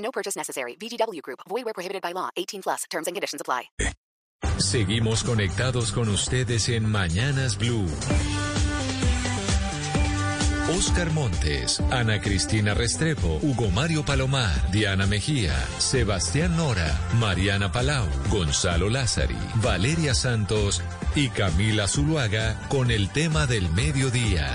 No 0.00 0.10
purchase 0.10 0.36
necessary. 0.36 0.76
VGW 0.76 1.22
Group. 1.22 1.40
Void 1.48 1.64
where 1.64 1.74
prohibited 1.74 2.02
by 2.02 2.12
law. 2.12 2.28
18 2.36 2.62
plus. 2.62 2.84
Terms 2.90 3.06
and 3.06 3.14
conditions 3.14 3.40
apply. 3.40 3.70
Seguimos 4.58 5.24
conectados 5.24 5.92
con 5.92 6.08
ustedes 6.08 6.68
en 6.68 6.90
Mañanas 6.90 7.56
Blue. 7.56 7.86
Oscar 10.76 11.10
Montes, 11.10 11.80
Ana 11.90 12.20
Cristina 12.20 12.74
Restrepo, 12.74 13.40
Hugo 13.42 13.70
Mario 13.70 14.04
Palomar, 14.04 14.70
Diana 14.70 15.06
Mejía, 15.06 15.54
Sebastián 15.78 16.56
Nora, 16.56 16.96
Mariana 17.18 17.72
Palau, 17.72 18.06
Gonzalo 18.30 18.88
Lázari, 18.88 19.36
Valeria 19.56 20.14
Santos 20.14 20.80
y 21.16 21.28
Camila 21.30 21.88
Zuluaga 21.88 22.68
con 22.68 22.90
el 22.90 23.10
tema 23.10 23.46
del 23.46 23.68
mediodía. 23.70 24.46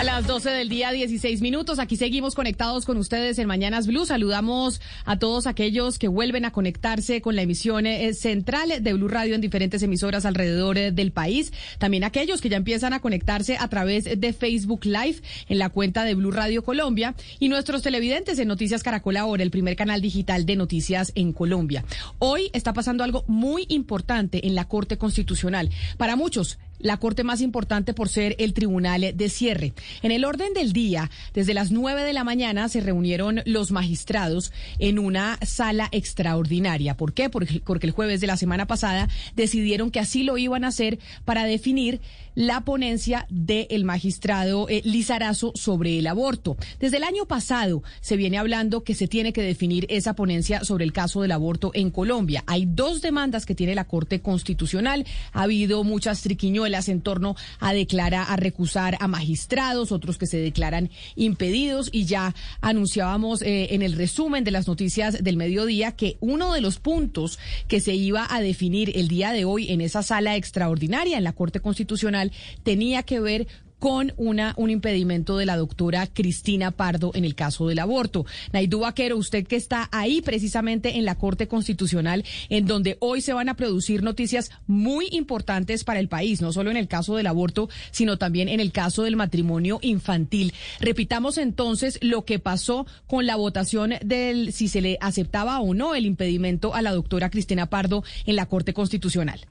A 0.00 0.02
las 0.02 0.26
12 0.26 0.48
del 0.48 0.70
día, 0.70 0.92
16 0.92 1.42
minutos. 1.42 1.78
Aquí 1.78 1.94
seguimos 1.94 2.34
conectados 2.34 2.86
con 2.86 2.96
ustedes 2.96 3.38
en 3.38 3.46
Mañanas 3.46 3.86
Blue. 3.86 4.06
Saludamos 4.06 4.80
a 5.04 5.18
todos 5.18 5.46
aquellos 5.46 5.98
que 5.98 6.08
vuelven 6.08 6.46
a 6.46 6.52
conectarse 6.52 7.20
con 7.20 7.36
la 7.36 7.42
emisión 7.42 7.84
eh, 7.84 8.14
central 8.14 8.82
de 8.82 8.92
Blue 8.94 9.08
Radio 9.08 9.34
en 9.34 9.42
diferentes 9.42 9.82
emisoras 9.82 10.24
alrededor 10.24 10.78
eh, 10.78 10.90
del 10.90 11.12
país. 11.12 11.52
También 11.76 12.02
aquellos 12.02 12.40
que 12.40 12.48
ya 12.48 12.56
empiezan 12.56 12.94
a 12.94 13.00
conectarse 13.00 13.58
a 13.58 13.68
través 13.68 14.04
de 14.18 14.32
Facebook 14.32 14.86
Live 14.86 15.16
en 15.50 15.58
la 15.58 15.68
cuenta 15.68 16.04
de 16.04 16.14
Blue 16.14 16.30
Radio 16.30 16.64
Colombia 16.64 17.14
y 17.38 17.50
nuestros 17.50 17.82
televidentes 17.82 18.38
en 18.38 18.48
Noticias 18.48 18.82
Caracol 18.82 19.18
Ahora, 19.18 19.42
el 19.42 19.50
primer 19.50 19.76
canal 19.76 20.00
digital 20.00 20.46
de 20.46 20.56
noticias 20.56 21.12
en 21.14 21.34
Colombia. 21.34 21.84
Hoy 22.18 22.48
está 22.54 22.72
pasando 22.72 23.04
algo 23.04 23.24
muy 23.26 23.66
importante 23.68 24.46
en 24.46 24.54
la 24.54 24.66
Corte 24.66 24.96
Constitucional. 24.96 25.68
Para 25.98 26.16
muchos, 26.16 26.58
la 26.80 26.96
corte 26.96 27.24
más 27.24 27.40
importante 27.40 27.94
por 27.94 28.08
ser 28.08 28.36
el 28.38 28.52
tribunal 28.52 29.12
de 29.14 29.28
cierre. 29.28 29.72
En 30.02 30.12
el 30.12 30.24
orden 30.24 30.52
del 30.54 30.72
día, 30.72 31.10
desde 31.34 31.54
las 31.54 31.70
nueve 31.70 32.02
de 32.04 32.12
la 32.12 32.24
mañana 32.24 32.68
se 32.68 32.80
reunieron 32.80 33.42
los 33.44 33.70
magistrados 33.70 34.52
en 34.78 34.98
una 34.98 35.38
sala 35.42 35.88
extraordinaria. 35.92 36.96
¿Por 36.96 37.12
qué? 37.12 37.28
Porque, 37.28 37.86
el 37.86 37.90
jueves 37.92 38.20
de 38.20 38.26
la 38.26 38.36
semana 38.36 38.66
pasada 38.66 39.08
decidieron 39.36 39.90
que 39.90 40.00
así 40.00 40.22
lo 40.22 40.38
iban 40.38 40.64
a 40.64 40.68
hacer 40.68 40.98
para 41.24 41.44
definir 41.44 42.00
la 42.34 42.60
ponencia 42.62 43.26
del 43.28 43.84
magistrado 43.84 44.68
eh, 44.68 44.82
Lizarazo 44.84 45.52
sobre 45.56 45.98
el 45.98 46.06
aborto. 46.06 46.56
Desde 46.78 46.98
el 46.98 47.04
año 47.04 47.26
pasado 47.26 47.82
se 48.00 48.16
viene 48.16 48.38
hablando 48.38 48.84
que 48.84 48.94
se 48.94 49.08
tiene 49.08 49.32
que 49.32 49.42
definir 49.42 49.86
esa 49.90 50.14
ponencia 50.14 50.64
sobre 50.64 50.84
el 50.84 50.92
caso 50.92 51.22
del 51.22 51.32
aborto 51.32 51.72
en 51.74 51.90
Colombia. 51.90 52.44
Hay 52.46 52.66
dos 52.66 53.02
demandas 53.02 53.46
que 53.46 53.54
tiene 53.54 53.74
la 53.74 53.84
Corte 53.84 54.20
Constitucional. 54.20 55.04
Ha 55.32 55.42
habido 55.42 55.82
muchas 55.84 56.22
triquiñuelas 56.22 56.69
en 56.88 57.00
torno 57.00 57.36
a 57.58 57.72
declarar, 57.72 58.26
a 58.28 58.36
recusar 58.36 58.96
a 59.00 59.08
magistrados, 59.08 59.92
otros 59.92 60.18
que 60.18 60.26
se 60.26 60.38
declaran 60.38 60.90
impedidos. 61.16 61.88
Y 61.92 62.04
ya 62.04 62.34
anunciábamos 62.60 63.42
eh, 63.42 63.74
en 63.74 63.82
el 63.82 63.94
resumen 63.94 64.44
de 64.44 64.50
las 64.50 64.66
noticias 64.66 65.22
del 65.22 65.36
mediodía 65.36 65.92
que 65.92 66.16
uno 66.20 66.52
de 66.52 66.60
los 66.60 66.78
puntos 66.78 67.38
que 67.68 67.80
se 67.80 67.94
iba 67.94 68.26
a 68.30 68.40
definir 68.40 68.96
el 68.96 69.08
día 69.08 69.32
de 69.32 69.44
hoy 69.44 69.70
en 69.70 69.80
esa 69.80 70.02
sala 70.02 70.36
extraordinaria 70.36 71.18
en 71.18 71.24
la 71.24 71.32
Corte 71.32 71.60
Constitucional 71.60 72.32
tenía 72.62 73.02
que 73.02 73.20
ver 73.20 73.46
con 73.80 74.12
una, 74.16 74.54
un 74.56 74.70
impedimento 74.70 75.38
de 75.38 75.46
la 75.46 75.56
doctora 75.56 76.06
Cristina 76.06 76.70
Pardo 76.70 77.10
en 77.14 77.24
el 77.24 77.34
caso 77.34 77.66
del 77.66 77.80
aborto. 77.80 78.26
Naidú 78.52 78.80
Vaquero, 78.80 79.16
usted 79.16 79.46
que 79.46 79.56
está 79.56 79.88
ahí 79.90 80.20
precisamente 80.20 80.98
en 80.98 81.04
la 81.04 81.16
Corte 81.16 81.48
Constitucional, 81.48 82.24
en 82.50 82.66
donde 82.66 82.98
hoy 83.00 83.22
se 83.22 83.32
van 83.32 83.48
a 83.48 83.54
producir 83.54 84.02
noticias 84.02 84.50
muy 84.66 85.08
importantes 85.10 85.82
para 85.82 85.98
el 85.98 86.08
país, 86.08 86.40
no 86.40 86.52
solo 86.52 86.70
en 86.70 86.76
el 86.76 86.86
caso 86.86 87.16
del 87.16 87.26
aborto, 87.26 87.68
sino 87.90 88.18
también 88.18 88.48
en 88.48 88.60
el 88.60 88.70
caso 88.70 89.02
del 89.02 89.16
matrimonio 89.16 89.78
infantil. 89.82 90.52
Repitamos 90.78 91.38
entonces 91.38 91.98
lo 92.02 92.24
que 92.24 92.38
pasó 92.38 92.86
con 93.06 93.26
la 93.26 93.36
votación 93.36 93.94
del 94.04 94.52
si 94.52 94.68
se 94.68 94.82
le 94.82 94.98
aceptaba 95.00 95.58
o 95.60 95.72
no 95.74 95.94
el 95.94 96.04
impedimento 96.04 96.74
a 96.74 96.82
la 96.82 96.92
doctora 96.92 97.30
Cristina 97.30 97.66
Pardo 97.66 98.04
en 98.26 98.36
la 98.36 98.46
Corte 98.46 98.74
Constitucional. 98.74 99.46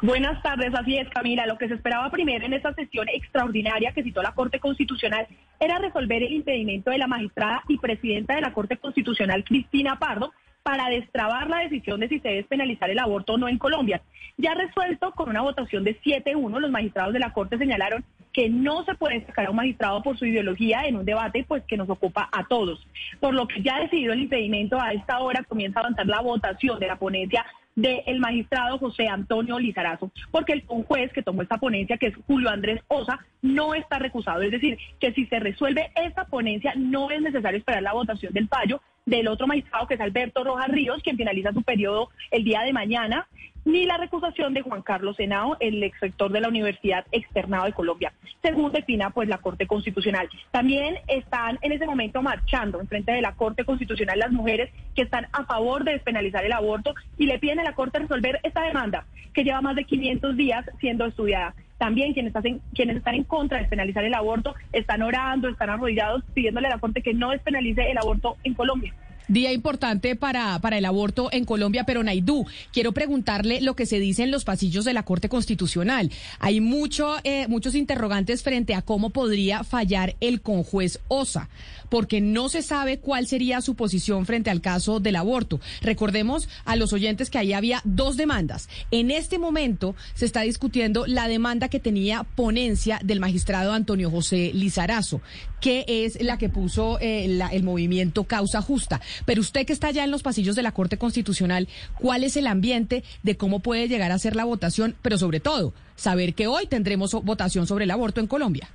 Buenas 0.00 0.40
tardes, 0.42 0.72
así 0.76 0.96
es 0.96 1.08
Camila. 1.08 1.44
Lo 1.46 1.58
que 1.58 1.66
se 1.66 1.74
esperaba 1.74 2.08
primero 2.10 2.46
en 2.46 2.52
esta 2.52 2.72
sesión 2.72 3.08
extraordinaria 3.08 3.90
que 3.92 4.04
citó 4.04 4.22
la 4.22 4.32
Corte 4.32 4.60
Constitucional 4.60 5.26
era 5.58 5.78
resolver 5.78 6.22
el 6.22 6.34
impedimento 6.34 6.92
de 6.92 6.98
la 6.98 7.08
magistrada 7.08 7.64
y 7.66 7.78
presidenta 7.78 8.36
de 8.36 8.42
la 8.42 8.52
Corte 8.52 8.76
Constitucional, 8.76 9.42
Cristina 9.42 9.98
Pardo, 9.98 10.32
para 10.62 10.88
destrabar 10.88 11.50
la 11.50 11.58
decisión 11.58 11.98
de 11.98 12.08
si 12.08 12.20
se 12.20 12.28
debe 12.28 12.44
penalizar 12.44 12.90
el 12.90 13.00
aborto 13.00 13.32
o 13.32 13.38
no 13.38 13.48
en 13.48 13.58
Colombia. 13.58 14.00
Ya 14.36 14.54
resuelto 14.54 15.10
con 15.12 15.30
una 15.30 15.42
votación 15.42 15.82
de 15.82 16.00
7-1, 16.00 16.60
los 16.60 16.70
magistrados 16.70 17.12
de 17.12 17.18
la 17.18 17.32
Corte 17.32 17.58
señalaron 17.58 18.04
que 18.32 18.48
no 18.48 18.84
se 18.84 18.94
puede 18.94 19.26
sacar 19.26 19.46
a 19.46 19.50
un 19.50 19.56
magistrado 19.56 20.00
por 20.04 20.16
su 20.16 20.26
ideología 20.26 20.84
en 20.86 20.96
un 20.96 21.04
debate 21.04 21.44
pues 21.48 21.64
que 21.64 21.76
nos 21.76 21.90
ocupa 21.90 22.28
a 22.30 22.46
todos. 22.46 22.86
Por 23.18 23.34
lo 23.34 23.48
que 23.48 23.62
ya 23.62 23.80
decidido 23.80 24.12
el 24.12 24.20
impedimento, 24.20 24.80
a 24.80 24.92
esta 24.92 25.18
hora 25.18 25.42
comienza 25.42 25.80
a 25.80 25.82
avanzar 25.82 26.06
la 26.06 26.20
votación 26.20 26.78
de 26.78 26.86
la 26.86 26.96
ponencia 26.96 27.44
del 27.78 28.18
magistrado 28.18 28.76
José 28.78 29.06
Antonio 29.06 29.58
Lizarazo, 29.58 30.10
porque 30.32 30.52
el 30.52 30.64
juez 30.66 31.12
que 31.12 31.22
tomó 31.22 31.42
esta 31.42 31.58
ponencia, 31.58 31.96
que 31.96 32.08
es 32.08 32.16
Julio 32.26 32.50
Andrés 32.50 32.80
Osa, 32.88 33.20
no 33.40 33.74
está 33.74 34.00
recusado. 34.00 34.42
Es 34.42 34.50
decir, 34.50 34.76
que 34.98 35.12
si 35.12 35.26
se 35.26 35.38
resuelve 35.38 35.92
esta 35.94 36.24
ponencia, 36.24 36.74
no 36.76 37.10
es 37.10 37.22
necesario 37.22 37.58
esperar 37.58 37.82
la 37.82 37.92
votación 37.92 38.32
del 38.32 38.48
fallo 38.48 38.80
del 39.08 39.28
otro 39.28 39.46
magistrado, 39.46 39.86
que 39.86 39.94
es 39.94 40.00
Alberto 40.00 40.44
Rojas 40.44 40.68
Ríos, 40.68 41.02
quien 41.02 41.16
finaliza 41.16 41.52
su 41.52 41.62
periodo 41.62 42.10
el 42.30 42.44
día 42.44 42.62
de 42.62 42.72
mañana 42.72 43.26
ni 43.64 43.84
la 43.84 43.98
recusación 43.98 44.54
de 44.54 44.62
Juan 44.62 44.80
Carlos 44.80 45.16
Senao, 45.16 45.56
el 45.60 45.82
ex 45.82 46.00
rector 46.00 46.32
de 46.32 46.40
la 46.40 46.48
Universidad 46.48 47.04
Externado 47.12 47.66
de 47.66 47.72
Colombia, 47.72 48.14
según 48.42 48.72
defina 48.72 49.10
pues 49.10 49.28
la 49.28 49.38
Corte 49.38 49.66
Constitucional. 49.66 50.28
También 50.50 50.96
están 51.06 51.58
en 51.60 51.72
ese 51.72 51.84
momento 51.84 52.22
marchando 52.22 52.80
en 52.80 52.88
frente 52.88 53.12
de 53.12 53.20
la 53.20 53.34
Corte 53.34 53.64
Constitucional 53.64 54.18
las 54.18 54.32
mujeres 54.32 54.70
que 54.94 55.02
están 55.02 55.26
a 55.32 55.44
favor 55.44 55.84
de 55.84 55.92
despenalizar 55.92 56.44
el 56.46 56.52
aborto 56.52 56.94
y 57.18 57.26
le 57.26 57.38
piden 57.38 57.60
a 57.60 57.64
la 57.64 57.74
Corte 57.74 57.98
resolver 57.98 58.40
esta 58.42 58.62
demanda 58.62 59.04
que 59.34 59.44
lleva 59.44 59.60
más 59.60 59.76
de 59.76 59.84
500 59.84 60.36
días 60.36 60.64
siendo 60.80 61.04
estudiada. 61.04 61.54
También 61.78 62.12
quienes, 62.12 62.32
quienes 62.74 62.96
están 62.96 63.14
en 63.14 63.24
contra 63.24 63.56
de 63.56 63.62
despenalizar 63.62 64.04
el 64.04 64.14
aborto 64.14 64.54
están 64.72 65.02
orando, 65.02 65.48
están 65.48 65.70
arrodillados 65.70 66.22
pidiéndole 66.34 66.66
a 66.66 66.70
la 66.70 66.78
Corte 66.78 67.02
que 67.02 67.14
no 67.14 67.30
despenalice 67.30 67.90
el 67.90 67.98
aborto 67.98 68.36
en 68.42 68.54
Colombia. 68.54 68.92
Día 69.28 69.52
importante 69.52 70.16
para, 70.16 70.58
para 70.60 70.78
el 70.78 70.86
aborto 70.86 71.28
en 71.32 71.44
Colombia, 71.44 71.84
pero 71.84 72.02
Naidú, 72.02 72.46
quiero 72.72 72.92
preguntarle 72.92 73.60
lo 73.60 73.76
que 73.76 73.84
se 73.84 74.00
dice 74.00 74.22
en 74.22 74.30
los 74.30 74.44
pasillos 74.44 74.86
de 74.86 74.94
la 74.94 75.02
Corte 75.02 75.28
Constitucional. 75.28 76.10
Hay 76.38 76.62
mucho, 76.62 77.16
eh, 77.24 77.46
muchos 77.46 77.74
interrogantes 77.74 78.42
frente 78.42 78.74
a 78.74 78.80
cómo 78.80 79.10
podría 79.10 79.64
fallar 79.64 80.16
el 80.20 80.40
conjuez 80.40 81.00
Osa, 81.08 81.50
porque 81.90 82.22
no 82.22 82.48
se 82.48 82.62
sabe 82.62 83.00
cuál 83.00 83.26
sería 83.26 83.60
su 83.60 83.74
posición 83.74 84.24
frente 84.24 84.48
al 84.48 84.62
caso 84.62 84.98
del 84.98 85.16
aborto. 85.16 85.60
Recordemos 85.82 86.48
a 86.64 86.76
los 86.76 86.94
oyentes 86.94 87.28
que 87.28 87.36
ahí 87.36 87.52
había 87.52 87.82
dos 87.84 88.16
demandas. 88.16 88.70
En 88.90 89.10
este 89.10 89.38
momento 89.38 89.94
se 90.14 90.24
está 90.24 90.40
discutiendo 90.40 91.06
la 91.06 91.28
demanda 91.28 91.68
que 91.68 91.80
tenía 91.80 92.22
ponencia 92.22 92.98
del 93.04 93.20
magistrado 93.20 93.74
Antonio 93.74 94.10
José 94.10 94.52
Lizarazo, 94.54 95.20
que 95.60 95.84
es 95.86 96.22
la 96.22 96.38
que 96.38 96.48
puso 96.48 96.98
eh, 97.00 97.24
el 97.52 97.62
movimiento 97.62 98.24
Causa 98.24 98.62
Justa. 98.62 99.00
Pero 99.24 99.40
usted 99.40 99.66
que 99.66 99.72
está 99.72 99.90
ya 99.90 100.04
en 100.04 100.10
los 100.10 100.22
pasillos 100.22 100.56
de 100.56 100.62
la 100.62 100.72
Corte 100.72 100.98
Constitucional, 100.98 101.68
¿cuál 101.98 102.24
es 102.24 102.36
el 102.36 102.46
ambiente 102.46 103.04
de 103.22 103.36
cómo 103.36 103.60
puede 103.60 103.88
llegar 103.88 104.12
a 104.12 104.18
ser 104.18 104.36
la 104.36 104.44
votación? 104.44 104.96
Pero 105.02 105.18
sobre 105.18 105.40
todo, 105.40 105.72
saber 105.94 106.34
que 106.34 106.46
hoy 106.46 106.66
tendremos 106.66 107.12
votación 107.24 107.66
sobre 107.66 107.84
el 107.84 107.90
aborto 107.90 108.20
en 108.20 108.26
Colombia. 108.26 108.68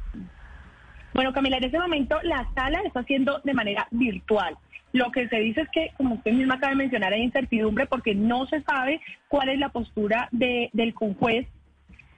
Bueno, 1.14 1.32
Camila, 1.32 1.58
en 1.58 1.66
este 1.66 1.80
momento 1.80 2.18
la 2.24 2.48
sala 2.56 2.82
está 2.86 3.02
haciendo 3.02 3.40
de 3.44 3.54
manera 3.54 3.88
virtual. 3.92 4.58
Lo 4.94 5.12
que 5.12 5.28
se 5.28 5.38
dice 5.38 5.62
es 5.62 5.70
que, 5.70 5.92
como 5.98 6.16
usted 6.16 6.34
misma 6.34 6.56
acaba 6.56 6.72
de 6.72 6.78
mencionar, 6.78 7.14
hay 7.14 7.24
incertidumbre 7.24 7.88
porque 7.88 8.14
no 8.14 8.46
se 8.46 8.62
sabe 8.62 9.02
cuál 9.28 9.50
es 9.50 9.60
la 9.60 9.70
postura 9.70 10.28
de, 10.32 10.70
del 10.74 10.94
conjuez 10.94 11.48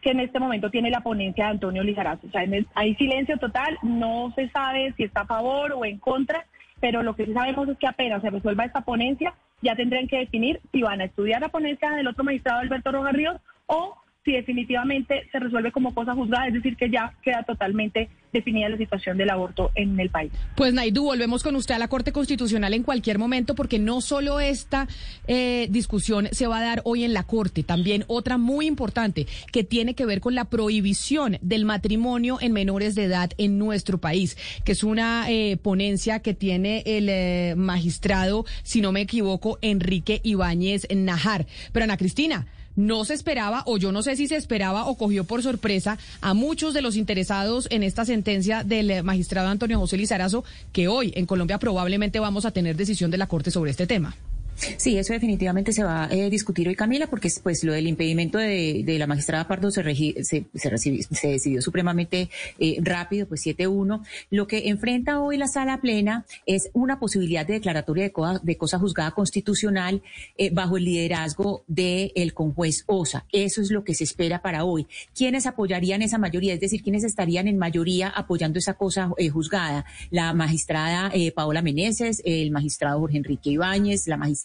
que 0.02 0.12
en 0.12 0.20
este 0.20 0.40
momento 0.40 0.70
tiene 0.70 0.92
la 0.92 1.02
ponencia 1.02 1.46
de 1.46 1.52
Antonio 1.52 1.84
Lizarazo. 1.84 2.28
O 2.28 2.30
sea, 2.30 2.46
hay 2.76 2.96
silencio 2.96 3.38
total, 3.38 3.78
no 3.82 4.32
se 4.36 4.50
sabe 4.50 4.94
si 4.96 5.04
está 5.04 5.22
a 5.22 5.26
favor 5.26 5.74
o 5.74 5.84
en 5.84 5.98
contra 5.98 6.46
pero 6.80 7.04
lo 7.04 7.16
que 7.16 7.26
sí 7.26 7.34
sabemos 7.34 7.68
es 7.70 7.78
que 7.78 7.88
apenas 7.88 8.22
se 8.22 8.30
resuelva 8.30 8.66
esta 8.66 8.82
ponencia, 8.82 9.34
ya 9.62 9.76
tendrán 9.76 10.08
que 10.08 10.20
definir 10.20 10.62
si 10.72 10.82
van 10.82 11.02
a 11.02 11.06
estudiar 11.06 11.42
la 11.42 11.50
ponencia 11.50 11.92
del 11.92 12.08
otro 12.08 12.24
magistrado 12.24 12.60
Alberto 12.60 12.92
Rojas 12.92 13.14
Ríos 13.14 13.38
o 13.68 13.98
si 14.26 14.32
definitivamente 14.32 15.28
se 15.32 15.40
resuelve 15.40 15.72
como 15.72 15.94
cosa 15.94 16.16
juzgada, 16.16 16.48
es 16.48 16.56
decir, 16.56 16.76
que 16.76 16.90
ya 16.90 17.14
queda 17.22 17.44
totalmente 17.44 18.10
definida 18.34 18.68
la 18.68 18.78
situación 18.78 19.18
del 19.18 19.30
aborto 19.30 19.72
en 19.76 19.98
el 20.00 20.10
país. 20.10 20.32
Pues 20.56 20.74
Naidu, 20.74 21.04
volvemos 21.04 21.44
con 21.44 21.56
usted 21.56 21.76
a 21.76 21.80
la 21.80 21.88
Corte 21.88 22.12
Constitucional 22.12 22.74
en 22.74 22.84
cualquier 22.84 23.20
momento, 23.20 23.54
porque 23.56 23.78
no 23.80 24.02
solo 24.02 24.40
esta 24.40 24.88
eh, 25.28 25.68
discusión 25.70 26.28
se 26.32 26.48
va 26.48 26.58
a 26.58 26.64
dar 26.64 26.82
hoy 26.86 27.04
en 27.04 27.14
la 27.14 27.24
Corte, 27.24 27.64
también 27.64 28.04
otra 28.08 28.38
muy 28.38 28.66
importante 28.66 29.28
que 29.54 29.64
tiene 29.64 29.94
que 29.94 30.06
ver 30.06 30.20
con 30.22 30.34
la 30.36 30.46
prohibición 30.46 31.38
del 31.42 31.64
matrimonio 31.64 32.40
en 32.42 32.52
menores 32.52 32.96
de 32.96 33.04
edad 33.04 33.30
en 33.38 33.60
nuestro 33.60 34.00
país, 34.00 34.38
que 34.66 34.72
es 34.72 34.84
una 34.84 35.30
eh, 35.30 35.58
ponencia 35.58 36.20
que 36.20 36.34
tiene 36.34 36.84
el 36.86 37.08
eh, 37.10 37.54
magistrado, 37.56 38.46
si 38.64 38.82
no 38.82 38.92
me 38.92 39.02
equivoco, 39.02 39.60
Enrique 39.62 40.20
Ibáñez 40.24 40.88
Najar. 40.94 41.46
Pero 41.72 41.84
Ana 41.84 41.98
Cristina, 41.98 42.48
no 42.76 43.06
se 43.06 43.14
esperaba, 43.14 43.64
o 43.66 43.78
yo 43.78 43.92
no 43.92 44.04
sé 44.04 44.16
si 44.16 44.28
se 44.28 44.36
esperaba 44.36 44.86
o 44.86 44.96
cogió 44.96 45.24
por 45.24 45.42
sorpresa 45.44 45.98
a 46.22 46.34
muchos 46.34 46.74
de 46.74 46.82
los 46.82 46.96
interesados 46.96 47.68
en 47.72 47.84
esta 47.84 48.06
sentencia 48.06 48.64
del 48.64 48.92
eh, 48.92 49.04
magistrado 49.04 49.50
Antonio 49.50 49.80
José 49.80 49.98
Lizarazo, 49.98 50.44
que 50.72 50.88
hoy 50.88 51.14
en 51.16 51.26
Colombia 51.26 51.58
probablemente 51.58 52.20
vamos 52.20 52.46
a 52.46 52.52
tener 52.52 52.76
decisión 52.76 53.12
de 53.12 53.18
la 53.18 53.28
Corte 53.28 53.52
sobre 53.52 53.72
este 53.72 53.88
tema. 53.88 54.16
Sí, 54.56 54.98
eso 54.98 55.14
definitivamente 55.14 55.74
se 55.74 55.84
va 55.84 56.06
a 56.06 56.14
eh, 56.14 56.30
discutir 56.30 56.68
hoy, 56.68 56.76
Camila, 56.76 57.08
porque 57.08 57.30
pues 57.44 57.64
lo 57.64 57.74
del 57.74 57.88
impedimento 57.88 58.38
de, 58.38 58.84
la 58.98 59.08
magistrada 59.08 59.48
Pardo 59.48 59.70
se, 59.70 59.84
se, 60.24 60.46
se, 60.54 61.28
decidió 61.28 61.62
supremamente 61.62 62.30
eh, 62.58 62.78
rápido, 62.82 63.28
pues 63.28 63.46
7-1. 63.46 64.02
Lo 64.32 64.48
que 64.48 64.70
enfrenta 64.70 65.20
hoy 65.20 65.38
la 65.38 65.48
sala 65.48 65.82
plena 65.82 66.26
es 66.46 66.70
una 66.74 67.00
posibilidad 67.00 67.46
de 67.46 67.54
declaratoria 67.54 68.06
de, 68.06 68.14
de 68.42 68.58
cosa 68.58 68.80
juzgada 68.80 69.12
constitucional 69.12 70.02
eh, 70.38 70.50
bajo 70.52 70.78
el 70.78 70.86
liderazgo 70.86 71.64
del 71.68 72.12
el 72.16 72.34
conjuez 72.34 72.84
OSA. 72.88 73.26
Eso 73.34 73.62
es 73.62 73.72
lo 73.72 73.84
que 73.84 73.94
se 73.94 74.06
espera 74.06 74.42
para 74.42 74.64
hoy. 74.64 74.88
¿Quiénes 75.14 75.48
apoyarían 75.48 76.02
esa 76.02 76.18
mayoría? 76.18 76.54
Es 76.54 76.62
decir, 76.62 76.82
¿quiénes 76.82 77.04
estarían 77.04 77.48
en 77.48 77.58
mayoría 77.58 78.08
apoyando 78.08 78.60
esa 78.60 78.76
cosa 78.76 79.12
juzgada? 79.32 79.86
La 80.12 80.34
magistrada 80.34 81.12
Paola 81.36 81.62
Meneses, 81.62 82.22
el 82.26 82.52
magistrado 82.52 83.00
Jorge 83.00 83.18
Enrique 83.18 83.50
Ibáñez, 83.50 84.08
la 84.08 84.18
magistrada 84.18 84.45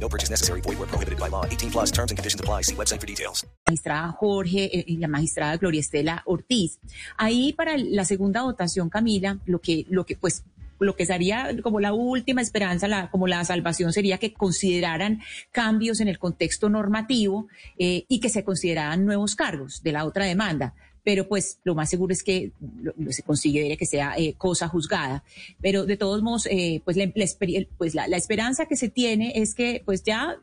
No 0.00 0.08
purchase 0.08 0.30
necessary. 0.30 0.60
Void 0.62 0.78
prohibited 0.88 1.18
by 1.18 1.28
law. 1.28 1.44
18 1.44 1.70
plus 1.70 1.90
terms 1.92 2.10
and 2.10 2.18
conditions 2.18 2.40
apply. 2.40 2.62
See 2.62 2.74
website 2.74 3.00
for 3.00 3.06
details. 3.06 3.46
Magistrada 3.66 4.12
Jorge 4.12 4.64
eh, 4.64 4.84
y 4.86 4.96
la 4.96 5.08
magistrada 5.08 5.56
Gloria 5.58 5.80
Estela 5.80 6.22
Ortiz. 6.24 6.78
Ahí 7.16 7.52
para 7.52 7.76
la 7.76 8.04
segunda 8.04 8.42
votación, 8.42 8.88
Camila, 8.88 9.38
lo 9.46 9.60
que, 9.60 9.86
lo 9.90 10.04
que 10.04 10.16
pues 10.16 10.44
lo 10.80 10.96
que 10.96 11.04
sería 11.04 11.50
como 11.62 11.78
la 11.78 11.92
última 11.92 12.40
esperanza, 12.40 12.88
la, 12.88 13.10
como 13.10 13.26
la 13.26 13.44
salvación 13.44 13.92
sería 13.92 14.18
que 14.18 14.32
consideraran 14.32 15.20
cambios 15.52 16.00
en 16.00 16.08
el 16.08 16.18
contexto 16.18 16.70
normativo 16.70 17.48
eh, 17.78 18.04
y 18.08 18.20
que 18.20 18.30
se 18.30 18.44
consideraran 18.44 19.04
nuevos 19.04 19.36
cargos 19.36 19.82
de 19.82 19.92
la 19.92 20.06
otra 20.06 20.24
demanda 20.24 20.74
pero 21.04 21.28
pues 21.28 21.58
lo 21.64 21.74
más 21.74 21.90
seguro 21.90 22.12
es 22.12 22.22
que 22.22 22.52
se 23.10 23.22
considere 23.22 23.76
que 23.76 23.86
sea 23.86 24.14
eh, 24.16 24.34
cosa 24.36 24.68
juzgada. 24.68 25.24
Pero 25.60 25.86
de 25.86 25.96
todos 25.96 26.22
modos, 26.22 26.46
eh, 26.46 26.82
pues, 26.84 26.96
la, 26.96 27.10
pues 27.78 27.94
la, 27.94 28.16
esperanza 28.16 28.66
que 28.66 28.76
se 28.76 28.88
tiene 28.88 29.32
es 29.36 29.54
que 29.54 29.82
pues 29.84 30.02
ya 30.02 30.38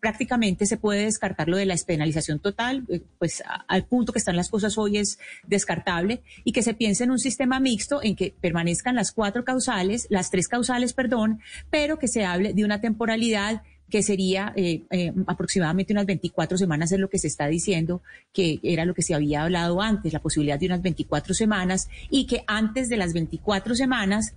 prácticamente 0.00 0.64
se 0.66 0.76
puede 0.76 1.04
descartar 1.04 1.48
lo 1.48 1.56
de 1.56 1.66
la 1.66 1.74
despenalización 1.74 2.38
total, 2.38 2.84
eh, 2.88 3.00
pues 3.18 3.42
al 3.66 3.84
punto 3.84 4.12
que 4.12 4.18
están 4.18 4.36
las 4.36 4.48
cosas 4.48 4.78
hoy 4.78 4.98
es 4.98 5.18
descartable 5.46 6.22
y 6.44 6.52
que 6.52 6.62
se 6.62 6.74
piense 6.74 7.04
en 7.04 7.10
un 7.10 7.18
sistema 7.18 7.58
mixto 7.58 8.00
en 8.02 8.14
que 8.14 8.34
permanezcan 8.40 8.94
las 8.94 9.12
cuatro 9.12 9.44
causales, 9.44 10.06
las 10.08 10.30
tres 10.30 10.46
causales, 10.46 10.92
perdón, 10.92 11.40
pero 11.70 11.98
que 11.98 12.06
se 12.06 12.24
hable 12.24 12.54
de 12.54 12.64
una 12.64 12.80
temporalidad 12.80 13.62
que 13.90 14.02
sería 14.02 14.52
eh, 14.56 14.82
eh, 14.90 15.12
aproximadamente 15.26 15.92
unas 15.92 16.06
24 16.06 16.58
semanas, 16.58 16.92
es 16.92 16.98
lo 16.98 17.08
que 17.08 17.18
se 17.18 17.28
está 17.28 17.46
diciendo, 17.46 18.02
que 18.32 18.58
era 18.62 18.84
lo 18.84 18.94
que 18.94 19.02
se 19.02 19.14
había 19.14 19.44
hablado 19.44 19.80
antes, 19.80 20.12
la 20.12 20.20
posibilidad 20.20 20.58
de 20.58 20.66
unas 20.66 20.82
24 20.82 21.34
semanas, 21.34 21.88
y 22.10 22.26
que 22.26 22.44
antes 22.46 22.88
de 22.88 22.96
las 22.96 23.12
24 23.12 23.74
semanas 23.74 24.34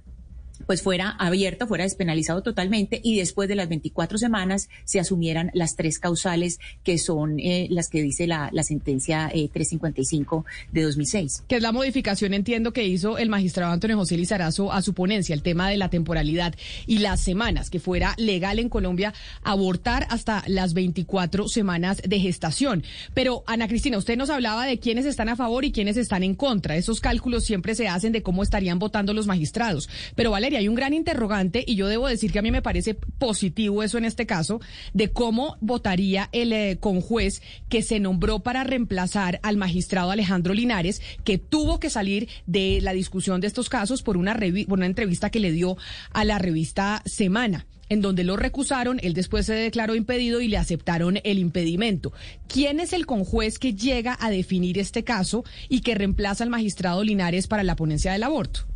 pues 0.66 0.82
fuera 0.82 1.10
abierto, 1.12 1.68
fuera 1.68 1.84
despenalizado 1.84 2.44
totalmente 2.44 3.00
y 3.04 3.18
después 3.18 3.50
de 3.50 3.56
las 3.56 3.70
24 3.70 4.18
semanas 4.18 4.70
se 4.86 5.00
asumieran 5.00 5.52
las 5.54 5.76
tres 5.76 6.00
causales 6.00 6.60
que 6.84 6.98
son 6.98 7.40
eh, 7.40 7.68
las 7.70 7.90
que 7.90 8.02
dice 8.02 8.28
la, 8.28 8.50
la 8.52 8.64
sentencia 8.64 9.30
355 9.30 10.46
eh, 10.48 10.68
de 10.72 10.84
2006. 10.84 11.44
Que 11.48 11.56
es 11.56 11.62
la 11.62 11.72
modificación, 11.72 12.34
entiendo, 12.34 12.74
que 12.74 12.86
hizo 12.86 13.18
el 13.18 13.30
magistrado 13.30 13.72
Antonio 13.72 13.98
José 13.98 14.18
Lizarazo 14.18 14.72
a 14.72 14.82
su 14.82 14.94
ponencia, 14.94 15.34
el 15.34 15.42
tema 15.42 15.70
de 15.70 15.78
la 15.78 15.90
temporalidad 15.90 16.56
y 16.86 17.00
las 17.00 17.22
semanas, 17.22 17.70
que 17.70 17.80
fuera 17.80 18.14
legal 18.18 18.60
en 18.60 18.70
Colombia 18.70 19.14
abortar 19.44 20.08
hasta 20.10 20.44
las 20.48 20.74
24 20.74 21.48
semanas 21.48 22.02
de 22.06 22.20
gestación. 22.20 22.84
Pero, 23.14 23.44
Ana 23.48 23.68
Cristina, 23.68 23.98
usted 23.98 24.18
nos 24.18 24.30
hablaba 24.30 24.66
de 24.66 24.80
quiénes 24.80 25.06
están 25.06 25.30
a 25.30 25.36
favor 25.36 25.66
y 25.66 25.72
quiénes 25.72 25.98
están 25.98 26.24
en 26.24 26.36
contra. 26.36 26.76
Esos 26.76 27.00
cálculos 27.00 27.46
siempre 27.46 27.76
se 27.76 27.88
hacen 27.88 28.12
de 28.12 28.24
cómo 28.24 28.44
estarían 28.44 28.80
votando 28.80 29.14
los 29.14 29.28
magistrados. 29.28 29.90
Pero, 30.16 30.32
vale 30.32 30.49
hay 30.58 30.68
un 30.68 30.76
gran 30.76 30.94
interrogante 30.94 31.64
y 31.66 31.76
yo 31.76 31.88
debo 31.88 32.08
decir 32.08 32.32
que 32.32 32.40
a 32.40 32.42
mí 32.42 32.52
me 32.52 32.62
parece 32.62 32.94
positivo 32.94 33.84
eso 33.84 33.98
en 33.98 34.06
este 34.06 34.26
caso, 34.26 34.60
de 34.94 35.12
cómo 35.12 35.58
votaría 35.62 36.30
el 36.32 36.54
eh, 36.54 36.78
conjuez 36.80 37.42
que 37.70 37.82
se 37.82 38.00
nombró 38.00 38.40
para 38.40 38.64
reemplazar 38.64 39.40
al 39.44 39.58
magistrado 39.58 40.12
Alejandro 40.12 40.54
Linares, 40.54 41.02
que 41.24 41.38
tuvo 41.38 41.80
que 41.80 41.90
salir 41.90 42.30
de 42.46 42.80
la 42.82 42.94
discusión 42.94 43.42
de 43.42 43.48
estos 43.48 43.70
casos 43.70 44.04
por 44.04 44.18
una, 44.18 44.36
por 44.36 44.80
una 44.80 44.86
entrevista 44.86 45.30
que 45.30 45.40
le 45.40 45.52
dio 45.52 45.78
a 46.12 46.24
la 46.26 46.40
revista 46.40 47.02
Semana 47.06 47.66
en 47.90 48.02
donde 48.02 48.24
lo 48.24 48.38
recusaron, 48.38 49.00
él 49.02 49.14
después 49.14 49.48
se 49.48 49.54
declaró 49.54 49.96
impedido 49.96 50.42
y 50.42 50.48
le 50.48 50.58
aceptaron 50.58 51.20
el 51.24 51.40
impedimento. 51.40 52.14
¿Quién 52.48 52.80
es 52.80 52.94
el 52.94 53.06
conjuez 53.06 53.58
que 53.60 53.74
llega 53.74 54.16
a 54.20 54.30
definir 54.30 54.78
este 54.78 55.04
caso 55.04 55.44
y 55.68 55.82
que 55.82 55.96
reemplaza 55.96 56.44
al 56.44 56.52
magistrado 56.52 57.04
Linares 57.04 57.48
para 57.48 57.64
la 57.64 57.76
ponencia 57.76 58.12
del 58.12 58.24
aborto? 58.24 58.69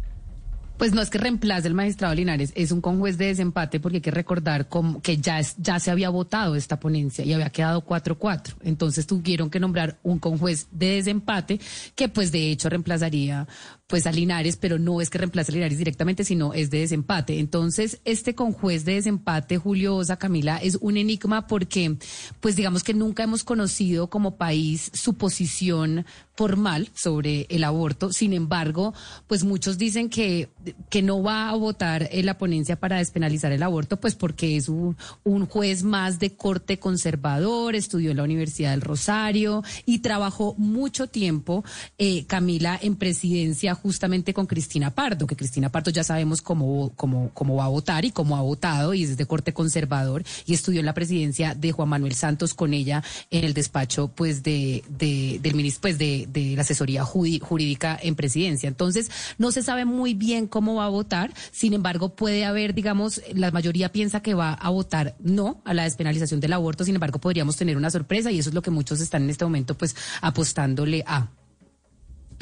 Pues 0.78 0.94
no 0.94 1.02
es 1.02 1.10
que 1.10 1.18
reemplace 1.18 1.68
el 1.68 1.74
magistrado 1.74 2.16
Linares, 2.16 2.52
es 2.56 2.72
un 2.72 2.82
conjuez 2.82 3.18
de 3.18 3.28
desempate 3.28 3.80
porque 3.80 3.98
hay 3.98 4.02
que 4.02 4.12
recordar 4.12 4.68
que 5.02 5.18
ya, 5.18 5.40
es, 5.40 5.56
ya 5.58 5.80
se 5.80 5.92
había 5.92 6.10
votado 6.10 6.56
esta 6.56 6.80
ponencia 6.80 7.24
y 7.24 7.32
había 7.34 7.50
quedado 7.50 7.86
4-4. 7.86 8.56
Entonces 8.64 9.06
tuvieron 9.08 9.50
que 9.50 9.60
nombrar 9.60 10.00
un 10.04 10.20
conjuez 10.20 10.68
de 10.72 10.96
desempate 10.96 11.60
que 11.96 12.10
pues 12.10 12.32
de 12.32 12.52
hecho 12.52 12.70
reemplazaría 12.70 13.48
pues 13.94 14.08
a 14.08 14.12
Linares, 14.12 14.58
pero 14.58 14.80
no 14.80 15.02
es 15.02 15.12
que 15.12 15.20
reemplace 15.20 15.52
a 15.52 15.54
Linares 15.54 15.78
directamente, 15.78 16.24
sino 16.24 16.54
es 16.56 16.72
de 16.72 16.80
desempate. 16.80 17.40
Entonces, 17.40 18.00
este 18.06 18.34
conjuez 18.34 18.86
de 18.86 18.96
desempate, 18.96 19.60
Julio 19.60 19.96
Osa 19.96 20.18
Camila, 20.18 20.58
es 20.58 20.80
un 20.82 20.98
enigma 20.98 21.46
porque, 21.46 21.98
pues 22.40 22.56
digamos 22.56 22.84
que 22.84 22.96
nunca 22.96 23.22
hemos 23.22 23.44
conocido 23.44 24.10
como 24.10 24.36
país 24.36 24.90
su 24.96 25.14
posición 25.14 26.08
formal 26.36 26.90
sobre 26.96 27.46
el 27.50 27.64
aborto. 27.64 28.12
Sin 28.12 28.34
embargo, 28.34 28.96
pues 29.28 29.44
muchos 29.44 29.78
dicen 29.78 30.10
que, 30.10 30.50
que 30.90 31.02
no 31.02 31.24
va 31.24 31.50
a 31.50 31.56
votar 31.56 32.08
en 32.12 32.26
la 32.26 32.38
ponencia 32.38 32.80
para 32.80 32.98
despenalizar 32.98 33.52
el 33.52 33.64
aborto, 33.64 34.00
pues 34.00 34.16
porque 34.16 34.58
es 34.58 34.70
un, 34.70 34.96
un 35.24 35.46
juez 35.48 35.84
más 35.84 36.20
de 36.20 36.36
corte 36.36 36.80
conservador, 36.80 37.76
estudió 37.76 38.12
en 38.12 38.18
la 38.18 38.24
Universidad 38.24 38.72
del 38.72 38.82
Rosario 38.82 39.64
y 39.86 40.00
trabajó 40.00 40.56
mucho 40.58 41.08
tiempo, 41.08 41.64
eh, 41.98 42.26
Camila, 42.26 42.78
en 42.82 42.96
presidencia 42.96 43.74
justamente 43.74 44.34
con 44.34 44.46
Cristina 44.46 44.92
Pardo, 44.92 45.26
que 45.28 45.36
Cristina 45.36 45.70
Pardo 45.70 45.92
ya 45.92 46.04
sabemos 46.04 46.42
cómo, 46.42 46.92
cómo, 46.96 47.32
cómo 47.34 47.56
va 47.56 47.66
a 47.66 47.70
votar 47.70 48.06
y 48.06 48.12
cómo 48.12 48.38
ha 48.38 48.42
votado 48.42 48.94
y 48.94 49.04
es 49.04 49.18
de 49.18 49.26
corte 49.26 49.54
conservador 49.54 50.24
y 50.46 50.54
estudió 50.54 50.80
en 50.80 50.86
la 50.86 50.94
presidencia 50.94 51.56
de 51.56 51.72
Juan 51.72 51.90
Manuel 51.90 52.14
Santos 52.14 52.54
con 52.54 52.74
ella 52.74 53.04
en 53.32 53.46
el 53.46 53.54
despacho 53.54 54.10
pues 54.10 54.44
de, 54.44 54.84
de 54.90 55.40
del 55.42 55.74
pues 55.80 55.98
de, 55.98 56.28
de 56.32 56.56
la 56.56 56.62
asesoría 56.62 57.04
jurídica 57.04 57.98
en 58.02 58.16
presidencia. 58.16 58.68
Entonces, 58.68 59.10
no 59.38 59.52
se 59.52 59.64
sabe 59.64 59.86
muy 59.86 60.14
bien 60.14 60.48
cómo 60.54 60.76
va 60.76 60.86
a 60.86 60.90
votar, 60.90 61.34
sin 61.52 61.74
embargo, 61.74 62.16
puede 62.16 62.46
haber, 62.46 62.76
digamos, 62.76 63.24
la 63.34 63.50
mayoría 63.50 63.92
piensa 63.92 64.22
que 64.22 64.36
va 64.36 64.54
a 64.54 64.70
votar 64.70 65.16
no 65.20 65.64
a 65.66 65.74
la 65.74 65.86
despenalización 65.86 66.40
del 66.40 66.54
aborto, 66.54 66.84
sin 66.84 66.94
embargo, 66.94 67.18
podríamos 67.18 67.58
tener 67.58 67.76
una 67.76 67.90
sorpresa 67.90 68.30
y 68.30 68.38
eso 68.38 68.50
es 68.50 68.54
lo 68.54 68.62
que 68.62 68.70
muchos 68.70 69.02
están 69.02 69.24
en 69.24 69.32
este 69.32 69.46
momento 69.46 69.76
pues 69.76 69.96
apostándole 70.22 71.04
a. 71.08 71.28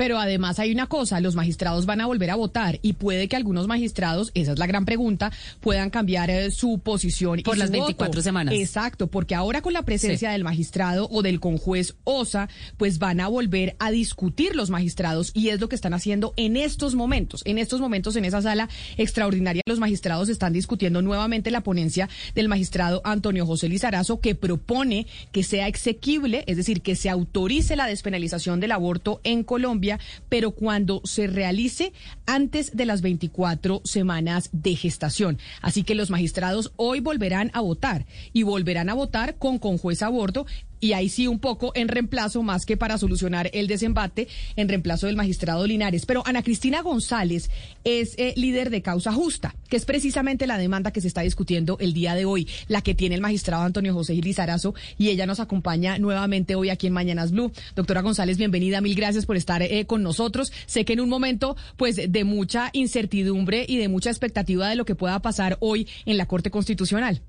Pero 0.02 0.18
además 0.18 0.58
hay 0.58 0.72
una 0.72 0.88
cosa, 0.88 1.20
los 1.20 1.36
magistrados 1.36 1.86
van 1.86 2.02
a 2.02 2.08
volver 2.08 2.32
a 2.32 2.36
votar 2.36 2.80
y 2.82 2.94
puede 2.94 3.28
que 3.28 3.36
algunos 3.36 3.68
magistrados, 3.68 4.32
esa 4.34 4.54
es 4.54 4.58
la 4.58 4.66
gran 4.66 4.84
pregunta, 4.84 5.32
puedan 5.60 5.92
cambiar 5.92 6.32
eh, 6.32 6.50
su 6.50 6.80
posición. 6.80 7.42
Por 7.44 7.56
y 7.56 7.60
las 7.60 7.68
su 7.68 7.74
24 7.74 8.08
voto. 8.12 8.22
semanas. 8.24 8.56
Exacto, 8.56 9.06
porque 9.06 9.36
ahora 9.36 9.62
con 9.62 9.74
la 9.74 9.84
presencia 9.84 10.30
Sí. 10.30 10.34
del 10.34 10.44
magistrado 10.44 11.08
o 11.12 11.22
del 11.22 11.40
conjuez 11.40 11.94
OSA, 12.04 12.50
pues 12.78 12.98
van 12.98 13.20
a 13.20 13.28
volver 13.28 13.76
a 13.78 13.92
discutir 13.92 14.56
los 14.56 14.72
magistrados 14.72 15.30
y 15.36 15.50
es 15.50 15.62
lo 15.62 15.70
que 15.70 15.76
están 15.76 15.94
haciendo 15.94 16.34
en 16.36 16.58
estos 16.58 16.96
momentos. 16.96 17.44
En 17.46 17.60
estos 17.60 17.80
momentos 17.80 18.16
en 18.16 18.26
esa 18.26 18.42
sala 18.42 18.70
extraordinaria 18.98 19.62
los 19.68 19.78
magistrados 19.78 20.30
están 20.30 20.52
discutiendo 20.52 21.04
nuevamente 21.04 21.52
la 21.52 21.62
ponencia 21.62 22.10
del 22.34 22.48
magistrado 22.48 23.02
Antonio 23.04 23.46
José 23.46 23.70
Lizarazo 23.70 24.20
que 24.20 24.34
propone 24.34 25.06
que 25.32 25.44
sea 25.44 25.68
exequible, 25.68 26.44
es 26.48 26.58
decir, 26.58 26.82
que 26.82 26.96
se 26.96 27.08
autorice 27.12 27.76
la 27.76 27.86
despenalización 27.86 28.60
del 28.60 28.72
aborto 28.72 29.22
en 29.24 29.44
Colombia, 29.44 29.91
pero 30.30 30.52
cuando 30.52 31.02
se 31.04 31.28
realice 31.28 31.94
antes 32.26 32.76
de 32.76 32.86
las 32.86 33.02
24 33.02 33.82
semanas 33.84 34.50
de 34.52 34.76
gestación. 34.76 35.40
Así 35.62 35.84
que 35.84 35.96
los 35.96 36.10
magistrados 36.10 36.74
hoy 36.76 37.00
volverán 37.00 37.52
a 37.54 37.62
votar 37.62 38.06
y 38.34 38.44
volverán 38.44 38.90
a 38.90 38.94
votar 38.94 39.36
con 39.36 39.60
conjuez 39.60 40.02
a 40.02 40.10
bordo 40.10 40.46
y 40.82 40.94
ahí 40.94 41.08
sí 41.08 41.28
un 41.28 41.40
poco 41.40 41.72
en 41.76 41.88
reemplazo, 41.88 42.44
más 42.44 42.66
que 42.66 42.76
para 42.76 42.98
solucionar 42.98 43.50
el 43.54 43.68
desembate, 43.68 44.28
en 44.56 44.68
reemplazo 44.68 45.08
del 45.08 45.16
magistrado 45.16 45.66
Linares. 45.66 46.06
Pero 46.06 46.24
Ana 46.26 46.44
Cristina 46.44 46.82
González 46.82 47.50
es 47.84 48.16
eh, 48.18 48.34
líder 48.36 48.70
de 48.72 48.82
Causa 48.82 49.14
Justa, 49.14 49.56
que 49.70 49.78
es 49.78 49.86
precisamente 49.86 50.48
la 50.48 50.58
demanda 50.58 50.92
que 50.92 51.00
se 51.00 51.08
está 51.08 51.22
discutiendo 51.22 51.78
el 51.80 51.94
día 51.94 52.16
de 52.16 52.26
hoy, 52.26 52.48
la 52.68 52.82
que 52.82 52.96
tiene 52.96 53.16
el 53.16 53.22
magistrado 53.22 53.64
Antonio 53.64 53.94
José 53.94 54.16
Lizarazo, 54.16 54.74
y 54.98 55.10
ella 55.10 55.26
nos 55.26 55.40
acompaña 55.40 56.00
nuevamente 56.00 56.56
hoy 56.56 56.70
aquí 56.70 56.88
en 56.88 56.94
Mañanas 56.94 57.32
Blue. 57.32 57.52
Doctora 57.76 58.02
González, 58.02 58.38
bienvenida, 58.38 58.82
mil 58.82 58.96
gracias 58.96 59.26
por 59.26 59.38
estar 59.38 59.62
eh, 59.62 59.86
con 59.86 60.04
nosotros. 60.04 60.52
Sé 60.66 60.84
que 60.84 60.94
en 60.94 61.02
un 61.02 61.10
momento 61.10 61.56
pues 61.78 61.96
de 61.96 62.24
mucha 62.24 62.70
incertidumbre 62.74 63.66
y 63.68 63.78
de 63.78 63.88
mucha 63.88 64.10
expectativa 64.10 64.68
de 64.68 64.76
lo 64.76 64.86
que 64.86 64.96
pueda 64.96 65.22
pasar 65.22 65.58
hoy 65.60 65.88
en 66.06 66.18
la 66.18 66.26
Corte 66.26 66.50
Constitucional. 66.50 67.22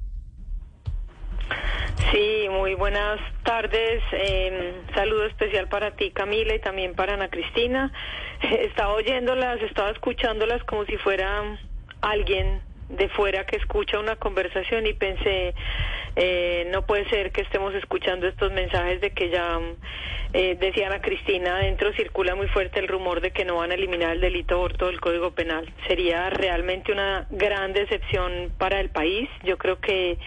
Sí, 2.10 2.46
muy 2.50 2.74
buenas 2.74 3.20
tardes. 3.42 4.02
Eh, 4.12 4.74
saludo 4.94 5.26
especial 5.26 5.68
para 5.68 5.92
ti, 5.92 6.10
Camila, 6.10 6.54
y 6.54 6.58
también 6.58 6.94
para 6.94 7.14
Ana 7.14 7.28
Cristina. 7.28 7.92
Estaba 8.40 8.94
oyéndolas, 8.94 9.60
estaba 9.62 9.90
escuchándolas 9.90 10.62
como 10.64 10.84
si 10.84 10.96
fuera 10.98 11.58
alguien 12.00 12.60
de 12.92 13.08
fuera 13.08 13.44
que 13.46 13.56
escucha 13.56 13.98
una 13.98 14.16
conversación 14.16 14.86
y 14.86 14.92
pensé, 14.92 15.54
eh, 16.16 16.68
no 16.70 16.84
puede 16.86 17.08
ser 17.08 17.32
que 17.32 17.40
estemos 17.40 17.74
escuchando 17.74 18.26
estos 18.28 18.52
mensajes 18.52 19.00
de 19.00 19.10
que 19.10 19.30
ya, 19.30 19.58
eh, 20.32 20.56
decía 20.60 20.88
Ana 20.88 21.00
Cristina, 21.00 21.56
adentro 21.56 21.92
circula 21.94 22.34
muy 22.34 22.48
fuerte 22.48 22.80
el 22.80 22.88
rumor 22.88 23.20
de 23.20 23.30
que 23.30 23.44
no 23.44 23.56
van 23.56 23.70
a 23.70 23.74
eliminar 23.74 24.12
el 24.12 24.20
delito 24.20 24.56
aborto 24.56 24.86
del 24.86 25.00
Código 25.00 25.32
Penal. 25.32 25.72
Sería 25.88 26.28
realmente 26.30 26.92
una 26.92 27.26
gran 27.30 27.72
decepción 27.72 28.52
para 28.58 28.80
el 28.80 28.90
país. 28.90 29.28
Yo 29.42 29.56
creo 29.56 29.80
que 29.80 30.18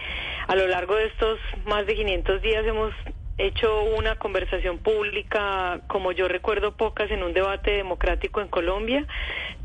a 0.48 0.56
lo 0.56 0.66
largo 0.66 0.96
de 0.96 1.06
estos 1.06 1.38
más 1.64 1.86
de 1.86 1.94
500 1.94 2.42
días 2.42 2.66
hemos 2.66 2.92
hecho 3.38 3.82
una 3.82 4.16
conversación 4.16 4.78
pública, 4.78 5.80
como 5.88 6.12
yo 6.12 6.26
recuerdo 6.26 6.72
pocas, 6.76 7.10
en 7.10 7.22
un 7.22 7.34
debate 7.34 7.72
democrático 7.72 8.40
en 8.40 8.48
Colombia, 8.48 9.06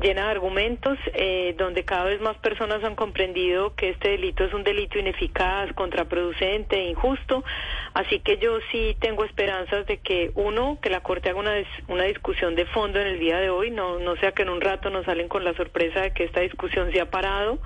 llena 0.00 0.26
de 0.26 0.30
argumentos, 0.30 0.98
eh, 1.14 1.54
donde 1.56 1.84
cada 1.84 2.04
vez 2.04 2.20
más 2.20 2.36
personas 2.38 2.84
han 2.84 2.94
comprendido 2.94 3.74
que 3.74 3.90
este 3.90 4.10
delito 4.10 4.44
es 4.44 4.52
un 4.52 4.62
delito 4.62 4.98
ineficaz, 4.98 5.72
contraproducente 5.74 6.84
injusto. 6.84 7.44
Así 7.94 8.20
que 8.20 8.38
yo 8.38 8.58
sí 8.70 8.96
tengo 9.00 9.24
esperanzas 9.24 9.86
de 9.86 9.98
que, 9.98 10.32
uno, 10.34 10.78
que 10.82 10.90
la 10.90 11.00
Corte 11.00 11.30
haga 11.30 11.40
una, 11.40 11.54
una 11.88 12.04
discusión 12.04 12.54
de 12.54 12.66
fondo 12.66 13.00
en 13.00 13.06
el 13.06 13.18
día 13.18 13.38
de 13.38 13.50
hoy, 13.50 13.70
no, 13.70 13.98
no 13.98 14.16
sea 14.16 14.32
que 14.32 14.42
en 14.42 14.50
un 14.50 14.60
rato 14.60 14.90
nos 14.90 15.06
salen 15.06 15.28
con 15.28 15.44
la 15.44 15.54
sorpresa 15.54 16.02
de 16.02 16.12
que 16.12 16.24
esta 16.24 16.40
discusión 16.40 16.92
se 16.92 17.00
ha 17.00 17.10
parado 17.10 17.58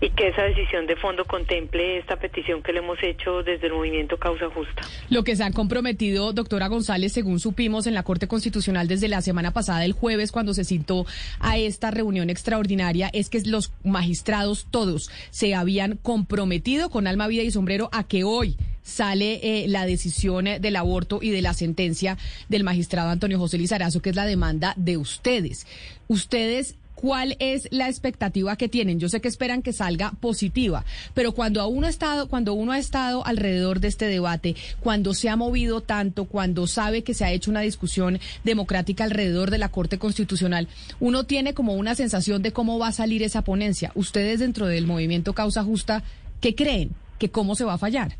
y 0.00 0.10
que 0.10 0.28
esa 0.28 0.44
decisión 0.44 0.86
de 0.86 0.96
fondo 0.96 1.24
contemple 1.24 1.98
esta 1.98 2.16
petición 2.16 2.62
que 2.62 2.72
le 2.72 2.78
hemos 2.78 3.02
hecho 3.02 3.42
desde 3.42 3.66
el 3.66 3.72
movimiento 3.72 4.16
Causa 4.16 4.48
Justa. 4.48 4.82
Que 5.24 5.36
se 5.36 5.42
han 5.42 5.52
comprometido, 5.52 6.32
doctora 6.32 6.68
González, 6.68 7.12
según 7.12 7.40
supimos 7.40 7.86
en 7.86 7.94
la 7.94 8.02
Corte 8.02 8.28
Constitucional 8.28 8.88
desde 8.88 9.08
la 9.08 9.22
semana 9.22 9.52
pasada, 9.52 9.84
el 9.84 9.92
jueves, 9.92 10.32
cuando 10.32 10.54
se 10.54 10.64
citó 10.64 11.06
a 11.40 11.58
esta 11.58 11.90
reunión 11.90 12.30
extraordinaria, 12.30 13.10
es 13.12 13.28
que 13.28 13.40
los 13.42 13.72
magistrados 13.84 14.66
todos 14.70 15.10
se 15.30 15.54
habían 15.54 15.96
comprometido 15.96 16.90
con 16.90 17.06
alma, 17.06 17.26
vida 17.26 17.42
y 17.42 17.50
sombrero 17.50 17.88
a 17.92 18.04
que 18.04 18.24
hoy 18.24 18.56
sale 18.82 19.40
eh, 19.42 19.68
la 19.68 19.86
decisión 19.86 20.46
eh, 20.46 20.60
del 20.60 20.76
aborto 20.76 21.20
y 21.22 21.30
de 21.30 21.42
la 21.42 21.54
sentencia 21.54 22.16
del 22.48 22.64
magistrado 22.64 23.10
Antonio 23.10 23.38
José 23.38 23.58
Lizarazo, 23.58 24.00
que 24.00 24.10
es 24.10 24.16
la 24.16 24.26
demanda 24.26 24.74
de 24.76 24.96
ustedes. 24.96 25.66
Ustedes 26.08 26.76
¿Cuál 27.00 27.36
es 27.38 27.68
la 27.70 27.88
expectativa 27.88 28.56
que 28.56 28.68
tienen? 28.68 28.98
Yo 28.98 29.08
sé 29.08 29.20
que 29.20 29.28
esperan 29.28 29.62
que 29.62 29.72
salga 29.72 30.10
positiva, 30.20 30.84
pero 31.14 31.30
cuando 31.30 31.64
uno 31.68 31.86
ha 31.86 31.90
estado, 31.90 32.28
cuando 32.28 32.54
uno 32.54 32.72
ha 32.72 32.78
estado 32.80 33.24
alrededor 33.24 33.78
de 33.78 33.86
este 33.86 34.06
debate, 34.06 34.56
cuando 34.80 35.14
se 35.14 35.28
ha 35.28 35.36
movido 35.36 35.80
tanto, 35.80 36.24
cuando 36.24 36.66
sabe 36.66 37.04
que 37.04 37.14
se 37.14 37.24
ha 37.24 37.30
hecho 37.30 37.52
una 37.52 37.60
discusión 37.60 38.18
democrática 38.42 39.04
alrededor 39.04 39.52
de 39.52 39.58
la 39.58 39.68
Corte 39.68 40.00
Constitucional, 40.00 40.66
uno 40.98 41.22
tiene 41.22 41.54
como 41.54 41.74
una 41.74 41.94
sensación 41.94 42.42
de 42.42 42.52
cómo 42.52 42.80
va 42.80 42.88
a 42.88 42.92
salir 42.92 43.22
esa 43.22 43.42
ponencia. 43.42 43.92
Ustedes 43.94 44.40
dentro 44.40 44.66
del 44.66 44.88
movimiento 44.88 45.34
Causa 45.34 45.62
Justa, 45.62 46.02
¿qué 46.40 46.56
creen? 46.56 46.90
¿Que 47.20 47.30
cómo 47.30 47.54
se 47.54 47.62
va 47.62 47.74
a 47.74 47.78
fallar? 47.78 48.16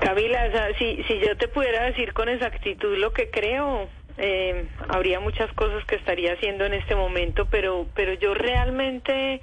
Camila, 0.00 0.46
o 0.48 0.52
sea, 0.52 0.78
si, 0.78 1.02
si 1.02 1.18
yo 1.18 1.36
te 1.36 1.48
pudiera 1.48 1.86
decir 1.86 2.12
con 2.12 2.28
exactitud 2.28 2.96
lo 2.98 3.12
que 3.12 3.28
creo, 3.28 3.88
eh, 4.18 4.68
habría 4.88 5.20
muchas 5.20 5.52
cosas 5.52 5.84
que 5.86 5.96
estaría 5.96 6.34
haciendo 6.34 6.64
en 6.64 6.74
este 6.74 6.94
momento, 6.94 7.46
pero, 7.46 7.86
pero 7.94 8.12
yo 8.14 8.34
realmente 8.34 9.40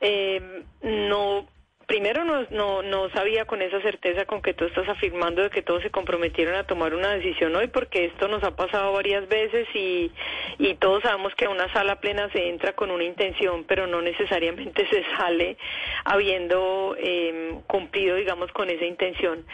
eh, 0.00 0.64
no, 0.82 1.46
primero 1.86 2.24
no, 2.24 2.42
no, 2.50 2.82
no 2.82 3.10
sabía 3.10 3.44
con 3.44 3.62
esa 3.62 3.80
certeza 3.82 4.24
con 4.24 4.42
que 4.42 4.54
tú 4.54 4.64
estás 4.64 4.88
afirmando 4.88 5.42
de 5.42 5.50
que 5.50 5.62
todos 5.62 5.82
se 5.82 5.90
comprometieron 5.90 6.54
a 6.54 6.64
tomar 6.64 6.94
una 6.94 7.14
decisión 7.14 7.54
hoy, 7.56 7.68
porque 7.68 8.04
esto 8.06 8.28
nos 8.28 8.42
ha 8.44 8.56
pasado 8.56 8.92
varias 8.92 9.28
veces 9.28 9.66
y, 9.74 10.10
y 10.58 10.74
todos 10.74 11.02
sabemos 11.02 11.34
que 11.34 11.46
a 11.46 11.50
una 11.50 11.72
sala 11.72 12.00
plena 12.00 12.30
se 12.32 12.48
entra 12.48 12.72
con 12.72 12.90
una 12.90 13.04
intención, 13.04 13.64
pero 13.64 13.86
no 13.86 14.02
necesariamente 14.02 14.86
se 14.90 15.04
sale 15.16 15.56
habiendo 16.04 16.96
eh, 16.98 17.58
cumplido, 17.66 18.16
digamos, 18.16 18.50
con 18.52 18.70
esa 18.70 18.84
intención. 18.84 19.44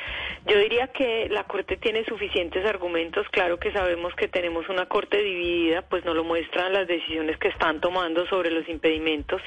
Yo 0.47 0.59
diría 0.59 0.89
que 0.89 1.29
la 1.31 1.45
Corte 1.45 1.77
tiene 1.77 2.05
suficientes 2.05 2.65
argumentos, 2.65 3.27
claro 3.31 3.59
que 3.59 3.73
sabemos 3.73 4.15
que 4.15 4.29
tenemos 4.29 4.69
una 4.69 4.87
Corte 4.87 5.23
dividida, 5.23 5.83
pues 5.83 6.05
nos 6.05 6.15
lo 6.15 6.25
muestran 6.25 6.73
las 6.73 6.87
decisiones 6.87 7.37
que 7.39 7.49
están 7.49 7.81
tomando 7.81 8.27
sobre 8.27 8.51
los 8.51 8.69
impedimentos 8.69 9.43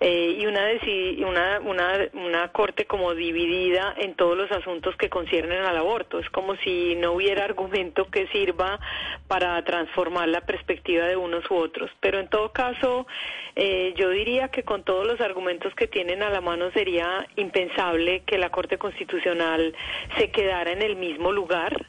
eh, 0.00 0.36
y 0.38 0.46
una, 0.46 0.66
una, 1.24 1.60
una, 1.60 2.08
una 2.26 2.48
Corte 2.48 2.86
como 2.86 3.14
dividida 3.14 3.94
en 3.98 4.14
todos 4.14 4.36
los 4.36 4.50
asuntos 4.50 4.96
que 4.96 5.08
conciernen 5.08 5.62
al 5.62 5.76
aborto. 5.76 6.18
Es 6.18 6.28
como 6.30 6.56
si 6.56 6.94
no 6.96 7.12
hubiera 7.12 7.44
argumento 7.44 8.06
que 8.10 8.26
sirva 8.28 8.78
para 9.28 9.62
transformar 9.64 10.28
la 10.28 10.40
perspectiva 10.42 11.06
de 11.06 11.16
unos 11.16 11.48
u 11.50 11.54
otros. 11.54 11.90
Pero 12.00 12.18
en 12.18 12.28
todo 12.28 12.52
caso, 12.52 13.06
eh, 13.54 13.94
yo 13.96 14.10
diría 14.10 14.48
que 14.48 14.62
con 14.62 14.82
todos 14.82 15.06
los 15.06 15.20
argumentos 15.20 15.74
que 15.74 15.86
tienen 15.86 16.22
a 16.22 16.30
la 16.30 16.40
mano 16.40 16.70
sería 16.72 17.26
impensable 17.36 18.22
que 18.26 18.38
la 18.38 18.50
Corte 18.50 18.78
Constitucional 18.78 19.74
se 20.18 20.30
quedara 20.30 20.72
en 20.72 20.82
el 20.82 20.96
mismo 20.96 21.32
lugar. 21.32 21.86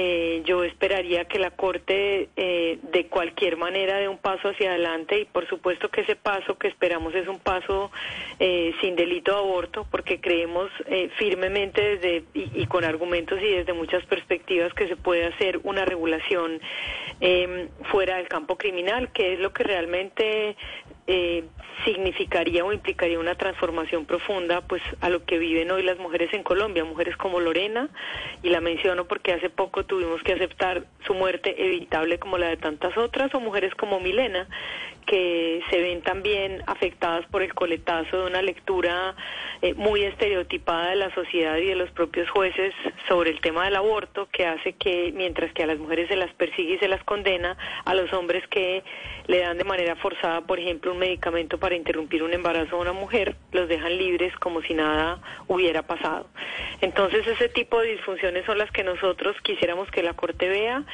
Eh, 0.00 0.42
yo 0.44 0.62
esperaría 0.62 1.24
que 1.24 1.40
la 1.40 1.50
Corte 1.50 2.28
eh, 2.36 2.78
de 2.92 3.06
cualquier 3.08 3.56
manera 3.56 3.96
dé 3.98 4.06
un 4.06 4.18
paso 4.18 4.50
hacia 4.50 4.70
adelante 4.70 5.18
y 5.18 5.24
por 5.24 5.48
supuesto 5.48 5.88
que 5.88 6.02
ese 6.02 6.14
paso 6.14 6.56
que 6.56 6.68
esperamos 6.68 7.16
es 7.16 7.26
un 7.26 7.40
paso 7.40 7.90
eh, 8.38 8.72
sin 8.80 8.94
delito 8.94 9.32
de 9.32 9.38
aborto 9.38 9.88
porque 9.90 10.20
creemos 10.20 10.70
firmemente 11.16 11.96
desde 11.96 12.22
y, 12.32 12.64
con 12.66 12.84
argumentos 12.84 13.40
y 13.42 13.50
desde 13.50 13.72
muchas 13.72 14.04
perspectivas 14.06 14.72
que 14.72 14.86
se 14.86 14.94
puede 14.94 15.24
hacer 15.24 15.58
una 15.64 15.84
regulación 15.84 16.60
eh, 17.20 17.68
fuera 17.90 18.18
del 18.18 18.28
campo 18.28 18.56
criminal 18.56 19.10
que 19.10 19.32
es 19.32 19.40
lo 19.40 19.52
que 19.52 19.64
realmente 19.64 20.56
eh, 21.08 21.42
significaría 21.86 22.64
o 22.64 22.72
implicaría 22.72 23.18
una 23.18 23.34
transformación 23.34 24.04
profunda 24.04 24.60
pues 24.60 24.82
a 25.00 25.08
lo 25.08 25.24
que 25.24 25.38
viven 25.38 25.70
hoy 25.70 25.82
las 25.82 25.98
mujeres 25.98 26.32
en 26.34 26.42
Colombia, 26.42 26.84
mujeres 26.84 27.16
como 27.16 27.40
Lorena, 27.40 27.88
y 28.42 28.50
la 28.50 28.60
menciono 28.60 29.06
porque 29.06 29.32
hace 29.32 29.48
poco 29.48 29.86
tuvimos 29.86 30.22
que 30.22 30.34
aceptar 30.34 30.84
su 31.06 31.14
muerte 31.14 31.54
evitable 31.66 32.18
como 32.18 32.36
la 32.36 32.48
de 32.48 32.58
tantas 32.58 32.96
otras, 32.98 33.34
o 33.34 33.40
mujeres 33.40 33.74
como 33.74 34.00
Milena, 34.00 34.48
que 35.08 35.62
se 35.70 35.80
ven 35.80 36.02
también 36.02 36.62
afectadas 36.66 37.24
por 37.26 37.42
el 37.42 37.54
coletazo 37.54 38.18
de 38.18 38.26
una 38.26 38.42
lectura 38.42 39.16
eh, 39.62 39.72
muy 39.74 40.04
estereotipada 40.04 40.90
de 40.90 40.96
la 40.96 41.14
sociedad 41.14 41.56
y 41.56 41.64
de 41.64 41.74
los 41.74 41.90
propios 41.90 42.28
jueces 42.28 42.74
sobre 43.08 43.30
el 43.30 43.40
tema 43.40 43.64
del 43.64 43.76
aborto, 43.76 44.28
que 44.30 44.46
hace 44.46 44.74
que 44.74 45.10
mientras 45.14 45.52
que 45.54 45.62
a 45.62 45.66
las 45.66 45.78
mujeres 45.78 46.08
se 46.08 46.16
las 46.16 46.32
persigue 46.34 46.74
y 46.74 46.78
se 46.78 46.88
las 46.88 47.02
condena, 47.04 47.56
a 47.84 47.94
los 47.94 48.12
hombres 48.12 48.46
que 48.48 48.84
le 49.26 49.40
dan 49.40 49.56
de 49.56 49.64
manera 49.64 49.96
forzada, 49.96 50.42
por 50.42 50.60
ejemplo, 50.60 50.92
un 50.92 50.98
medicamento 50.98 51.58
para 51.58 51.74
interrumpir 51.74 52.22
un 52.22 52.34
embarazo 52.34 52.76
a 52.76 52.80
una 52.80 52.92
mujer, 52.92 53.36
los 53.52 53.68
dejan 53.68 53.96
libres 53.96 54.34
como 54.36 54.60
si 54.62 54.74
nada 54.74 55.20
hubiera 55.46 55.82
pasado. 55.82 56.28
Entonces, 56.82 57.26
ese 57.26 57.48
tipo 57.48 57.80
de 57.80 57.92
disfunciones 57.92 58.44
son 58.44 58.58
las 58.58 58.70
que 58.70 58.84
nosotros 58.84 59.36
quisiéramos 59.42 59.90
que 59.90 60.02
la 60.02 60.12
Corte 60.12 60.48
vea 60.48 60.84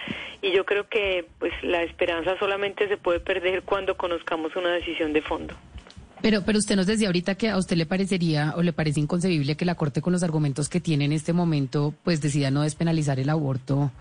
y 0.40 0.52
yo 0.52 0.64
creo 0.64 0.88
que 0.88 1.26
pues 1.38 1.52
la 1.62 1.83
esperanza 1.83 2.38
solamente 2.38 2.87
se 2.88 2.97
puede 2.97 3.18
perder 3.18 3.62
cuando 3.62 3.97
conozcamos 4.04 4.54
una 4.54 4.75
decisión 4.75 5.14
de 5.14 5.23
fondo. 5.23 5.54
Pero, 6.20 6.42
pero 6.44 6.58
usted 6.58 6.76
nos 6.76 6.87
decía 6.87 7.06
ahorita 7.06 7.37
que 7.37 7.49
a 7.49 7.56
usted 7.56 7.75
le 7.75 7.87
parecería 7.87 8.52
o 8.54 8.62
le 8.62 8.75
parece 8.75 9.00
inconcebible 9.00 9.56
que 9.56 9.64
la 9.64 9.76
Corte 9.76 10.02
con 10.02 10.12
los 10.12 10.23
argumentos 10.23 10.68
que 10.68 10.78
tiene 10.78 11.06
en 11.06 11.12
este 11.12 11.32
momento 11.32 11.94
pues 12.04 12.20
decida 12.20 12.50
no 12.50 12.61
despenalizar 12.61 13.18
el 13.18 13.30
aborto 13.30 13.92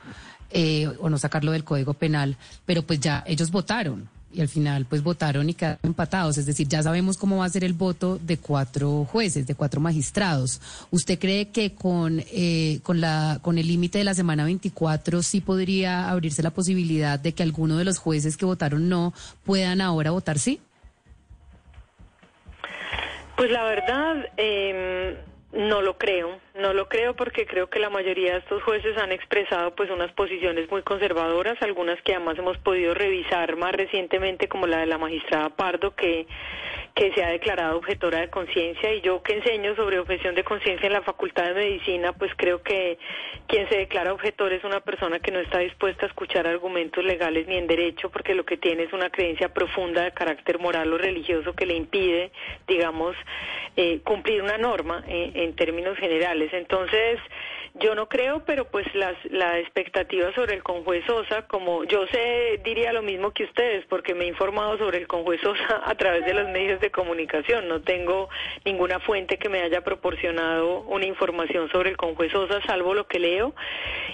eh, 0.51 0.89
o 0.99 1.09
no 1.09 1.17
sacarlo 1.17 1.53
del 1.53 1.63
Código 1.63 1.93
Penal, 1.93 2.35
pero 2.65 2.81
pues 2.81 2.99
ya 2.99 3.23
ellos 3.25 3.49
votaron 3.49 4.09
y 4.33 4.41
al 4.41 4.47
final 4.47 4.85
pues 4.85 5.03
votaron 5.03 5.49
y 5.49 5.53
quedaron 5.53 5.79
empatados, 5.83 6.37
es 6.37 6.45
decir, 6.45 6.67
ya 6.67 6.81
sabemos 6.81 7.17
cómo 7.17 7.37
va 7.37 7.45
a 7.45 7.49
ser 7.49 7.63
el 7.63 7.73
voto 7.73 8.17
de 8.21 8.37
cuatro 8.37 9.05
jueces, 9.05 9.47
de 9.47 9.55
cuatro 9.55 9.79
magistrados. 9.79 10.59
¿Usted 10.91 11.19
cree 11.19 11.49
que 11.49 11.73
con 11.73 12.23
eh, 12.31 12.79
con 12.83 12.99
la 12.99 13.39
con 13.41 13.57
el 13.57 13.67
límite 13.67 13.99
de 13.99 14.03
la 14.03 14.13
semana 14.13 14.43
24 14.45 15.21
sí 15.21 15.41
podría 15.41 16.09
abrirse 16.09 16.43
la 16.43 16.51
posibilidad 16.51 17.19
de 17.19 17.33
que 17.33 17.43
alguno 17.43 17.77
de 17.77 17.85
los 17.85 17.99
jueces 17.99 18.37
que 18.37 18.45
votaron 18.45 18.89
no 18.89 19.13
puedan 19.45 19.81
ahora 19.81 20.11
votar 20.11 20.39
sí? 20.39 20.59
Pues 23.35 23.49
la 23.51 23.63
verdad, 23.63 24.25
eh, 24.37 25.17
no 25.53 25.81
lo 25.81 25.97
creo, 25.97 26.39
no 26.59 26.73
lo 26.73 26.87
creo 26.87 27.15
porque 27.15 27.45
creo 27.45 27.69
que 27.69 27.79
la 27.79 27.89
mayoría 27.89 28.33
de 28.33 28.39
estos 28.39 28.61
jueces 28.63 28.97
han 28.97 29.11
expresado 29.11 29.73
pues 29.75 29.89
unas 29.89 30.11
posiciones 30.11 30.69
muy 30.69 30.83
conservadoras, 30.83 31.59
algunas 31.61 32.01
que 32.03 32.13
además 32.13 32.37
hemos 32.37 32.57
podido 32.59 32.93
revisar 32.93 33.55
más 33.55 33.73
recientemente 33.73 34.47
como 34.47 34.67
la 34.67 34.79
de 34.79 34.85
la 34.85 34.97
magistrada 34.97 35.49
Pardo 35.49 35.95
que 35.95 36.27
que 36.95 37.11
se 37.13 37.23
ha 37.23 37.29
declarado 37.29 37.77
objetora 37.77 38.19
de 38.19 38.29
conciencia 38.29 38.93
y 38.93 39.01
yo 39.01 39.23
que 39.23 39.33
enseño 39.33 39.75
sobre 39.75 39.97
objeción 39.97 40.35
de 40.35 40.43
conciencia 40.43 40.85
en 40.85 40.93
la 40.93 41.01
Facultad 41.01 41.45
de 41.45 41.53
Medicina, 41.55 42.13
pues 42.13 42.31
creo 42.35 42.61
que 42.61 42.99
quien 43.47 43.67
se 43.69 43.77
declara 43.77 44.13
objetor 44.13 44.53
es 44.53 44.63
una 44.63 44.79
persona 44.79 45.19
que 45.19 45.31
no 45.31 45.39
está 45.39 45.59
dispuesta 45.59 46.05
a 46.05 46.09
escuchar 46.09 46.45
argumentos 46.45 47.03
legales 47.03 47.47
ni 47.47 47.55
en 47.55 47.65
derecho 47.65 48.11
porque 48.11 48.35
lo 48.35 48.45
que 48.45 48.57
tiene 48.57 48.83
es 48.83 48.93
una 48.93 49.09
creencia 49.09 49.51
profunda 49.51 50.03
de 50.03 50.11
carácter 50.11 50.59
moral 50.59 50.93
o 50.93 50.97
religioso 50.99 51.53
que 51.53 51.65
le 51.65 51.75
impide, 51.75 52.31
digamos, 52.67 53.15
eh, 53.75 54.01
cumplir 54.03 54.43
una 54.43 54.59
norma 54.59 55.03
eh, 55.07 55.31
en 55.33 55.55
términos 55.55 55.97
generales. 55.97 56.42
Entonces, 56.51 57.19
yo 57.75 57.95
no 57.95 58.07
creo, 58.07 58.43
pero 58.45 58.65
pues 58.65 58.85
las, 58.93 59.15
la 59.31 59.57
expectativa 59.57 60.31
sobre 60.35 60.53
el 60.53 60.61
conjuez 60.61 61.03
Sosa, 61.07 61.47
como 61.47 61.83
yo 61.85 62.05
sé, 62.07 62.61
diría 62.63 62.93
lo 62.93 63.01
mismo 63.01 63.31
que 63.31 63.45
ustedes, 63.45 63.83
porque 63.87 64.13
me 64.13 64.25
he 64.25 64.27
informado 64.27 64.77
sobre 64.77 64.99
el 64.99 65.07
conjuez 65.07 65.41
Sosa 65.41 65.81
a 65.85 65.95
través 65.95 66.23
de 66.25 66.35
los 66.35 66.47
medios 66.49 66.79
de 66.81 66.91
comunicación. 66.91 67.67
No 67.67 67.81
tengo 67.81 68.29
ninguna 68.63 68.99
fuente 68.99 69.37
que 69.37 69.49
me 69.49 69.61
haya 69.61 69.81
proporcionado 69.81 70.81
una 70.81 71.05
información 71.05 71.69
sobre 71.71 71.89
el 71.89 71.97
conjuez 71.97 72.31
Sosa, 72.31 72.61
salvo 72.61 72.93
lo 72.93 73.07
que 73.07 73.19
leo. 73.19 73.55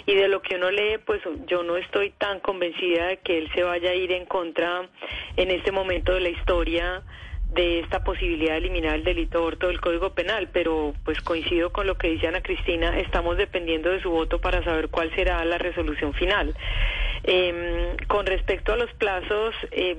Y 0.06 0.16
de 0.16 0.30
lo 0.30 0.42
que 0.42 0.56
uno 0.56 0.72
lee, 0.72 0.98
pues 1.06 1.22
yo 1.46 1.64
no 1.64 1.76
estoy 1.76 2.12
tan 2.12 2.40
convencida 2.40 3.08
de 3.08 3.18
que 3.18 3.38
él 3.40 3.52
se 3.54 3.64
vaya 3.64 3.92
a 3.92 3.96
ir 3.96 4.14
en 4.14 4.26
contra 4.26 4.88
en 5.36 5.52
este 5.52 5.72
momento 5.72 6.14
de 6.14 6.22
la 6.22 6.30
historia 6.30 7.04
de 7.54 7.80
esta 7.80 8.04
posibilidad 8.04 8.54
de 8.54 8.60
eliminar 8.60 8.96
el 8.96 9.04
delito 9.04 9.40
aborto 9.40 9.68
del 9.68 9.82
Código 9.82 10.12
Penal, 10.12 10.50
pero 10.54 10.94
pues 11.04 11.20
coincido 11.22 11.72
con 11.72 11.88
lo 11.88 11.98
que 11.98 12.10
dice 12.10 12.28
Ana 12.28 12.42
Cristina, 12.42 13.00
estamos 13.00 13.38
dependiendo 13.38 13.90
de 13.90 14.02
su 14.02 14.12
voto 14.12 14.40
para 14.40 14.64
saber 14.64 14.90
cuál 14.90 15.14
será 15.16 15.44
la 15.46 15.58
resolución 15.58 16.14
final. 16.14 16.56
Eh, 17.24 17.98
con 18.08 18.26
respecto 18.26 18.74
a 18.74 18.78
los 18.78 18.92
plazos, 18.94 19.56
eh, 19.72 19.98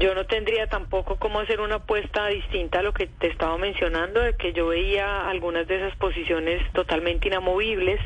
yo 0.00 0.14
no 0.14 0.26
tendría 0.26 0.66
tampoco 0.66 1.16
cómo 1.16 1.40
hacer 1.40 1.60
una 1.60 1.76
apuesta 1.76 2.26
distinta 2.28 2.80
a 2.80 2.82
lo 2.82 2.92
que 2.92 3.06
te 3.06 3.28
estaba 3.28 3.56
mencionando, 3.58 4.20
de 4.20 4.34
que 4.34 4.52
yo 4.52 4.68
veía 4.68 5.28
algunas 5.28 5.66
de 5.66 5.76
esas 5.76 5.96
posiciones 5.96 6.60
totalmente 6.72 7.28
inamovibles, 7.28 8.00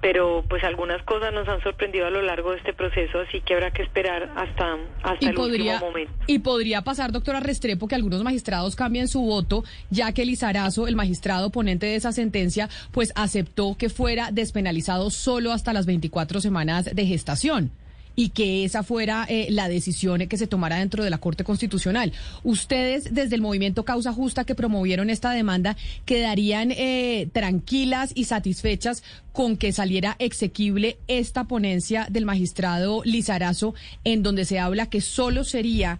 pero 0.00 0.44
pues 0.48 0.62
algunas 0.64 1.02
cosas 1.04 1.32
nos 1.32 1.48
han 1.48 1.62
sorprendido 1.62 2.06
a 2.06 2.10
lo 2.10 2.22
largo 2.22 2.52
de 2.52 2.58
este 2.58 2.72
proceso, 2.72 3.20
así 3.20 3.40
que 3.40 3.54
habrá 3.54 3.70
que 3.70 3.82
esperar 3.82 4.30
hasta, 4.36 4.76
hasta 5.02 5.30
el 5.30 5.38
último 5.38 5.78
momento. 5.78 6.12
Y 6.26 6.40
podría 6.40 6.82
pasar, 6.82 7.12
doctora 7.12 7.40
Restrepo, 7.40 7.88
que 7.88 7.94
algunos 7.94 8.22
magistrados 8.22 8.76
cambien 8.76 9.08
su 9.08 9.22
voto, 9.22 9.64
ya 9.90 10.12
que 10.12 10.24
Lizarazo, 10.24 10.88
el 10.88 10.96
magistrado 10.96 11.50
ponente 11.50 11.86
de 11.86 11.96
esa 11.96 12.12
sentencia, 12.12 12.68
pues 12.92 13.12
aceptó 13.16 13.76
que 13.78 13.88
fuera 13.88 14.30
despenalizado 14.30 15.10
solo 15.10 15.52
hasta 15.52 15.72
las 15.72 15.86
24 15.86 16.40
semanas 16.40 16.94
de 16.94 17.06
gestación 17.06 17.72
y 18.16 18.30
que 18.30 18.64
esa 18.64 18.82
fuera 18.82 19.26
eh, 19.28 19.46
la 19.50 19.68
decisión 19.68 20.26
que 20.28 20.36
se 20.36 20.46
tomara 20.46 20.76
dentro 20.76 21.02
de 21.02 21.10
la 21.10 21.18
Corte 21.18 21.44
Constitucional. 21.44 22.12
Ustedes, 22.42 23.14
desde 23.14 23.34
el 23.34 23.40
movimiento 23.40 23.84
Causa 23.84 24.12
Justa 24.12 24.44
que 24.44 24.54
promovieron 24.54 25.10
esta 25.10 25.32
demanda, 25.32 25.76
quedarían 26.04 26.70
eh, 26.70 27.28
tranquilas 27.32 28.12
y 28.14 28.24
satisfechas 28.24 29.02
con 29.32 29.56
que 29.56 29.72
saliera 29.72 30.16
exequible 30.18 30.98
esta 31.08 31.44
ponencia 31.44 32.06
del 32.10 32.24
magistrado 32.24 33.02
Lizarazo, 33.04 33.74
en 34.04 34.22
donde 34.22 34.44
se 34.44 34.58
habla 34.58 34.86
que 34.86 35.00
solo 35.00 35.44
sería 35.44 35.98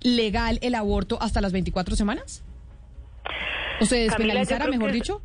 legal 0.00 0.58
el 0.62 0.74
aborto 0.74 1.18
hasta 1.20 1.40
las 1.40 1.52
24 1.52 1.96
semanas? 1.96 2.44
¿O 3.80 3.84
se 3.84 3.96
despenalizara, 3.98 4.66
mejor 4.66 4.92
dicho? 4.92 5.22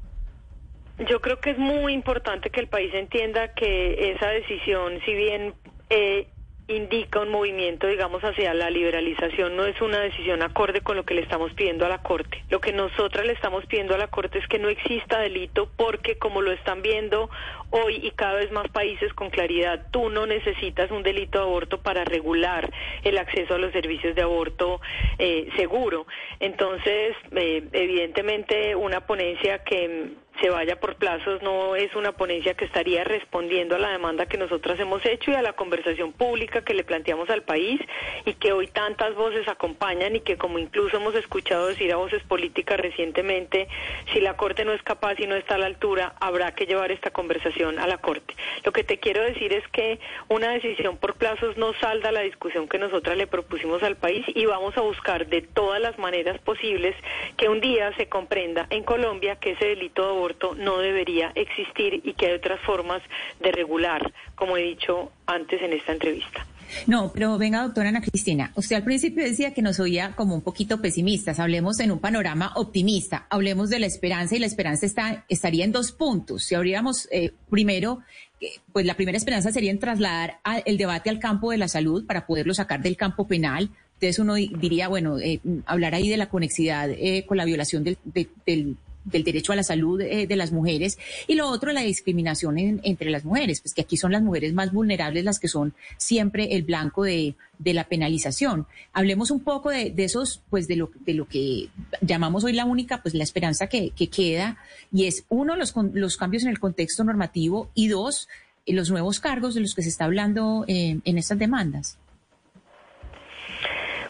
Yo 1.10 1.22
creo 1.22 1.40
que 1.40 1.52
es 1.52 1.60
muy 1.60 1.94
importante 1.94 2.50
que 2.50 2.60
el 2.60 2.68
país 2.68 2.92
entienda 2.94 3.54
que 3.54 4.14
esa 4.14 4.30
decisión, 4.30 5.00
si 5.06 5.14
bien 5.14 5.54
eh, 5.90 6.28
indica 6.68 7.22
un 7.22 7.30
movimiento, 7.30 7.88
digamos, 7.88 8.22
hacia 8.24 8.54
la 8.54 8.70
liberalización, 8.70 9.56
no 9.56 9.66
es 9.66 9.80
una 9.82 10.02
decisión 10.02 10.42
acorde 10.42 10.82
con 10.82 10.98
lo 10.98 11.06
que 11.06 11.14
le 11.14 11.22
estamos 11.22 11.54
pidiendo 11.54 11.86
a 11.86 11.90
la 11.90 12.02
Corte. 12.02 12.44
Lo 12.50 12.60
que 12.60 12.74
nosotras 12.74 13.26
le 13.26 13.34
estamos 13.34 13.66
pidiendo 13.68 13.96
a 13.96 13.98
la 13.98 14.08
Corte 14.08 14.40
es 14.40 14.48
que 14.48 14.60
no 14.60 14.68
exista 14.68 15.20
delito 15.20 15.70
porque, 15.78 16.18
como 16.18 16.42
lo 16.42 16.52
están 16.52 16.82
viendo 16.82 17.30
hoy 17.70 18.00
y 18.04 18.12
cada 18.12 18.36
vez 18.36 18.52
más 18.52 18.68
países 18.70 19.14
con 19.14 19.30
claridad, 19.30 19.88
tú 19.92 20.10
no 20.10 20.26
necesitas 20.26 20.92
un 20.92 21.04
delito 21.04 21.40
de 21.40 21.46
aborto 21.46 21.82
para 21.82 22.06
regular 22.06 22.72
el 23.04 23.18
acceso 23.18 23.56
a 23.56 23.58
los 23.58 23.72
servicios 23.72 24.16
de 24.16 24.22
aborto 24.22 24.82
eh, 25.18 25.50
seguro. 25.56 26.08
Entonces, 26.40 27.16
eh, 27.36 27.64
evidentemente, 27.72 28.76
una 28.76 29.02
ponencia 29.06 29.64
que 29.64 30.12
se 30.42 30.52
vaya 30.52 30.80
por 30.80 30.98
plazos 30.98 31.42
no 31.42 31.76
es 31.76 31.96
una 31.96 32.12
ponencia 32.12 32.54
que 32.54 32.66
estaría 32.66 33.04
respondiendo 33.04 33.76
a 33.76 33.80
la 33.80 33.90
demanda 33.90 34.28
que 34.28 34.38
nosotras 34.38 34.80
hemos 34.80 35.04
hecho 35.04 35.32
y 35.32 35.34
a 35.34 35.42
la 35.42 35.54
conversación 35.54 36.14
pública 36.14 36.62
que 36.62 36.76
le 36.76 36.84
planteamos 36.84 37.28
al 37.32 37.42
país 37.42 37.82
y 38.24 38.34
que 38.36 38.52
hoy 38.52 38.68
tantas 38.68 39.16
voces 39.16 39.48
acompañan 39.48 40.16
y 40.16 40.20
que 40.20 40.38
como 40.38 40.60
incluso 40.60 40.98
hemos 40.98 41.16
escuchado 41.16 41.68
decir 41.68 41.92
a 41.92 41.96
voces 41.96 42.22
políticas 42.24 42.80
recientemente, 42.80 43.68
si 44.14 44.22
la 44.22 44.38
Corte 44.38 44.64
no 44.64 44.74
es 44.74 44.84
capaz 44.84 45.20
y 45.20 45.26
no 45.26 45.36
está 45.36 45.56
a 45.56 45.58
la 45.58 45.66
altura, 45.66 46.14
habrá 46.20 46.54
que 46.54 46.68
llevar 46.68 46.92
esta 46.92 47.10
conversación 47.10 47.57
a 47.66 47.88
la 47.88 47.98
Corte. 47.98 48.36
Lo 48.64 48.72
que 48.72 48.84
te 48.84 49.00
quiero 49.00 49.24
decir 49.24 49.52
es 49.52 49.68
que 49.70 50.00
una 50.28 50.52
decisión 50.52 50.98
por 50.98 51.16
plazos 51.16 51.58
no 51.58 51.74
salda 51.74 52.12
la 52.12 52.22
discusión 52.22 52.68
que 52.68 52.78
nosotras 52.78 53.18
le 53.18 53.26
propusimos 53.26 53.82
al 53.82 53.96
país 53.96 54.26
y 54.28 54.46
vamos 54.46 54.78
a 54.78 54.82
buscar 54.82 55.26
de 55.28 55.42
todas 55.42 55.82
las 55.82 55.98
maneras 55.98 56.40
posibles 56.40 56.96
que 57.36 57.50
un 57.50 57.60
día 57.60 57.96
se 57.98 58.08
comprenda 58.08 58.68
en 58.70 58.84
Colombia 58.84 59.38
que 59.38 59.52
ese 59.52 59.66
delito 59.66 60.04
de 60.08 60.56
no 60.56 60.78
debería 60.78 61.32
existir 61.34 62.02
y 62.04 62.14
que 62.14 62.28
hay 62.28 62.34
otras 62.34 62.60
formas 62.62 63.02
de 63.40 63.52
regular, 63.52 64.12
como 64.36 64.56
he 64.58 64.62
dicho 64.62 65.12
antes 65.26 65.62
en 65.62 65.74
esta 65.74 65.94
entrevista. 65.94 66.46
No, 66.86 67.12
pero 67.14 67.38
venga, 67.38 67.64
doctora 67.64 67.90
Ana 67.90 68.02
Cristina, 68.02 68.52
usted 68.56 68.76
al 68.76 68.84
principio 68.84 69.24
decía 69.24 69.54
que 69.54 69.62
nos 69.62 69.80
oía 69.80 70.14
como 70.16 70.36
un 70.36 70.42
poquito 70.42 70.82
pesimistas, 70.82 71.40
hablemos 71.40 71.80
en 71.80 71.92
un 71.92 72.00
panorama 72.00 72.52
optimista, 72.56 73.28
hablemos 73.30 73.70
de 73.70 73.80
la 73.80 73.88
esperanza 73.88 74.36
y 74.36 74.40
la 74.40 74.46
esperanza 74.46 74.86
está, 74.86 75.26
estaría 75.30 75.66
en 75.66 75.72
dos 75.72 75.92
puntos. 75.92 76.44
Si 76.44 76.56
abriéramos 76.56 77.08
eh, 77.12 77.34
primero, 77.50 78.00
eh, 78.42 78.48
pues 78.72 78.86
la 78.86 78.96
primera 78.96 79.18
esperanza 79.18 79.52
sería 79.52 79.72
en 79.72 79.80
trasladar 79.80 80.40
el 80.66 80.78
debate 80.78 81.10
al 81.10 81.20
campo 81.20 81.52
de 81.52 81.58
la 81.58 81.68
salud 81.68 82.06
para 82.06 82.26
poderlo 82.26 82.54
sacar 82.54 82.82
del 82.82 82.98
campo 82.98 83.28
penal. 83.28 83.70
Entonces 83.96 84.20
uno 84.20 84.36
diría, 84.36 84.88
bueno, 84.88 85.18
eh, 85.20 85.40
hablar 85.66 85.96
ahí 85.96 86.08
de 86.08 86.18
la 86.18 86.30
conexidad 86.30 86.90
con 87.26 87.38
la 87.38 87.46
violación 87.46 87.84
del, 87.84 87.98
del 88.46 88.78
del 89.12 89.24
derecho 89.24 89.54
a 89.54 89.56
la 89.56 89.64
salud 89.64 90.02
eh, 90.02 90.28
de 90.28 90.36
las 90.36 90.52
mujeres 90.52 90.98
y 91.28 91.36
lo 91.36 91.48
otro 91.48 91.72
la 91.72 91.82
discriminación 91.82 92.58
entre 92.58 93.10
las 93.10 93.26
mujeres, 93.26 93.62
pues 93.62 93.74
que 93.74 93.82
aquí 93.82 93.98
son 93.98 94.12
las 94.12 94.22
mujeres 94.22 94.54
más 94.54 94.72
vulnerables 94.72 95.24
las 95.24 95.40
que 95.40 95.48
son 95.48 95.74
siempre 95.98 96.56
el 96.56 96.64
blanco 96.64 97.04
de, 97.04 97.36
la 97.64 97.86
penalización. 97.86 98.68
Hablemos 98.94 99.32
un 99.32 99.40
poco 99.40 99.72
de, 99.72 99.94
esos, 99.98 100.42
pues 100.50 100.68
de 100.68 100.76
lo, 100.76 100.92
de 101.06 101.14
lo 101.14 101.28
que 101.28 101.70
llamamos 102.02 102.44
hoy 102.44 102.54
la 102.54 102.66
única, 102.66 103.02
pues 103.02 103.16
la 103.16 103.24
esperanza 103.24 103.68
que, 103.68 103.92
queda 103.92 104.58
y 104.92 105.06
es 105.06 105.26
uno, 105.30 105.56
los, 105.56 105.74
los 105.94 106.18
cambios 106.18 106.44
en 106.44 106.50
el 106.50 106.60
contexto 106.60 107.04
normativo 107.04 107.70
y 107.74 107.88
dos, 107.88 108.28
los 108.66 108.92
nuevos 108.92 109.20
cargos 109.20 109.56
de 109.56 109.62
los 109.62 109.74
que 109.74 109.82
se 109.82 109.90
está 109.90 110.06
hablando 110.06 110.66
eh, 110.68 111.00
en 111.04 111.18
estas 111.18 111.40
demandas. 111.40 111.98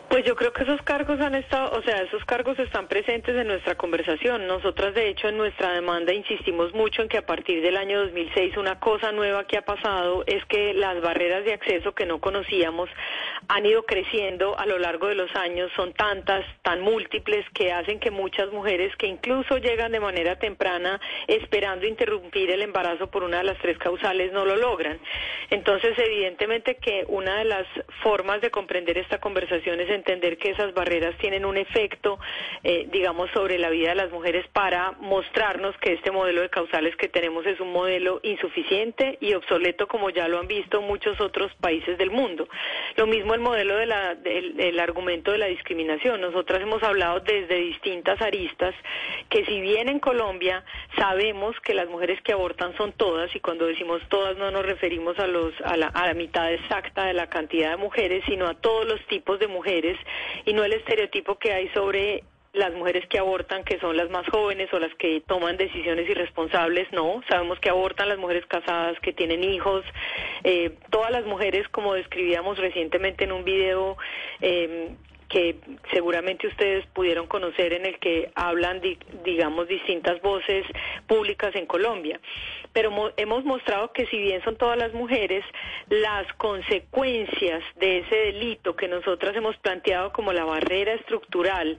Pues 0.09 0.23
yo 0.23 0.37
creo 0.37 0.53
que 0.53 0.63
esos 0.63 0.81
cargos 0.83 1.19
han 1.19 1.35
estado, 1.35 1.77
o 1.77 1.81
sea, 1.81 2.01
esos 2.01 2.23
cargos 2.23 2.57
están 2.59 2.87
presentes 2.87 3.35
en 3.35 3.45
nuestra 3.45 3.75
conversación. 3.75 4.47
Nosotras, 4.47 4.93
de 4.95 5.09
hecho, 5.09 5.27
en 5.27 5.35
nuestra 5.35 5.73
demanda 5.73 6.13
insistimos 6.13 6.73
mucho 6.73 7.01
en 7.01 7.09
que 7.09 7.17
a 7.17 7.25
partir 7.25 7.61
del 7.61 7.75
año 7.75 7.99
2006 8.05 8.55
una 8.55 8.79
cosa 8.79 9.11
nueva 9.11 9.45
que 9.45 9.57
ha 9.57 9.63
pasado 9.63 10.23
es 10.25 10.45
que 10.45 10.73
las 10.73 11.01
barreras 11.01 11.43
de 11.43 11.53
acceso 11.53 11.93
que 11.93 12.05
no 12.05 12.21
conocíamos 12.21 12.89
han 13.49 13.65
ido 13.65 13.83
creciendo 13.83 14.57
a 14.57 14.65
lo 14.65 14.79
largo 14.79 15.07
de 15.07 15.15
los 15.15 15.35
años, 15.35 15.69
son 15.75 15.91
tantas, 15.91 16.45
tan 16.61 16.79
múltiples, 16.81 17.45
que 17.53 17.73
hacen 17.73 17.99
que 17.99 18.09
muchas 18.09 18.49
mujeres 18.53 18.95
que 18.95 19.07
incluso 19.07 19.57
llegan 19.57 19.91
de 19.91 19.99
manera 19.99 20.39
temprana 20.39 21.01
esperando 21.27 21.85
interrumpir 21.85 22.49
el 22.49 22.61
embarazo 22.61 23.11
por 23.11 23.23
una 23.23 23.39
de 23.39 23.43
las 23.43 23.57
tres 23.57 23.77
causales 23.77 24.31
no 24.31 24.45
lo 24.45 24.55
logran. 24.55 24.99
Entonces, 25.49 25.99
evidentemente 25.99 26.75
que 26.75 27.03
una 27.09 27.39
de 27.39 27.45
las 27.45 27.67
formas 28.01 28.39
de 28.39 28.51
comprender 28.51 28.97
esta 28.97 29.19
conversación 29.19 29.81
es 29.81 29.97
entender 30.07 30.37
que 30.37 30.51
esas 30.51 30.73
barreras 30.73 31.17
tienen 31.17 31.43
un 31.43 31.57
efecto, 31.57 32.17
eh, 32.63 32.87
digamos, 32.91 33.29
sobre 33.31 33.57
la 33.59 33.69
vida 33.69 33.89
de 33.89 33.95
las 33.95 34.11
mujeres 34.11 34.47
para 34.53 34.93
mostrarnos 34.93 35.75
que 35.79 35.93
este 35.93 36.11
modelo 36.11 36.41
de 36.41 36.49
causales 36.49 36.95
que 36.95 37.09
tenemos 37.09 37.45
es 37.45 37.59
un 37.59 37.73
modelo 37.73 38.21
insuficiente 38.23 39.17
y 39.19 39.33
obsoleto, 39.33 39.87
como 39.87 40.09
ya 40.09 40.29
lo 40.29 40.39
han 40.39 40.47
visto 40.47 40.81
muchos 40.81 41.19
otros 41.19 41.51
países 41.59 41.97
del 41.97 42.09
mundo. 42.09 42.47
Lo 42.95 43.05
mismo 43.05 43.33
el 43.33 43.41
modelo 43.41 43.75
del 43.75 43.91
el 44.59 44.79
argumento 44.79 45.31
de 45.31 45.39
la 45.39 45.47
discriminación. 45.47 46.21
Nosotras 46.21 46.61
hemos 46.61 46.81
hablado 46.83 47.19
desde 47.19 47.55
distintas 47.55 48.21
aristas 48.21 48.73
que 49.29 49.43
si 49.45 49.59
bien 49.59 49.89
en 49.89 49.99
Colombia 49.99 50.63
sabemos 50.97 51.59
que 51.59 51.73
las 51.73 51.89
mujeres 51.89 52.21
que 52.21 52.31
abortan 52.31 52.75
son 52.77 52.93
todas, 52.93 53.35
y 53.35 53.41
cuando 53.41 53.65
decimos 53.65 54.01
todas 54.07 54.37
no 54.37 54.51
nos 54.51 54.65
referimos 54.65 55.17
a 55.19 55.27
la 55.27 56.13
mitad 56.15 56.51
exacta 56.53 57.05
de 57.05 57.13
la 57.13 57.27
cantidad 57.27 57.71
de 57.71 57.77
mujeres, 57.77 58.23
sino 58.25 58.47
a 58.47 58.53
todos 58.53 58.87
los 58.87 59.05
tipos 59.07 59.39
de 59.39 59.47
mujeres 59.47 59.86
y 60.45 60.53
no 60.53 60.63
el 60.63 60.73
estereotipo 60.73 61.37
que 61.37 61.53
hay 61.53 61.69
sobre 61.69 62.23
las 62.53 62.73
mujeres 62.73 63.07
que 63.07 63.19
abortan, 63.19 63.63
que 63.63 63.79
son 63.79 63.95
las 63.95 64.09
más 64.09 64.27
jóvenes 64.27 64.73
o 64.73 64.79
las 64.79 64.93
que 64.95 65.21
toman 65.21 65.57
decisiones 65.57 66.09
irresponsables, 66.09 66.91
no. 66.91 67.21
Sabemos 67.29 67.59
que 67.59 67.69
abortan 67.69 68.09
las 68.09 68.17
mujeres 68.17 68.45
casadas, 68.47 68.99
que 68.99 69.13
tienen 69.13 69.43
hijos, 69.43 69.85
eh, 70.43 70.71
todas 70.89 71.11
las 71.11 71.25
mujeres, 71.25 71.67
como 71.69 71.93
describíamos 71.93 72.57
recientemente 72.57 73.25
en 73.25 73.31
un 73.31 73.43
video 73.43 73.97
eh, 74.41 74.95
que 75.29 75.57
seguramente 75.91 76.47
ustedes 76.47 76.85
pudieron 76.87 77.27
conocer 77.27 77.73
en 77.73 77.85
el 77.85 77.99
que 77.99 78.31
hablan, 78.35 78.81
digamos, 79.23 79.67
distintas 79.67 80.21
voces 80.21 80.65
públicas 81.07 81.53
en 81.55 81.65
Colombia. 81.65 82.19
Pero 82.73 83.13
hemos 83.17 83.43
mostrado 83.43 83.91
que 83.91 84.05
si 84.07 84.17
bien 84.17 84.43
son 84.43 84.55
todas 84.55 84.77
las 84.77 84.93
mujeres, 84.93 85.43
las 85.89 86.31
consecuencias 86.33 87.63
de 87.75 87.99
ese 87.99 88.15
delito 88.15 88.75
que 88.75 88.87
nosotras 88.87 89.35
hemos 89.35 89.57
planteado 89.57 90.13
como 90.13 90.33
la 90.33 90.45
barrera 90.45 90.93
estructural 90.93 91.77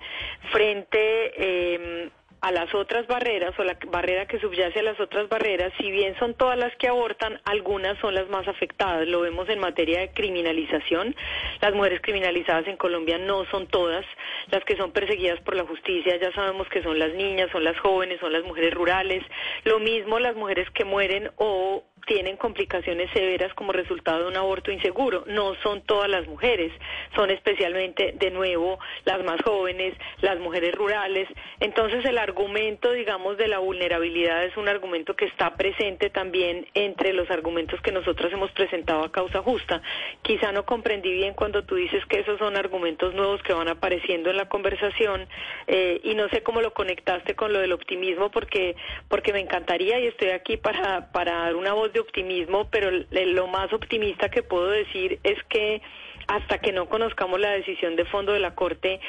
frente 0.51 1.33
eh, 1.37 2.11
a 2.41 2.53
las 2.53 2.73
otras 2.75 3.07
barreras 3.07 3.59
o 3.59 3.65
la 3.65 3.77
barrera 3.91 4.27
que 4.27 4.39
subyace 4.39 4.79
a 4.79 4.83
las 4.83 5.01
otras 5.01 5.29
barreras, 5.29 5.73
si 5.79 5.91
bien 5.91 6.17
son 6.19 6.35
todas 6.35 6.57
las 6.57 6.75
que 6.77 6.89
abortan, 6.89 7.41
algunas 7.45 7.99
son 7.99 8.15
las 8.15 8.29
más 8.29 8.47
afectadas. 8.47 9.09
Lo 9.09 9.21
vemos 9.21 9.49
en 9.49 9.59
materia 9.59 10.01
de 10.01 10.11
criminalización. 10.11 11.17
Las 11.61 11.75
mujeres 11.75 12.01
criminalizadas 12.01 12.67
en 12.69 12.77
Colombia 12.77 13.19
no 13.19 13.45
son 13.47 13.67
todas. 13.67 14.05
Las 14.51 14.65
que 14.65 14.77
son 14.77 14.93
perseguidas 14.93 15.41
por 15.41 15.57
la 15.57 15.65
justicia 15.65 16.17
ya 16.17 16.33
sabemos 16.33 16.69
que 16.69 16.83
son 16.83 16.99
las 16.99 17.13
niñas, 17.15 17.51
son 17.51 17.65
las 17.65 17.79
jóvenes, 17.81 18.21
son 18.21 18.33
las 18.33 18.45
mujeres 18.45 18.73
rurales. 18.75 19.25
Lo 19.65 19.81
mismo 19.81 20.19
las 20.19 20.37
mujeres 20.37 20.69
que 20.71 20.85
mueren 20.85 21.31
o 21.37 21.83
tienen 22.07 22.37
complicaciones 22.37 23.11
severas 23.13 23.53
como 23.55 23.73
resultado 23.73 24.23
de 24.23 24.29
un 24.29 24.37
aborto 24.37 24.73
inseguro. 24.73 25.25
No 25.27 25.55
son 25.63 25.83
todas 25.83 26.09
las 26.09 26.27
mujeres, 26.27 26.73
son 27.15 27.31
especialmente, 27.31 28.15
de 28.19 28.31
nuevo, 28.31 28.79
las 29.05 29.23
más 29.25 29.41
jóvenes, 29.43 29.95
las 30.23 30.39
mujeres 30.39 30.75
rurales. 30.75 31.29
Entonces 31.61 32.05
el 32.07 32.19
argumento, 32.29 32.93
digamos, 32.93 33.39
de 33.39 33.49
la 33.49 33.59
vulnerabilidad 33.59 34.45
es 34.45 34.57
un 34.57 34.69
argumento 34.69 35.17
que 35.17 35.25
está 35.25 35.55
presente 35.57 36.11
también 36.11 36.67
entre 36.75 37.15
los 37.15 37.31
argumentos 37.31 37.81
que 37.81 37.91
nosotros 37.91 38.31
hemos 38.33 38.51
presentado 38.53 39.03
a 39.03 39.11
causa 39.11 39.43
justa. 39.43 39.81
Quizá 40.23 40.53
no 40.53 40.67
comprendí 40.67 41.11
bien 41.11 41.33
cuando 41.35 41.65
tú 41.65 41.77
dices 41.77 42.05
que 42.07 42.21
esos 42.21 42.39
son 42.39 42.57
argumentos 42.57 43.15
nuevos 43.15 43.43
que 43.43 43.55
van 43.55 43.69
apareciendo 43.69 44.31
en 44.31 44.37
la 44.37 44.49
conversación 44.49 45.27
eh, 45.67 46.01
y 46.05 46.15
no 46.15 46.29
sé 46.29 46.43
cómo 46.43 46.61
lo 46.61 46.75
conectaste 46.75 47.35
con 47.35 47.53
lo 47.53 47.61
del 47.61 47.73
optimismo 47.73 48.31
porque, 48.31 48.77
porque 49.09 49.33
me 49.33 49.41
encantaría 49.41 49.99
y 49.99 50.09
estoy 50.09 50.31
aquí 50.31 50.59
para, 50.59 51.11
para 51.13 51.33
dar 51.45 51.57
una 51.57 51.73
voz 51.73 51.93
de 51.95 52.01
optimismo, 52.01 52.69
pero 52.71 52.91
lo 52.91 53.47
más 53.47 53.73
optimista 53.73 54.29
que 54.29 54.43
puedo 54.43 54.69
decir 54.69 55.19
es 55.25 55.43
que 55.45 55.81
hasta 56.29 56.59
que 56.59 56.73
no 56.73 56.89
conozcamos 56.89 57.41
la 57.41 57.51
decisión 57.51 57.97
de 57.97 58.05
fondo 58.05 58.33
de 58.33 58.39
la 58.39 58.55
Corte, 58.55 59.01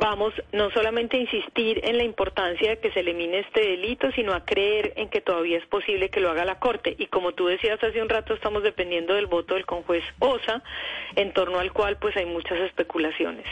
vamos 0.00 0.34
no 0.52 0.70
solamente 0.70 1.16
a 1.16 1.20
insistir 1.20 1.80
en 1.84 1.96
la 1.96 2.04
importancia 2.04 2.70
de 2.70 2.78
que 2.78 2.90
se 2.90 3.00
elimine 3.00 3.38
este 3.38 3.60
delito, 3.60 4.10
sino 4.12 4.34
a 4.34 4.44
creer 4.44 4.92
en 4.96 5.08
que 5.08 5.20
todavía 5.20 5.58
es 5.58 5.66
posible 5.66 6.10
que 6.10 6.20
lo 6.20 6.30
haga 6.30 6.44
la 6.44 6.58
Corte. 6.58 6.94
Y 6.98 7.06
como 7.06 7.32
tú 7.32 7.46
decías 7.46 7.82
hace 7.82 8.02
un 8.02 8.08
rato, 8.08 8.34
estamos 8.34 8.64
dependiendo 8.64 9.14
del 9.14 9.26
voto 9.26 9.54
del 9.54 9.66
conjuez 9.66 10.02
Osa, 10.18 10.62
en 11.14 11.32
torno 11.32 11.60
al 11.60 11.72
cual 11.72 11.96
pues 11.96 12.16
hay 12.16 12.26
muchas 12.26 12.58
especulaciones. 12.58 13.46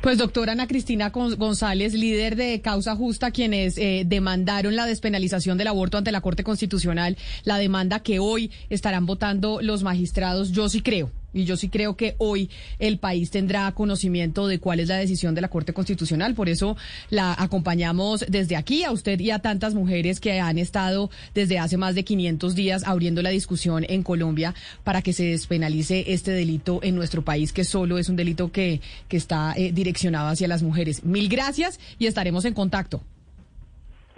Pues 0.00 0.18
doctora 0.18 0.52
Ana 0.52 0.66
Cristina 0.66 1.10
González, 1.10 1.92
líder 1.92 2.34
de 2.34 2.60
Causa 2.62 2.96
Justa, 2.96 3.30
quienes 3.30 3.76
eh, 3.78 4.02
demandaron 4.06 4.74
la 4.74 4.86
despenalización 4.86 5.58
del 5.58 5.68
aborto 5.68 5.98
ante 5.98 6.12
la 6.12 6.22
Corte 6.22 6.42
Constitucional, 6.42 7.16
la 7.44 7.58
demanda 7.58 8.00
que 8.00 8.18
hoy 8.18 8.50
estarán 8.70 9.06
votando 9.06 9.60
los 9.60 9.82
magistrados, 9.82 10.50
yo 10.50 10.68
sí 10.68 10.80
creo 10.80 11.12
y 11.32 11.44
yo 11.44 11.56
sí 11.56 11.68
creo 11.68 11.96
que 11.96 12.14
hoy 12.18 12.50
el 12.78 12.98
país 12.98 13.30
tendrá 13.30 13.70
conocimiento 13.72 14.46
de 14.46 14.58
cuál 14.58 14.80
es 14.80 14.88
la 14.88 14.96
decisión 14.96 15.34
de 15.34 15.40
la 15.40 15.48
Corte 15.48 15.72
Constitucional. 15.72 16.34
Por 16.34 16.48
eso 16.48 16.76
la 17.10 17.34
acompañamos 17.38 18.24
desde 18.28 18.56
aquí 18.56 18.84
a 18.84 18.92
usted 18.92 19.18
y 19.20 19.30
a 19.30 19.38
tantas 19.38 19.74
mujeres 19.74 20.20
que 20.20 20.40
han 20.40 20.58
estado 20.58 21.10
desde 21.34 21.58
hace 21.58 21.76
más 21.76 21.94
de 21.94 22.04
500 22.04 22.54
días 22.54 22.82
abriendo 22.86 23.22
la 23.22 23.30
discusión 23.30 23.84
en 23.88 24.02
Colombia 24.02 24.54
para 24.84 25.02
que 25.02 25.12
se 25.12 25.24
despenalice 25.24 26.04
este 26.08 26.30
delito 26.32 26.80
en 26.82 26.94
nuestro 26.94 27.22
país, 27.22 27.52
que 27.52 27.64
solo 27.64 27.98
es 27.98 28.08
un 28.08 28.16
delito 28.16 28.50
que, 28.50 28.80
que 29.08 29.16
está 29.16 29.54
eh, 29.56 29.72
direccionado 29.72 30.28
hacia 30.28 30.48
las 30.48 30.62
mujeres. 30.62 31.04
Mil 31.04 31.28
gracias 31.28 31.78
y 31.98 32.06
estaremos 32.06 32.44
en 32.44 32.54
contacto. 32.54 33.02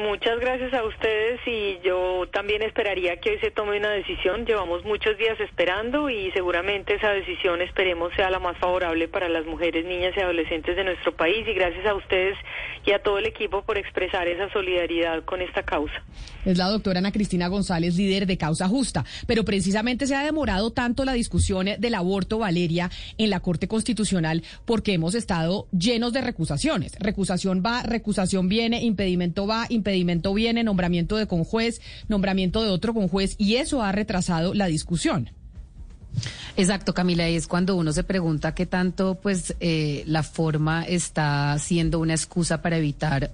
Muchas 0.00 0.40
gracias 0.40 0.72
a 0.72 0.82
ustedes 0.82 1.40
y 1.46 1.78
yo 1.84 2.26
también 2.32 2.62
esperaría 2.62 3.20
que 3.20 3.32
hoy 3.32 3.38
se 3.40 3.50
tome 3.50 3.76
una 3.76 3.90
decisión. 3.90 4.46
Llevamos 4.46 4.82
muchos 4.82 5.18
días 5.18 5.38
esperando 5.40 6.08
y 6.08 6.30
seguramente 6.30 6.94
esa 6.94 7.10
decisión 7.10 7.60
esperemos 7.60 8.10
sea 8.16 8.30
la 8.30 8.38
más 8.38 8.56
favorable 8.56 9.08
para 9.08 9.28
las 9.28 9.44
mujeres, 9.44 9.84
niñas 9.84 10.14
y 10.16 10.20
adolescentes 10.20 10.74
de 10.76 10.84
nuestro 10.84 11.14
país 11.14 11.46
y 11.46 11.52
gracias 11.52 11.84
a 11.84 11.94
ustedes 11.94 12.34
y 12.86 12.92
a 12.92 13.02
todo 13.02 13.18
el 13.18 13.26
equipo 13.26 13.60
por 13.62 13.76
expresar 13.76 14.26
esa 14.26 14.50
solidaridad 14.54 15.22
con 15.24 15.42
esta 15.42 15.64
causa. 15.64 16.02
Es 16.46 16.56
la 16.56 16.68
doctora 16.68 17.00
Ana 17.00 17.12
Cristina 17.12 17.48
González, 17.48 17.94
líder 17.96 18.26
de 18.26 18.38
Causa 18.38 18.68
Justa, 18.68 19.04
pero 19.26 19.44
precisamente 19.44 20.06
se 20.06 20.14
ha 20.14 20.24
demorado 20.24 20.70
tanto 20.70 21.04
la 21.04 21.12
discusión 21.12 21.66
del 21.78 21.94
aborto, 21.94 22.38
Valeria, 22.38 22.90
en 23.18 23.28
la 23.28 23.40
Corte 23.40 23.68
Constitucional 23.68 24.42
porque 24.64 24.94
hemos 24.94 25.14
estado 25.14 25.68
llenos 25.78 26.14
de 26.14 26.22
recusaciones. 26.22 26.96
Recusación 26.98 27.62
va, 27.64 27.82
recusación 27.82 28.48
viene, 28.48 28.82
impedimento 28.82 29.46
va, 29.46 29.66
impedimento 29.68 29.89
impedimento 29.90 30.32
viene, 30.32 30.62
nombramiento 30.62 31.16
de 31.16 31.26
conjuez, 31.26 31.80
nombramiento 32.08 32.62
de 32.62 32.70
otro 32.70 32.94
conjuez, 32.94 33.34
y 33.38 33.56
eso 33.56 33.82
ha 33.82 33.92
retrasado 33.92 34.54
la 34.54 34.66
discusión. 34.66 35.30
Exacto, 36.56 36.94
Camila, 36.94 37.28
y 37.28 37.36
es 37.36 37.46
cuando 37.46 37.76
uno 37.76 37.92
se 37.92 38.04
pregunta 38.04 38.54
qué 38.54 38.66
tanto 38.66 39.14
pues 39.14 39.54
eh, 39.60 40.02
la 40.06 40.22
forma 40.22 40.84
está 40.84 41.56
siendo 41.58 41.98
una 42.00 42.14
excusa 42.14 42.62
para 42.62 42.76
evitar 42.76 43.30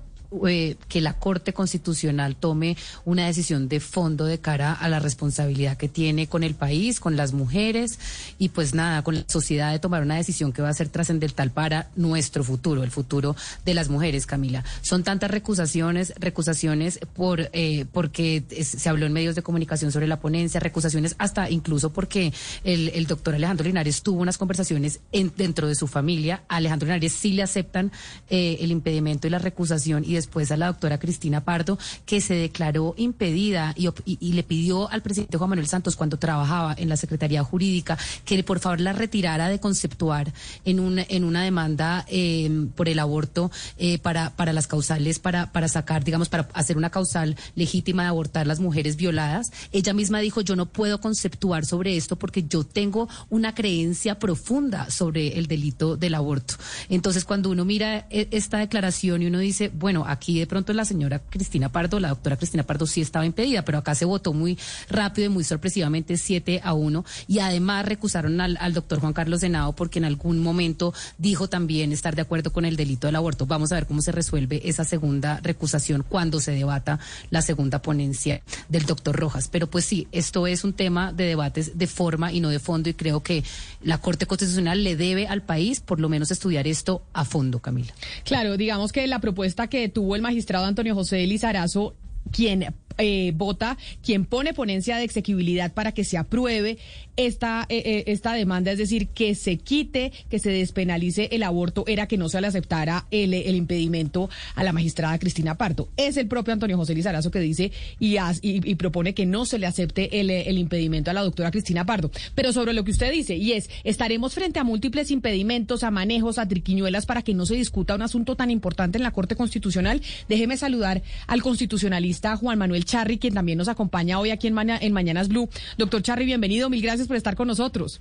eh, 0.46 0.76
que 0.88 1.00
la 1.00 1.18
Corte 1.18 1.52
Constitucional 1.52 2.36
tome 2.36 2.76
una 3.04 3.26
decisión 3.26 3.68
de 3.68 3.80
fondo 3.80 4.24
de 4.24 4.38
cara 4.38 4.72
a 4.72 4.88
la 4.88 4.98
responsabilidad 4.98 5.76
que 5.76 5.88
tiene 5.88 6.26
con 6.26 6.42
el 6.42 6.54
país, 6.54 7.00
con 7.00 7.16
las 7.16 7.32
mujeres 7.32 7.98
y 8.38 8.50
pues 8.50 8.74
nada, 8.74 9.02
con 9.02 9.16
la 9.16 9.24
sociedad 9.26 9.72
de 9.72 9.78
tomar 9.78 10.02
una 10.02 10.16
decisión 10.16 10.52
que 10.52 10.62
va 10.62 10.68
a 10.68 10.74
ser 10.74 10.88
trascendental 10.88 11.50
para 11.50 11.90
nuestro 11.96 12.44
futuro, 12.44 12.82
el 12.82 12.90
futuro 12.90 13.36
de 13.64 13.74
las 13.74 13.88
mujeres, 13.88 14.26
Camila. 14.26 14.64
Son 14.82 15.04
tantas 15.04 15.30
recusaciones, 15.30 16.12
recusaciones 16.18 16.98
por 17.14 17.50
eh, 17.52 17.86
porque 17.92 18.42
se 18.62 18.88
habló 18.88 19.06
en 19.06 19.12
medios 19.12 19.34
de 19.34 19.42
comunicación 19.42 19.92
sobre 19.92 20.06
la 20.06 20.20
ponencia, 20.20 20.60
recusaciones 20.60 21.14
hasta 21.18 21.50
incluso 21.50 21.92
porque 21.92 22.32
el, 22.64 23.06
doctor 23.06 23.34
Alejandro 23.34 23.66
Linares 23.66 24.02
tuvo 24.02 24.20
unas 24.20 24.38
conversaciones 24.38 25.00
dentro 25.36 25.68
de 25.68 25.74
su 25.74 25.86
familia. 25.86 26.42
A 26.48 26.56
Alejandro 26.56 26.86
Linares 26.86 27.12
sí 27.12 27.32
le 27.32 27.42
aceptan 27.42 27.92
eh, 28.28 28.58
el 28.60 28.70
impedimento 28.70 29.26
y 29.26 29.30
la 29.30 29.38
recusación 29.38 30.04
y 30.04 30.15
después 30.16 30.50
a 30.50 30.56
la 30.56 30.66
doctora 30.66 30.98
Cristina 30.98 31.42
Pardo, 31.42 31.78
que 32.04 32.20
se 32.20 32.34
declaró 32.34 32.94
impedida 32.96 33.72
y, 33.76 33.88
y, 34.04 34.32
le 34.32 34.42
pidió 34.42 34.90
al 34.90 35.02
presidente 35.02 35.38
Juan 35.38 35.50
Manuel 35.50 35.68
Santos, 35.68 35.96
cuando 35.96 36.18
trabajaba 36.18 36.74
en 36.76 36.88
la 36.88 36.96
Secretaría 36.96 37.42
Jurídica, 37.42 37.98
que 38.24 38.42
por 38.42 38.58
favor 38.58 38.80
la 38.80 38.92
retirara 38.92 39.48
de 39.48 39.60
conceptuar 39.60 40.32
en, 40.64 40.80
un, 40.80 40.98
en 40.98 41.24
una 41.24 41.42
demanda 41.42 42.04
eh, 42.08 42.66
por 42.74 42.88
el 42.88 42.98
aborto 42.98 43.50
eh, 43.78 43.98
para, 43.98 44.30
para 44.30 44.52
las 44.52 44.66
causales, 44.66 45.18
para, 45.18 45.52
para 45.52 45.68
sacar, 45.68 46.04
digamos, 46.04 46.28
para 46.28 46.48
hacer 46.54 46.76
una 46.76 46.90
causal 46.90 47.36
legítima 47.54 48.02
de 48.02 48.08
abortar 48.08 48.46
las 48.46 48.60
mujeres 48.60 48.96
violadas. 48.96 49.52
Ella 49.72 49.92
misma 49.92 50.20
dijo, 50.20 50.40
yo 50.40 50.56
no 50.56 50.66
puedo 50.66 51.00
conceptuar 51.00 51.64
sobre 51.64 51.96
esto 51.96 52.16
porque 52.16 52.44
yo 52.44 52.64
tengo 52.64 53.08
una 53.28 53.54
creencia 53.54 54.18
profunda 54.18 54.90
sobre 54.90 55.38
el 55.38 55.46
delito 55.46 55.96
del 55.96 56.14
aborto. 56.14 56.54
Entonces, 56.88 57.24
cuando 57.24 57.50
uno 57.50 57.64
mira 57.64 58.06
e, 58.10 58.28
esta 58.30 58.58
declaración 58.58 59.22
y 59.22 59.26
uno 59.26 59.38
dice, 59.38 59.70
bueno, 59.74 60.04
aquí 60.10 60.38
de 60.38 60.46
pronto 60.46 60.72
la 60.72 60.84
señora 60.84 61.20
Cristina 61.30 61.70
Pardo, 61.70 62.00
la 62.00 62.08
doctora 62.08 62.36
Cristina 62.36 62.62
Pardo 62.62 62.86
sí 62.86 63.00
estaba 63.00 63.26
impedida, 63.26 63.64
pero 63.64 63.78
acá 63.78 63.94
se 63.94 64.04
votó 64.04 64.32
muy 64.32 64.58
rápido 64.88 65.26
y 65.26 65.28
muy 65.30 65.44
sorpresivamente 65.44 66.16
7 66.16 66.60
a 66.62 66.74
1 66.74 67.04
y 67.28 67.38
además 67.38 67.86
recusaron 67.86 68.40
al, 68.40 68.72
doctor 68.72 69.00
Juan 69.00 69.12
Carlos 69.12 69.40
Senado 69.40 69.72
porque 69.74 69.98
en 69.98 70.04
algún 70.04 70.38
momento 70.38 70.92
dijo 71.18 71.48
también 71.48 71.92
estar 71.92 72.14
de 72.14 72.22
acuerdo 72.22 72.52
con 72.52 72.64
el 72.64 72.76
delito 72.76 73.06
del 73.06 73.16
aborto. 73.16 73.46
Vamos 73.46 73.72
a 73.72 73.76
ver 73.76 73.86
cómo 73.86 74.02
se 74.02 74.12
resuelve 74.12 74.60
esa 74.68 74.84
segunda 74.84 75.40
recusación 75.42 76.04
cuando 76.08 76.40
se 76.40 76.52
debata 76.52 76.98
la 77.30 77.42
segunda 77.42 77.80
ponencia 77.80 78.42
del 78.68 78.86
doctor 78.86 79.16
Rojas. 79.16 79.48
Pero 79.48 79.68
pues 79.68 79.84
sí, 79.84 80.08
esto 80.12 80.46
es 80.46 80.64
un 80.64 80.72
tema 80.72 81.12
de 81.12 81.24
debates 81.24 81.78
de 81.78 81.86
forma 81.86 82.32
y 82.32 82.40
no 82.40 82.50
de 82.50 82.58
fondo 82.58 82.88
y 82.88 82.94
creo 82.94 83.22
que 83.22 83.44
la 83.82 83.98
Corte 83.98 84.26
Constitucional 84.26 84.84
le 84.84 84.96
debe 84.96 85.26
al 85.26 85.42
país 85.42 85.80
por 85.80 86.00
lo 86.00 86.08
menos 86.08 86.30
estudiar 86.30 86.66
esto 86.66 87.02
a 87.12 87.24
fondo, 87.24 87.60
Camila. 87.60 87.92
Claro, 88.24 88.56
digamos 88.56 88.92
que 88.92 89.06
la 89.06 89.20
propuesta 89.20 89.68
que 89.68 89.88
tuvo 89.96 90.14
el 90.14 90.20
magistrado 90.20 90.66
Antonio 90.66 90.94
José 90.94 91.26
Lizarazo 91.26 91.94
quien 92.32 92.66
eh, 92.98 93.32
vota, 93.34 93.76
quien 94.02 94.24
pone 94.24 94.54
ponencia 94.54 94.96
de 94.96 95.04
exequibilidad 95.04 95.74
para 95.74 95.92
que 95.92 96.02
se 96.02 96.16
apruebe 96.16 96.78
esta, 97.18 97.66
eh, 97.68 97.82
eh, 97.84 98.04
esta 98.06 98.32
demanda, 98.32 98.72
es 98.72 98.78
decir, 98.78 99.08
que 99.08 99.34
se 99.34 99.58
quite, 99.58 100.12
que 100.30 100.38
se 100.38 100.50
despenalice 100.50 101.28
el 101.32 101.42
aborto, 101.42 101.84
era 101.86 102.06
que 102.06 102.16
no 102.16 102.30
se 102.30 102.40
le 102.40 102.46
aceptara 102.46 103.06
el, 103.10 103.34
impedimento 103.54 104.30
a 104.54 104.64
la 104.64 104.72
magistrada 104.72 105.18
Cristina 105.18 105.56
Parto. 105.56 105.90
Es 105.98 106.16
el 106.16 106.26
propio 106.26 106.54
Antonio 106.54 106.78
José 106.78 106.94
Lizarazo 106.94 107.30
que 107.30 107.40
dice 107.40 107.70
y, 108.00 108.16
y, 108.42 108.74
propone 108.76 109.14
que 109.14 109.26
no 109.26 109.44
se 109.44 109.58
le 109.58 109.66
acepte 109.66 110.20
el 110.20 110.58
impedimento 110.58 111.10
a 111.10 111.14
la 111.14 111.22
doctora 111.22 111.50
Cristina 111.50 111.84
Pardo. 111.84 112.10
Pero 112.34 112.52
sobre 112.52 112.72
lo 112.72 112.84
que 112.84 112.90
usted 112.92 113.12
dice, 113.12 113.36
y 113.36 113.52
es, 113.52 113.68
estaremos 113.84 114.34
frente 114.34 114.58
a 114.58 114.64
múltiples 114.64 115.10
impedimentos, 115.10 115.84
a 115.84 115.90
manejos, 115.90 116.38
a 116.38 116.48
triquiñuelas 116.48 117.06
para 117.06 117.22
que 117.22 117.34
no 117.34 117.46
se 117.46 117.54
discuta 117.54 117.94
un 117.94 118.02
asunto 118.02 118.36
tan 118.36 118.50
importante 118.50 118.98
en 118.98 119.04
la 119.04 119.10
Corte 119.10 119.36
Constitucional. 119.36 120.00
Déjeme 120.28 120.56
saludar 120.56 121.02
al 121.26 121.42
constitucionalista 121.42 122.15
Juan 122.36 122.58
Manuel 122.58 122.84
Charri, 122.84 123.18
quien 123.18 123.34
también 123.34 123.58
nos 123.58 123.68
acompaña 123.68 124.18
hoy 124.18 124.30
aquí 124.30 124.46
en, 124.46 124.58
en 124.58 124.92
Mañanas 124.92 125.28
Blue. 125.28 125.48
Doctor 125.76 126.02
Charri, 126.02 126.24
bienvenido. 126.24 126.70
Mil 126.70 126.82
gracias 126.82 127.06
por 127.06 127.16
estar 127.16 127.36
con 127.36 127.46
nosotros. 127.48 128.00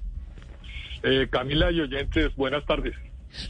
Eh, 1.03 1.27
Camila 1.29 1.71
y 1.71 1.81
oyentes, 1.81 2.35
buenas 2.35 2.65
tardes. 2.65 2.95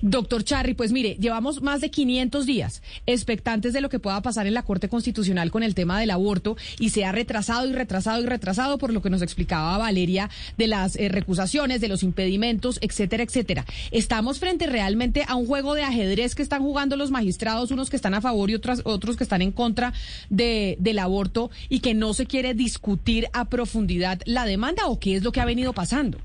Doctor 0.02 0.44
Charri, 0.44 0.74
pues 0.74 0.92
mire, 0.92 1.18
llevamos 1.20 1.62
más 1.62 1.82
de 1.82 1.90
500 1.90 2.46
días 2.46 2.82
expectantes 3.06 3.74
de 3.74 3.82
lo 3.82 3.90
que 3.90 4.00
pueda 4.00 4.22
pasar 4.22 4.48
en 4.48 4.54
la 4.54 4.64
Corte 4.64 4.90
Constitucional 4.90 5.52
con 5.52 5.64
el 5.64 5.76
tema 5.76 6.00
del 6.00 6.12
aborto 6.12 6.58
y 6.80 6.90
se 6.90 7.06
ha 7.06 7.12
retrasado 7.12 7.68
y 7.68 7.74
retrasado 7.74 8.22
y 8.22 8.26
retrasado 8.26 8.78
por 8.78 8.94
lo 8.94 9.02
que 9.02 9.10
nos 9.10 9.22
explicaba 9.22 9.78
Valeria 9.78 10.30
de 10.58 10.68
las 10.68 10.96
eh, 10.96 11.10
recusaciones, 11.10 11.82
de 11.82 11.88
los 11.88 12.04
impedimentos, 12.04 12.80
etcétera, 12.82 13.24
etcétera. 13.24 13.66
Estamos 13.92 14.40
frente 14.40 14.68
realmente 14.68 15.26
a 15.28 15.36
un 15.36 15.46
juego 15.46 15.76
de 15.76 15.84
ajedrez 15.84 16.36
que 16.36 16.44
están 16.44 16.62
jugando 16.62 16.96
los 16.96 17.12
magistrados, 17.12 17.72
unos 17.72 17.90
que 17.90 17.96
están 17.96 18.14
a 18.14 18.22
favor 18.22 18.50
y 18.50 18.56
otros, 18.56 18.82
otros 18.84 19.18
que 19.18 19.24
están 19.24 19.42
en 19.42 19.52
contra 19.52 19.94
de, 20.30 20.78
del 20.80 21.00
aborto 21.00 21.52
y 21.70 21.80
que 21.80 21.94
no 21.94 22.14
se 22.14 22.26
quiere 22.26 22.54
discutir 22.54 23.28
a 23.34 23.46
profundidad 23.46 24.22
la 24.26 24.46
demanda 24.46 24.88
o 24.88 25.00
qué 25.00 25.16
es 25.16 25.24
lo 25.24 25.32
que 25.32 25.42
ha 25.42 25.46
venido 25.46 25.74
pasando. 25.74 26.18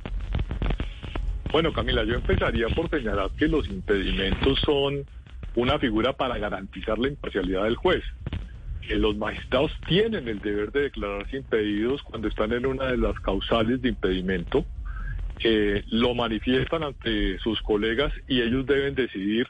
Bueno, 1.52 1.72
Camila, 1.72 2.04
yo 2.04 2.14
empezaría 2.14 2.68
por 2.68 2.88
señalar 2.90 3.30
que 3.36 3.48
los 3.48 3.66
impedimentos 3.68 4.60
son 4.60 5.04
una 5.56 5.80
figura 5.80 6.12
para 6.12 6.38
garantizar 6.38 6.96
la 6.98 7.08
imparcialidad 7.08 7.64
del 7.64 7.74
juez. 7.74 8.04
Eh, 8.88 8.94
los 8.94 9.16
magistrados 9.16 9.72
tienen 9.88 10.28
el 10.28 10.38
deber 10.38 10.70
de 10.70 10.82
declararse 10.82 11.38
impedidos 11.38 12.02
cuando 12.02 12.28
están 12.28 12.52
en 12.52 12.66
una 12.66 12.86
de 12.86 12.98
las 12.98 13.18
causales 13.20 13.82
de 13.82 13.88
impedimento. 13.88 14.64
Eh, 15.42 15.82
lo 15.88 16.14
manifiestan 16.14 16.84
ante 16.84 17.38
sus 17.40 17.60
colegas 17.62 18.12
y 18.28 18.42
ellos 18.42 18.64
deben 18.66 18.94
decidir 18.94 19.48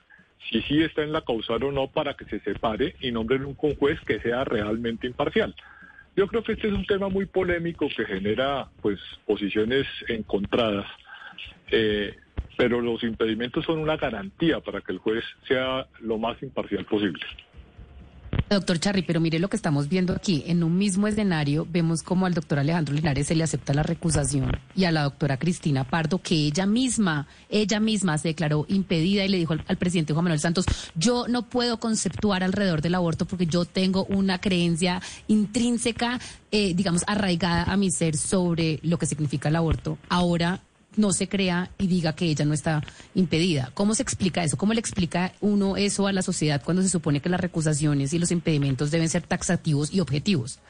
si 0.50 0.62
sí 0.62 0.82
está 0.82 1.02
en 1.02 1.12
la 1.12 1.20
causal 1.20 1.62
o 1.64 1.72
no 1.72 1.88
para 1.88 2.14
que 2.14 2.24
se 2.24 2.40
separe 2.40 2.96
y 3.00 3.12
nombren 3.12 3.44
un 3.44 3.54
juez 3.54 4.00
que 4.06 4.20
sea 4.20 4.44
realmente 4.44 5.06
imparcial. 5.06 5.54
Yo 6.16 6.26
creo 6.28 6.42
que 6.42 6.52
este 6.52 6.68
es 6.68 6.72
un 6.72 6.86
tema 6.86 7.10
muy 7.10 7.26
polémico 7.26 7.88
que 7.94 8.06
genera 8.06 8.68
pues 8.80 8.98
posiciones 9.26 9.86
encontradas. 10.08 10.86
Eh, 11.70 12.14
pero 12.56 12.80
los 12.80 13.02
impedimentos 13.02 13.64
son 13.64 13.78
una 13.78 13.96
garantía 13.96 14.60
para 14.60 14.80
que 14.80 14.92
el 14.92 14.98
juez 14.98 15.24
sea 15.48 15.86
lo 16.00 16.18
más 16.18 16.42
imparcial 16.42 16.84
posible. 16.84 17.24
Doctor 18.50 18.80
Charri, 18.80 19.02
pero 19.02 19.20
mire 19.20 19.38
lo 19.38 19.48
que 19.48 19.56
estamos 19.56 19.88
viendo 19.88 20.12
aquí. 20.12 20.42
En 20.46 20.64
un 20.64 20.76
mismo 20.76 21.06
escenario 21.06 21.66
vemos 21.70 22.02
como 22.02 22.26
al 22.26 22.34
doctor 22.34 22.58
Alejandro 22.58 22.94
Linares 22.94 23.28
se 23.28 23.36
le 23.36 23.44
acepta 23.44 23.72
la 23.72 23.84
recusación 23.84 24.50
y 24.74 24.84
a 24.84 24.92
la 24.92 25.04
doctora 25.04 25.36
Cristina 25.38 25.84
Pardo, 25.84 26.18
que 26.18 26.34
ella 26.34 26.66
misma, 26.66 27.28
ella 27.48 27.78
misma 27.78 28.18
se 28.18 28.28
declaró 28.28 28.66
impedida 28.68 29.24
y 29.24 29.28
le 29.28 29.38
dijo 29.38 29.52
al, 29.52 29.76
presidente 29.76 30.12
Juan 30.12 30.24
Manuel 30.24 30.40
Santos, 30.40 30.66
yo 30.96 31.28
no 31.28 31.48
puedo 31.48 31.78
conceptuar 31.78 32.42
alrededor 32.42 32.82
del 32.82 32.96
aborto 32.96 33.24
porque 33.24 33.46
yo 33.46 33.64
tengo 33.66 34.04
una 34.06 34.40
creencia 34.40 35.00
intrínseca, 35.28 36.18
eh, 36.50 36.74
digamos, 36.74 37.04
arraigada 37.06 37.72
a 37.72 37.76
mi 37.76 37.92
ser 37.92 38.16
sobre 38.16 38.80
lo 38.82 38.98
que 38.98 39.06
significa 39.06 39.48
el 39.48 39.56
aborto. 39.56 39.96
Ahora 40.08 40.60
no 40.96 41.12
se 41.12 41.28
crea 41.28 41.70
y 41.78 41.86
diga 41.86 42.14
que 42.14 42.26
ella 42.26 42.44
no 42.44 42.54
está 42.54 42.82
impedida. 43.14 43.70
¿Cómo 43.74 43.94
se 43.94 44.02
explica 44.02 44.44
eso? 44.44 44.56
¿Cómo 44.56 44.74
le 44.74 44.80
explica 44.80 45.32
uno 45.40 45.76
eso 45.76 46.06
a 46.06 46.12
la 46.12 46.22
sociedad 46.22 46.62
cuando 46.64 46.82
se 46.82 46.88
supone 46.88 47.20
que 47.20 47.28
las 47.28 47.40
recusaciones 47.40 48.12
y 48.12 48.18
los 48.18 48.30
impedimentos 48.30 48.90
deben 48.90 49.08
ser 49.08 49.22
taxativos 49.22 49.92
y 49.92 50.00
objetivos? 50.00 50.60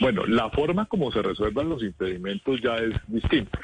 Bueno, 0.00 0.26
la 0.26 0.50
forma 0.50 0.86
como 0.86 1.12
se 1.12 1.22
resuelvan 1.22 1.68
los 1.68 1.82
impedimentos 1.82 2.60
ya 2.60 2.76
es 2.76 2.94
distinta, 3.06 3.58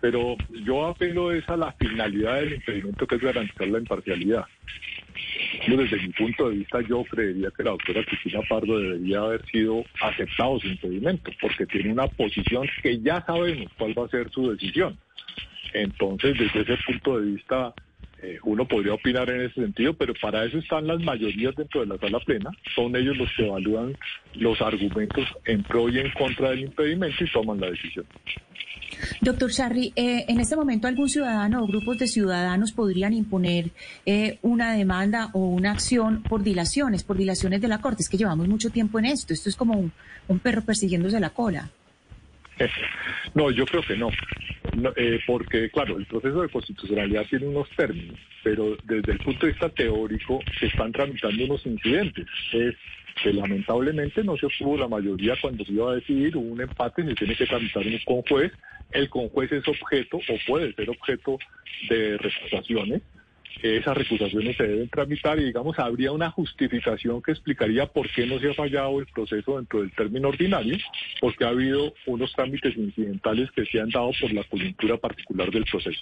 pero 0.00 0.36
yo 0.64 0.86
apelo 0.86 1.32
es 1.32 1.48
a 1.48 1.56
la 1.56 1.72
finalidad 1.72 2.36
del 2.36 2.54
impedimento 2.54 3.06
que 3.06 3.14
es 3.14 3.20
garantizar 3.20 3.68
la 3.68 3.78
imparcialidad. 3.78 4.44
Desde 5.66 5.96
mi 5.96 6.08
punto 6.10 6.50
de 6.50 6.56
vista, 6.56 6.80
yo 6.82 7.04
creería 7.04 7.50
que 7.56 7.62
la 7.62 7.70
doctora 7.70 8.04
Cristina 8.04 8.40
Pardo 8.48 8.78
debería 8.78 9.20
haber 9.20 9.44
sido 9.46 9.84
aceptado 10.00 10.58
su 10.60 10.66
impedimento, 10.68 11.30
porque 11.40 11.66
tiene 11.66 11.92
una 11.92 12.06
posición 12.06 12.68
que 12.82 13.00
ya 13.00 13.24
sabemos 13.24 13.70
cuál 13.78 13.98
va 13.98 14.06
a 14.06 14.08
ser 14.08 14.30
su 14.30 14.50
decisión. 14.50 14.98
Entonces, 15.72 16.38
desde 16.38 16.60
ese 16.60 16.76
punto 16.84 17.20
de 17.20 17.32
vista, 17.32 17.74
eh, 18.20 18.38
uno 18.42 18.66
podría 18.66 18.94
opinar 18.94 19.30
en 19.30 19.42
ese 19.42 19.54
sentido, 19.54 19.94
pero 19.94 20.12
para 20.20 20.44
eso 20.44 20.58
están 20.58 20.86
las 20.86 21.00
mayorías 21.00 21.54
dentro 21.54 21.80
de 21.80 21.86
la 21.86 21.98
sala 21.98 22.18
plena. 22.20 22.50
Son 22.74 22.94
ellos 22.96 23.16
los 23.16 23.30
que 23.36 23.46
evalúan 23.46 23.96
los 24.34 24.60
argumentos 24.60 25.26
en 25.44 25.62
pro 25.62 25.88
y 25.88 25.98
en 26.00 26.10
contra 26.10 26.50
del 26.50 26.60
impedimento 26.60 27.24
y 27.24 27.30
toman 27.30 27.60
la 27.60 27.70
decisión. 27.70 28.06
Doctor 29.20 29.50
Charri, 29.50 29.92
eh, 29.96 30.24
en 30.28 30.40
este 30.40 30.56
momento 30.56 30.86
algún 30.86 31.08
ciudadano 31.08 31.62
o 31.62 31.66
grupos 31.66 31.98
de 31.98 32.06
ciudadanos 32.06 32.72
podrían 32.72 33.12
imponer 33.12 33.70
eh, 34.06 34.38
una 34.42 34.72
demanda 34.72 35.30
o 35.32 35.40
una 35.40 35.72
acción 35.72 36.22
por 36.22 36.42
dilaciones, 36.42 37.04
por 37.04 37.16
dilaciones 37.16 37.60
de 37.60 37.68
la 37.68 37.80
Corte. 37.80 38.02
Es 38.02 38.08
que 38.08 38.16
llevamos 38.16 38.48
mucho 38.48 38.70
tiempo 38.70 38.98
en 38.98 39.06
esto. 39.06 39.32
Esto 39.32 39.48
es 39.48 39.56
como 39.56 39.78
un, 40.28 40.38
perro 40.40 40.62
persiguiéndose 40.62 41.20
la 41.20 41.30
cola. 41.30 41.70
No, 43.34 43.50
yo 43.50 43.66
creo 43.66 43.82
que 43.82 43.94
no. 43.94 44.08
Eh, 44.96 45.20
porque, 45.26 45.70
claro, 45.70 45.98
el 45.98 46.06
proceso 46.06 46.40
de 46.40 46.48
constitucionalidad 46.48 47.26
tiene 47.26 47.46
unos 47.46 47.68
términos, 47.76 48.18
pero 48.42 48.76
desde 48.84 49.12
el 49.12 49.18
punto 49.18 49.44
de 49.44 49.52
vista 49.52 49.68
teórico 49.68 50.40
se 50.58 50.66
están 50.66 50.90
tramitando 50.90 51.44
unos 51.44 51.64
incidentes. 51.66 52.26
Es 52.52 52.74
que 53.22 53.32
lamentablemente 53.32 54.24
no 54.24 54.36
se 54.36 54.46
obtuvo 54.46 54.76
la 54.76 54.88
mayoría 54.88 55.34
cuando 55.40 55.64
se 55.64 55.72
iba 55.72 55.92
a 55.92 55.96
decidir, 55.96 56.36
un 56.36 56.60
empate, 56.60 57.04
se 57.04 57.14
tiene 57.14 57.36
que 57.36 57.46
tramitar 57.46 57.86
un 57.86 57.98
conjuez, 58.04 58.52
el 58.92 59.08
conjuez 59.08 59.52
es 59.52 59.68
objeto 59.68 60.16
o 60.16 60.38
puede 60.46 60.72
ser 60.74 60.90
objeto 60.90 61.38
de 61.88 62.16
recusaciones, 62.18 63.02
esas 63.62 63.96
recusaciones 63.96 64.56
se 64.56 64.62
deben 64.62 64.88
tramitar 64.88 65.38
y 65.40 65.46
digamos 65.46 65.78
habría 65.78 66.12
una 66.12 66.30
justificación 66.30 67.20
que 67.22 67.32
explicaría 67.32 67.86
por 67.86 68.08
qué 68.10 68.24
no 68.24 68.38
se 68.38 68.50
ha 68.50 68.54
fallado 68.54 69.00
el 69.00 69.06
proceso 69.06 69.56
dentro 69.56 69.80
del 69.80 69.90
término 69.92 70.28
ordinario, 70.28 70.78
porque 71.20 71.44
ha 71.44 71.48
habido 71.48 71.92
unos 72.06 72.32
trámites 72.34 72.76
incidentales 72.76 73.50
que 73.50 73.66
se 73.66 73.80
han 73.80 73.90
dado 73.90 74.12
por 74.20 74.32
la 74.32 74.44
coyuntura 74.44 74.96
particular 74.96 75.50
del 75.50 75.64
proceso. 75.64 76.00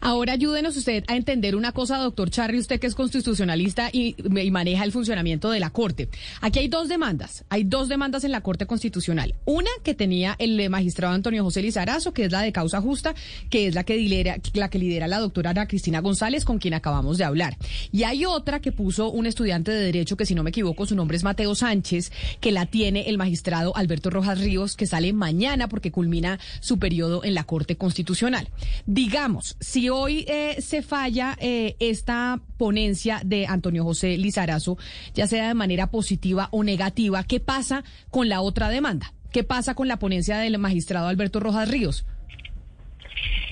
Ahora 0.00 0.34
ayúdenos 0.34 0.76
usted 0.76 1.02
a 1.08 1.16
entender 1.16 1.56
una 1.56 1.72
cosa, 1.72 1.96
doctor 1.96 2.28
Charry, 2.28 2.58
usted 2.58 2.78
que 2.78 2.86
es 2.86 2.94
constitucionalista 2.94 3.88
y, 3.90 4.14
y, 4.18 4.50
maneja 4.50 4.84
el 4.84 4.92
funcionamiento 4.92 5.50
de 5.50 5.60
la 5.60 5.70
Corte. 5.70 6.10
Aquí 6.42 6.58
hay 6.58 6.68
dos 6.68 6.88
demandas, 6.88 7.44
hay 7.48 7.64
dos 7.64 7.88
demandas 7.88 8.22
en 8.24 8.32
la 8.32 8.42
Corte 8.42 8.66
Constitucional. 8.66 9.34
Una 9.46 9.70
que 9.82 9.94
tenía 9.94 10.36
el 10.38 10.68
magistrado 10.68 11.14
Antonio 11.14 11.42
José 11.42 11.62
Lizarazo, 11.62 12.12
que 12.12 12.24
es 12.24 12.32
la 12.32 12.42
de 12.42 12.52
causa 12.52 12.82
justa, 12.82 13.14
que 13.48 13.66
es 13.66 13.74
la 13.74 13.84
que 13.84 13.96
lidera, 13.96 14.36
la 14.52 14.68
que 14.68 14.78
lidera 14.78 15.08
la 15.08 15.20
doctora 15.20 15.50
Ana 15.50 15.66
Cristina 15.66 16.00
González, 16.00 16.44
con 16.44 16.58
quien 16.58 16.74
acabamos 16.74 17.16
de 17.16 17.24
hablar. 17.24 17.56
Y 17.90 18.02
hay 18.02 18.26
otra 18.26 18.60
que 18.60 18.72
puso 18.72 19.10
un 19.10 19.24
estudiante 19.24 19.70
de 19.70 19.84
Derecho, 19.84 20.16
que 20.16 20.26
si 20.26 20.34
no 20.34 20.42
me 20.42 20.50
equivoco, 20.50 20.86
su 20.86 20.96
nombre 20.96 21.16
es 21.16 21.24
Mateo 21.24 21.54
Sánchez, 21.54 22.12
que 22.40 22.52
la 22.52 22.66
tiene 22.66 23.08
el 23.08 23.16
magistrado 23.16 23.74
Alberto 23.76 24.10
Rojas 24.10 24.40
Ríos, 24.40 24.76
que 24.76 24.86
sale 24.86 25.12
mañana 25.12 25.68
porque 25.68 25.90
culmina 25.90 26.38
su 26.60 26.78
periodo 26.78 27.24
en 27.24 27.34
la 27.34 27.44
Corte 27.44 27.76
Constitucional. 27.76 28.48
Digamos, 28.86 29.56
si 29.60 29.83
hoy 29.90 30.24
eh, 30.28 30.56
se 30.60 30.82
falla 30.82 31.36
eh, 31.40 31.76
esta 31.80 32.40
ponencia 32.58 33.20
de 33.24 33.46
Antonio 33.46 33.84
José 33.84 34.16
Lizarazo, 34.18 34.78
ya 35.14 35.26
sea 35.26 35.48
de 35.48 35.54
manera 35.54 35.90
positiva 35.90 36.48
o 36.52 36.64
negativa, 36.64 37.24
¿qué 37.24 37.40
pasa 37.40 37.84
con 38.10 38.28
la 38.28 38.40
otra 38.40 38.68
demanda? 38.68 39.12
¿Qué 39.32 39.42
pasa 39.42 39.74
con 39.74 39.88
la 39.88 39.98
ponencia 39.98 40.38
del 40.38 40.58
magistrado 40.58 41.08
Alberto 41.08 41.40
Rojas 41.40 41.70
Ríos? 41.70 42.06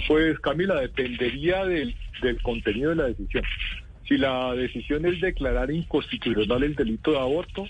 Pues 0.06 0.38
Camila, 0.40 0.80
dependería 0.80 1.64
del, 1.64 1.96
del 2.22 2.40
contenido 2.42 2.90
de 2.90 2.96
la 2.96 3.04
decisión. 3.04 3.44
Si 4.08 4.16
la 4.16 4.54
decisión 4.54 5.06
es 5.06 5.20
declarar 5.20 5.70
inconstitucional 5.70 6.62
el 6.62 6.74
delito 6.74 7.12
de 7.12 7.18
aborto, 7.18 7.66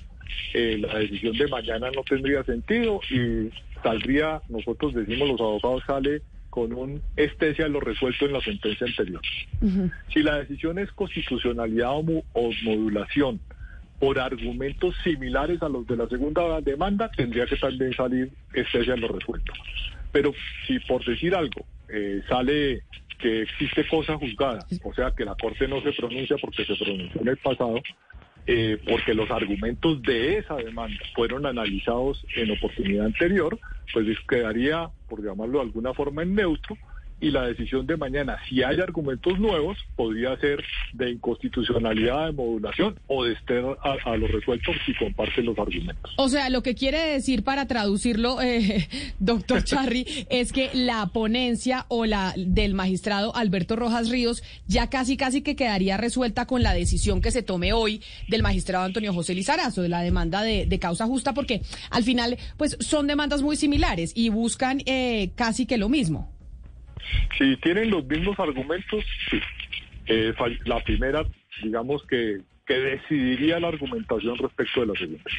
eh, 0.55 0.79
la 0.79 0.99
decisión 0.99 1.37
de 1.37 1.47
mañana 1.49 1.91
no 1.95 2.03
tendría 2.03 2.43
sentido 2.45 3.01
y 3.11 3.51
saldría, 3.83 4.43
nosotros 4.49 4.95
decimos 4.95 5.29
los 5.29 5.41
abogados, 5.41 5.83
sale 5.87 6.23
con 6.53 6.71
un 6.75 7.01
estesia 7.17 7.67
lo 7.67 7.81
resuelto 7.81 8.27
en 8.27 8.35
la 8.35 8.43
sentencia 8.43 8.87
anterior. 8.87 9.23
Si 10.13 10.23
la 10.23 10.41
decisión 10.41 10.79
es 10.79 10.93
constitucionalidad 10.93 11.93
o, 11.93 12.23
o, 12.35 12.51
modulación 12.63 13.41
por 13.99 14.19
argumentos 14.19 14.95
similares 15.03 15.63
a 15.63 15.71
los 15.71 15.87
de 15.87 15.97
la 15.97 16.07
segunda 16.09 16.61
demanda, 16.61 17.11
tendría 17.11 17.47
que 17.47 17.57
también 17.57 17.95
salir 17.95 18.31
estesia 18.53 18.97
lo 18.97 19.09
resuelto. 19.09 19.51
Pero 20.13 20.35
si 20.67 20.79
por 20.81 21.03
decir 21.07 21.35
algo 21.35 21.65
eh, 21.89 22.21
sale 22.29 22.83
que 23.19 23.43
existe 23.43 23.89
cosa 23.89 24.19
juzgada, 24.19 24.67
o 24.85 24.93
sea 24.93 25.11
que 25.17 25.25
la 25.25 25.35
Corte 25.37 25.67
no 25.67 25.81
se 25.81 25.93
pronuncia 25.93 26.37
porque 26.37 26.67
se 26.67 26.77
pronunció 26.77 27.19
en 27.23 27.29
el 27.29 27.39
pasado, 27.39 27.81
eh, 28.47 28.79
porque 28.89 29.15
los 29.15 29.31
argumentos 29.31 30.03
de 30.03 30.39
esa 30.39 30.57
demanda 30.57 30.99
fueron 31.15 31.47
analizados 31.47 32.25
en 32.35 32.51
oportunidad 32.51 33.07
anterior, 33.07 33.59
pues 33.93 34.07
quedaría, 34.29 34.91
por 35.09 35.25
llamarlo 35.25 35.59
de 35.59 35.65
alguna 35.65 35.95
forma, 35.95 36.23
en 36.23 36.35
neutro 36.35 36.77
y 37.23 37.31
la 37.31 37.47
decisión 37.47 37.87
de 37.87 37.97
mañana, 37.97 38.37
si 38.49 38.65
hay 38.65 38.81
argumentos 38.81 39.39
nuevos, 39.39 39.79
podría 39.95 40.37
ser 40.39 40.63
de 40.93 41.13
inconstitucionalidad, 41.13 42.27
de 42.27 42.33
modulación 42.33 42.99
o 43.07 43.25
de 43.25 43.35
estar 43.35 43.79
a, 44.05 44.17
los 44.17 44.31
resueltos 44.31 44.75
si 44.85 44.93
comparte 44.95 45.41
los 45.43 45.57
argumentos. 45.57 46.13
O 46.17 46.29
sea, 46.29 46.51
lo 46.51 46.65
que 46.65 46.75
quiere 46.75 46.99
decir 46.99 47.45
para 47.45 47.67
traducirlo, 47.67 48.43
eh, 48.43 48.89
doctor 49.21 49.63
Charry, 49.65 50.05
es 50.31 50.53
que 50.53 50.71
la 50.75 51.07
ponencia 51.07 51.87
o 51.89 52.07
la 52.07 52.35
del 52.37 52.75
magistrado 52.75 53.35
Alberto 53.37 53.77
Rojas 53.77 54.11
Ríos 54.11 54.43
ya 54.67 54.91
casi 54.91 55.17
casi 55.17 55.43
que 55.43 55.55
quedaría 55.55 55.97
resuelta 55.97 56.47
con 56.47 56.65
la 56.65 56.75
decisión 56.75 57.21
que 57.21 57.31
se 57.31 57.45
tome 57.45 57.73
hoy 57.73 58.03
del 58.29 58.43
magistrado 58.43 58.85
Antonio 58.85 59.15
José 59.15 59.35
Lizarazo 59.37 59.83
de 59.83 59.89
la 59.89 60.03
demanda 60.03 60.43
de, 60.43 60.79
causa 60.83 61.07
justa, 61.07 61.33
porque 61.33 61.63
al 61.91 62.03
final, 62.03 62.39
pues 62.57 62.77
son 62.81 63.07
demandas 63.07 63.43
muy 63.43 63.55
similares 63.55 64.11
y 64.17 64.31
buscan 64.31 64.83
eh, 64.87 65.31
casi 65.37 65.65
que 65.67 65.79
lo 65.79 65.89
mismo. 65.89 66.32
Si 67.39 67.57
tienen 67.59 67.91
los 67.91 68.05
mismos 68.05 68.39
argumentos, 68.39 69.05
sí. 69.31 69.41
Eh, 70.07 70.35
la 70.65 70.81
primera, 70.81 71.25
digamos 71.63 72.05
que, 72.07 72.41
que 72.67 72.75
decidiría 72.75 73.61
la 73.61 73.69
argumentación 73.69 74.37
respecto 74.39 74.81
de 74.81 74.87
la 74.87 74.95
segunda. 74.95 75.31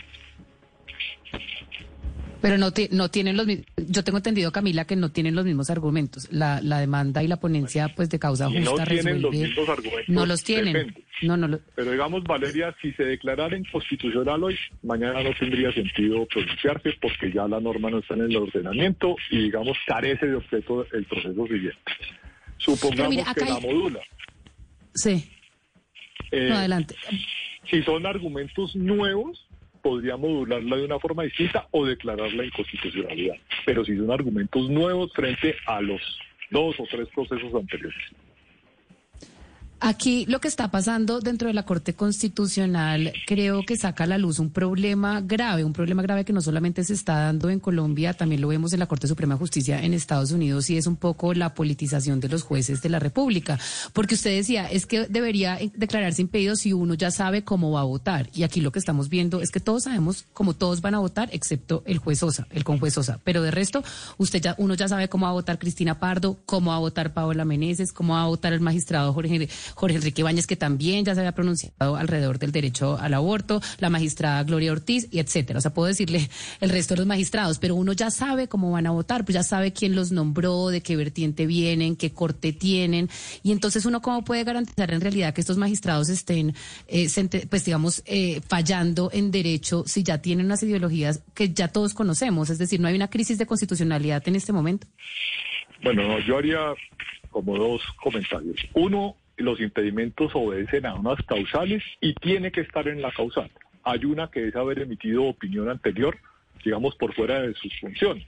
Pero 2.44 2.58
no, 2.58 2.74
no 2.92 3.10
tienen 3.10 3.38
los 3.38 3.48
Yo 3.88 4.04
tengo 4.04 4.18
entendido, 4.18 4.52
Camila, 4.52 4.84
que 4.84 4.98
no 4.98 5.14
tienen 5.14 5.34
los 5.34 5.46
mismos 5.46 5.70
argumentos. 5.70 6.28
La, 6.30 6.60
la 6.62 6.80
demanda 6.80 7.24
y 7.24 7.28
la 7.30 7.38
ponencia 7.38 7.88
pues 7.96 8.10
de 8.10 8.20
causa 8.20 8.50
justa 8.50 8.84
no 8.84 8.84
tienen 8.84 9.22
los 9.22 9.32
mismos 9.32 9.70
argumentos. 9.70 10.10
No 10.10 10.26
los 10.26 10.44
tienen. 10.44 10.94
No, 11.22 11.38
no 11.38 11.58
Pero 11.74 11.92
digamos, 11.92 12.22
Valeria, 12.26 12.76
si 12.82 12.92
se 12.92 13.06
declarara 13.06 13.58
inconstitucional 13.58 14.44
hoy, 14.44 14.58
mañana 14.82 15.24
no 15.24 15.30
tendría 15.40 15.72
sentido 15.72 16.26
pronunciarse 16.26 16.90
porque 17.02 17.32
ya 17.32 17.48
la 17.48 17.62
norma 17.62 17.90
no 17.90 18.00
está 18.00 18.16
en 18.16 18.24
el 18.24 18.36
ordenamiento 18.36 19.16
y, 19.32 19.44
digamos, 19.44 19.78
carece 19.88 20.26
de 20.26 20.36
objeto 20.36 20.86
el 20.92 21.06
proceso 21.06 21.48
siguiente. 21.48 21.80
Supongamos 22.58 23.34
que 23.36 23.46
la 23.46 23.60
modula. 23.62 24.02
Sí. 24.94 25.32
Eh, 26.30 26.52
adelante. 26.52 26.96
Si 27.72 27.82
son 27.84 28.06
argumentos 28.06 28.76
nuevos, 28.76 29.48
podría 29.84 30.18
modularla 30.18 30.78
de 30.78 30.86
una 30.86 30.98
forma 30.98 31.24
distinta 31.24 31.68
o 31.72 31.86
declarar 31.86 32.34
la 32.34 32.46
inconstitucionalidad. 32.46 33.36
Pero 33.66 33.86
si 33.86 33.96
son 33.96 34.10
argumentos 34.10 34.70
nuevos 34.70 35.12
frente 35.14 35.56
a 35.68 35.82
los 35.82 36.02
dos 36.50 36.80
o 36.80 36.86
tres 36.90 37.08
procesos 37.14 37.54
anteriores. 37.54 38.02
Aquí 39.86 40.26
lo 40.30 40.40
que 40.40 40.48
está 40.48 40.72
pasando 40.72 41.20
dentro 41.20 41.50
de 41.50 41.54
la 41.54 41.66
Corte 41.66 41.94
Constitucional 41.94 43.12
creo 43.28 43.64
que 43.66 43.76
saca 43.76 44.06
a 44.06 44.08
la 44.08 44.18
luz 44.18 44.40
un 44.40 44.50
problema 44.50 45.20
grave, 45.20 45.66
un 45.66 45.74
problema 45.74 46.02
grave 46.02 46.24
que 46.24 46.32
no 46.32 46.42
solamente 46.42 46.86
se 46.86 46.94
está 46.94 47.16
dando 47.16 47.50
en 47.50 47.60
Colombia, 47.60 48.14
también 48.14 48.40
lo 48.40 48.48
vemos 48.48 48.72
en 48.72 48.80
la 48.80 48.86
Corte 48.86 49.10
Suprema 49.10 49.34
de 49.34 49.40
Justicia 49.40 49.84
en 49.84 49.94
Estados 49.94 50.32
Unidos 50.32 50.70
y 50.70 50.78
es 50.78 50.88
un 50.88 50.96
poco 50.96 51.34
la 51.34 51.54
politización 51.54 52.22
de 52.22 52.30
los 52.30 52.44
jueces 52.44 52.82
de 52.82 52.88
la 52.88 53.00
República. 53.00 53.60
Porque 53.92 54.16
usted 54.16 54.34
decía, 54.34 54.68
es 54.68 54.86
que 54.86 55.06
debería 55.08 55.60
declararse 55.76 56.22
impedido 56.22 56.56
si 56.56 56.72
uno 56.72 56.94
ya 56.94 57.12
sabe 57.12 57.44
cómo 57.44 57.74
va 57.74 57.82
a 57.82 57.84
votar. 57.84 58.30
Y 58.34 58.44
aquí 58.44 58.62
lo 58.62 58.72
que 58.72 58.80
estamos 58.80 59.10
viendo 59.10 59.42
es 59.42 59.52
que 59.52 59.60
todos 59.60 59.84
sabemos 59.84 60.24
cómo 60.32 60.54
todos 60.54 60.80
van 60.80 60.96
a 60.96 61.00
votar, 61.00 61.28
excepto 61.34 61.84
el 61.86 61.98
juez 61.98 62.20
Sosa, 62.20 62.48
el 62.52 62.64
conjuez 62.64 62.94
Sosa. 62.94 63.20
Pero 63.26 63.42
de 63.42 63.52
resto, 63.52 63.84
usted 64.18 64.40
ya, 64.40 64.56
uno 64.60 64.76
ya 64.76 64.88
sabe 64.88 65.10
cómo 65.10 65.26
va 65.26 65.32
a 65.32 65.34
votar 65.34 65.60
Cristina 65.60 66.00
Pardo, 66.00 66.40
cómo 66.46 66.72
va 66.72 66.78
a 66.78 66.80
votar 66.80 67.14
Paola 67.14 67.44
Meneses, 67.44 67.92
cómo 67.92 68.14
va 68.14 68.24
a 68.24 68.28
votar 68.28 68.54
el 68.54 68.62
magistrado 68.62 69.12
Jorge 69.12 69.50
Jorge 69.76 69.98
Enrique 69.98 70.24
Báñez, 70.24 70.48
que 70.48 70.56
también 70.56 71.06
ya 71.06 71.14
se 71.14 71.22
había 71.22 71.34
pronunciado 71.34 71.96
alrededor 71.96 72.40
del 72.40 72.52
derecho 72.52 72.98
al 73.00 73.14
aborto, 73.14 73.62
la 73.80 73.90
magistrada 73.90 74.44
Gloria 74.44 74.72
Ortiz 74.72 75.08
y 75.12 75.20
etcétera. 75.20 75.60
O 75.60 75.62
sea, 75.62 75.74
puedo 75.74 75.88
decirle 75.88 76.30
el 76.62 76.70
resto 76.70 76.94
de 76.94 77.00
los 77.00 77.08
magistrados, 77.08 77.60
pero 77.60 77.76
uno 77.76 77.94
ya 77.94 78.12
sabe 78.12 78.48
cómo 78.48 78.72
van 78.72 78.88
a 78.88 78.92
votar, 78.92 79.26
pues 79.26 79.34
ya 79.34 79.44
sabe 79.44 79.74
quién 79.74 79.96
los 79.96 80.12
nombró, 80.12 80.70
de 80.70 80.82
qué 80.82 80.96
vertiente 80.96 81.46
vienen, 81.46 81.96
qué 81.96 82.12
corte 82.12 82.54
tienen. 82.54 83.10
Y 83.44 83.52
entonces 83.52 83.86
uno 83.86 84.02
cómo 84.02 84.24
puede 84.24 84.44
garantizar 84.44 84.92
en 84.92 85.02
realidad 85.02 85.34
que 85.34 85.42
estos 85.42 85.58
magistrados 85.58 86.10
estén, 86.10 86.56
eh, 86.88 87.08
pues 87.50 87.66
digamos, 87.66 88.04
eh, 88.06 88.42
fallando 88.48 89.10
en 89.14 89.32
derecho 89.32 89.84
si 89.86 90.04
ya 90.04 90.20
tienen 90.20 90.46
unas 90.46 90.64
ideologías 90.64 91.24
que 91.34 91.54
ya 91.54 91.68
todos 91.68 91.94
conocemos. 91.94 92.50
Es 92.50 92.58
decir, 92.58 92.80
no 92.80 92.88
hay 92.88 92.96
una 92.96 93.10
crisis 93.10 93.38
de 93.38 93.46
constitucionalidad 93.46 94.28
en 94.28 94.36
este 94.36 94.54
momento. 94.54 94.88
Bueno, 95.84 96.20
yo 96.20 96.38
haría 96.38 96.74
como 97.30 97.58
dos 97.58 97.82
comentarios. 98.02 98.58
Uno, 98.74 99.18
los 99.38 99.60
impedimentos 99.60 100.32
obedecen 100.34 100.86
a 100.86 100.96
unas 100.96 101.22
causales 101.26 101.84
y 102.00 102.14
tiene 102.16 102.52
que 102.52 102.62
estar 102.62 102.88
en 102.88 103.02
la 103.02 103.12
causal. 103.12 103.50
Hay 103.84 104.06
una 104.06 104.30
que 104.30 104.48
es 104.48 104.56
haber 104.56 104.80
emitido 104.80 105.24
opinión 105.24 105.70
anterior, 105.70 106.18
digamos, 106.64 106.96
por 106.96 107.14
fuera 107.14 107.42
de 107.42 107.54
sus 107.56 107.78
funciones. 107.80 108.26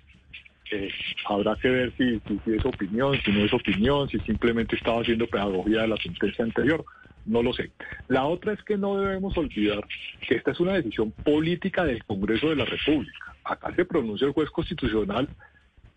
Eh, 0.72 0.89
habrá 1.28 1.56
que 1.56 1.70
ver 1.70 1.94
si, 1.98 2.20
si, 2.44 2.54
es 2.54 2.65
opinión, 2.65 3.18
si 3.24 3.32
no 3.32 3.46
es 3.46 3.54
opinión, 3.54 4.10
si 4.10 4.20
simplemente 4.22 4.76
estaba 4.76 5.02
haciendo 5.02 5.28
pedagogía 5.28 5.82
de 5.82 5.88
la 5.88 5.98
sentencia 5.98 6.44
anterior. 6.44 6.84
No 7.26 7.41
lo 7.41 7.54
sé. 7.54 7.72
La 8.08 8.26
otra 8.26 8.54
es 8.54 8.63
que 8.63 8.78
no 8.78 8.98
debemos 8.98 9.36
olvidar 9.38 9.84
que 10.28 10.36
esta 10.36 10.52
es 10.52 10.60
una 10.60 10.74
decisión 10.74 11.12
política 11.12 11.84
del 11.84 12.04
Congreso 12.04 12.50
de 12.50 12.56
la 12.56 12.65
República. 12.65 13.36
Acá 13.44 13.74
se 13.76 13.86
pronuncia 13.86 14.28
el 14.28 14.34
juez 14.34 14.50
constitucional 14.50 15.28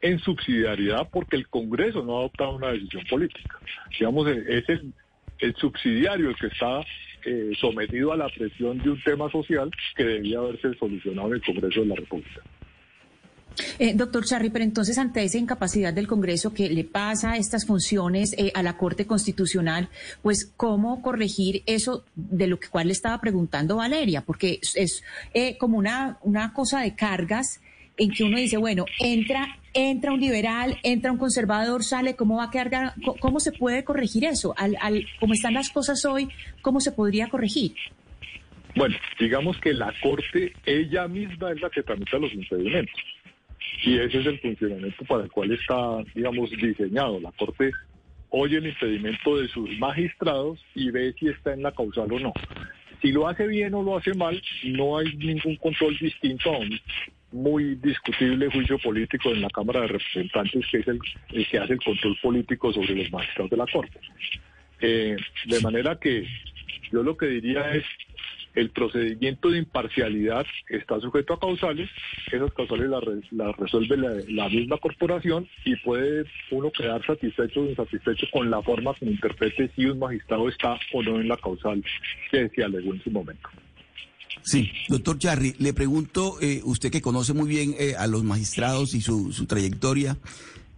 en 0.00 0.18
subsidiariedad 0.20 1.08
porque 1.11 1.37
el 1.37 1.48
Congreso 1.48 2.02
no 2.02 2.16
ha 2.16 2.20
adoptado 2.20 2.56
una 2.56 2.72
decisión 2.72 3.04
política. 3.08 3.58
Digamos, 3.98 4.28
ese 4.28 4.72
es 4.72 4.80
el 5.38 5.54
subsidiario 5.56 6.30
el 6.30 6.37
que 6.37 6.46
está 6.48 6.80
eh, 7.24 7.52
sometido 7.61 8.12
a 8.12 8.16
la 8.16 8.28
presión 8.28 8.78
de 8.78 8.90
un 8.90 9.02
tema 9.02 9.30
social 9.30 9.70
que 9.96 10.04
debía 10.04 10.38
haberse 10.38 10.74
solucionado 10.74 11.28
en 11.28 11.34
el 11.34 11.42
Congreso 11.42 11.80
de 11.80 11.87
la 11.87 11.94
República. 11.96 12.40
Eh, 13.80 13.92
doctor 13.94 14.24
Charri, 14.24 14.50
pero 14.50 14.64
entonces 14.64 14.98
ante 14.98 15.24
esa 15.24 15.37
incapacidad 15.37 15.92
del 15.92 16.06
Congreso 16.06 16.54
que 16.54 16.70
le 16.70 16.84
pasa 16.84 17.37
estas 17.37 17.66
funciones 17.66 18.32
eh, 18.38 18.52
a 18.54 18.62
la 18.62 18.76
Corte 18.76 19.06
Constitucional, 19.06 19.88
pues 20.22 20.52
cómo 20.56 21.02
corregir 21.02 21.64
eso 21.66 22.04
de 22.14 22.46
lo 22.46 22.61
que 22.61 22.68
cual 22.68 22.87
le 22.87 22.92
estaba 22.92 23.20
preguntando 23.20 23.76
Valeria, 23.76 24.22
porque 24.22 24.61
es, 24.74 25.02
como 25.58 25.76
una, 25.76 26.18
una 26.22 26.52
cosa 26.52 26.80
de 26.82 26.94
cargas 26.94 27.61
en 27.96 28.12
que 28.12 28.22
uno 28.22 28.38
dice, 28.38 28.56
bueno, 28.56 28.84
entra, 29.00 29.58
entra 29.74 30.12
un 30.12 30.20
liberal, 30.20 30.78
entra 30.83 31.12
un 31.12 31.18
conservador, 31.18 31.85
sale, 31.85 32.16
¿cómo 32.16 32.37
va 32.37 32.44
a 32.44 32.50
quedar, 32.50 32.94
cómo 33.20 33.40
se 33.40 33.52
puede 33.52 33.85
corregir 33.85 34.24
eso? 34.24 34.54
Al, 34.57 34.76
al, 34.81 35.07
como 35.20 35.35
están 35.35 35.54
las 35.54 35.70
cosas 35.70 36.04
hoy, 36.04 36.28
¿cómo 36.62 36.81
se 36.81 36.92
podría 36.92 37.28
corregir? 37.28 37.74
Bueno, 38.74 38.96
digamos 39.18 39.59
que 39.59 39.72
la 39.72 39.92
Corte 40.02 40.52
ella 40.64 41.09
misma 41.09 41.52
es 41.52 41.61
la 41.61 41.70
que 41.70 41.83
tramita 41.83 42.18
los 42.18 42.33
impedimentos. 42.33 43.00
Y 43.85 43.98
ese 43.98 44.20
es 44.20 44.26
el 44.26 44.40
funcionamiento 44.40 45.04
para 45.04 45.24
el 45.24 45.31
cual 45.31 45.52
está, 45.52 46.02
digamos, 46.14 46.50
diseñado. 46.50 47.20
La 47.20 47.33
Corte 47.33 47.72
oye 48.31 48.59
el 48.59 48.66
impedimento 48.66 49.38
de 49.38 49.48
sus 49.48 49.70
magistrados 49.78 50.61
y 50.74 50.90
ve 50.90 51.14
si 51.18 51.28
está 51.28 51.54
en 51.54 51.62
la 51.62 51.72
causal 51.72 52.12
o 52.12 52.18
no. 52.18 52.33
Si 53.00 53.12
lo 53.12 53.28
hace 53.28 53.46
bien 53.46 53.74
o 53.74 53.83
lo 53.83 53.96
hace 53.96 54.12
mal, 54.14 54.40
no 54.64 54.98
hay 54.98 55.14
ningún 55.16 55.57
control 55.57 55.96
distinto 55.98 56.52
a 56.52 56.59
un 56.59 56.78
muy 57.33 57.75
discutible 57.77 58.51
juicio 58.51 58.79
político 58.79 59.31
en 59.31 59.43
la 59.43 59.51
Cámara 59.51 59.83
de 59.83 59.88
Representantes, 59.88 60.67
que 60.71 60.79
es 60.79 60.88
el, 60.88 61.01
que 61.47 61.59
hace 61.59 61.75
el 61.75 61.83
control 61.83 62.17
político 62.23 62.73
sobre 62.73 62.95
los 62.95 63.12
magistrados 63.12 63.51
de 63.51 63.57
la 63.57 63.67
Corte. 63.67 64.01
Eh, 64.81 65.17
de 65.47 65.61
manera 65.61 65.99
que 65.99 66.27
yo 66.93 67.03
lo 67.03 67.17
que 67.17 67.27
diría 67.27 67.73
es, 67.75 67.85
el 68.55 68.71
procedimiento 68.71 69.51
de 69.51 69.59
imparcialidad 69.59 70.45
está 70.69 70.99
sujeto 71.01 71.35
a 71.35 71.41
causales, 71.41 71.88
esas 72.33 72.53
causales 72.55 72.88
las 72.88 73.03
la 73.31 73.53
resuelve 73.53 73.97
la, 73.97 74.11
la, 74.29 74.49
misma 74.49 74.79
corporación 74.79 75.47
y 75.64 75.77
puede 75.77 76.25
uno 76.51 76.71
quedar 76.73 77.05
satisfecho 77.07 77.61
o 77.61 77.67
insatisfecho 77.67 78.27
con 78.33 78.51
la 78.51 78.61
forma 78.62 78.95
como 78.95 79.12
interprete 79.12 79.71
si 79.77 79.87
un 79.87 80.01
magistrado 80.01 80.49
está 80.49 80.77
o 80.93 81.03
no 81.03 81.21
en 81.21 81.29
la 81.29 81.37
causal 81.37 81.85
que 82.31 82.49
se 82.49 82.64
alegó 82.64 82.95
en 82.95 83.03
su 83.03 83.11
momento. 83.11 83.49
Sí, 84.43 84.71
doctor 84.88 85.19
Charry, 85.19 85.55
le 85.59 85.75
pregunto, 85.75 86.38
eh, 86.41 86.62
usted 86.64 86.91
que 86.91 87.03
conoce 87.03 87.33
muy 87.33 87.49
bien 87.49 87.74
eh, 87.79 87.95
a 87.99 88.07
los 88.07 88.24
magistrados 88.24 88.95
y 88.95 89.01
su 89.01 89.47
trayectoria, 89.47 90.16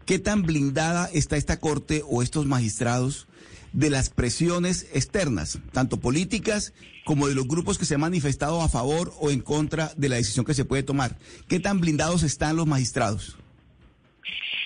¿qué 0.07 0.19
tan 0.19 0.43
blindada 0.43 1.09
está 1.13 1.37
esta 1.37 1.61
corte 1.61 2.03
o 2.09 2.23
estos 2.23 2.47
magistrados 2.47 3.29
de 3.73 3.91
las 3.91 4.11
presiones 4.11 4.87
externas, 4.93 5.59
tanto 5.73 5.99
políticas 5.99 6.73
como 7.05 7.29
de 7.29 7.35
los 7.35 7.47
grupos 7.47 7.79
que 7.79 7.85
se 7.85 7.95
han 7.95 8.01
manifestado 8.01 8.61
a 8.63 8.69
favor 8.69 9.15
o 9.21 9.31
en 9.31 9.41
contra 9.41 9.93
de 9.97 10.09
la 10.09 10.17
decisión 10.17 10.45
que 10.45 10.55
se 10.55 10.65
puede 10.65 10.83
tomar. 10.83 11.19
¿Qué 11.49 11.61
tan 11.61 11.81
blindados 11.81 12.23
están 12.23 12.57
los 12.57 12.67
magistrados? 12.67 13.37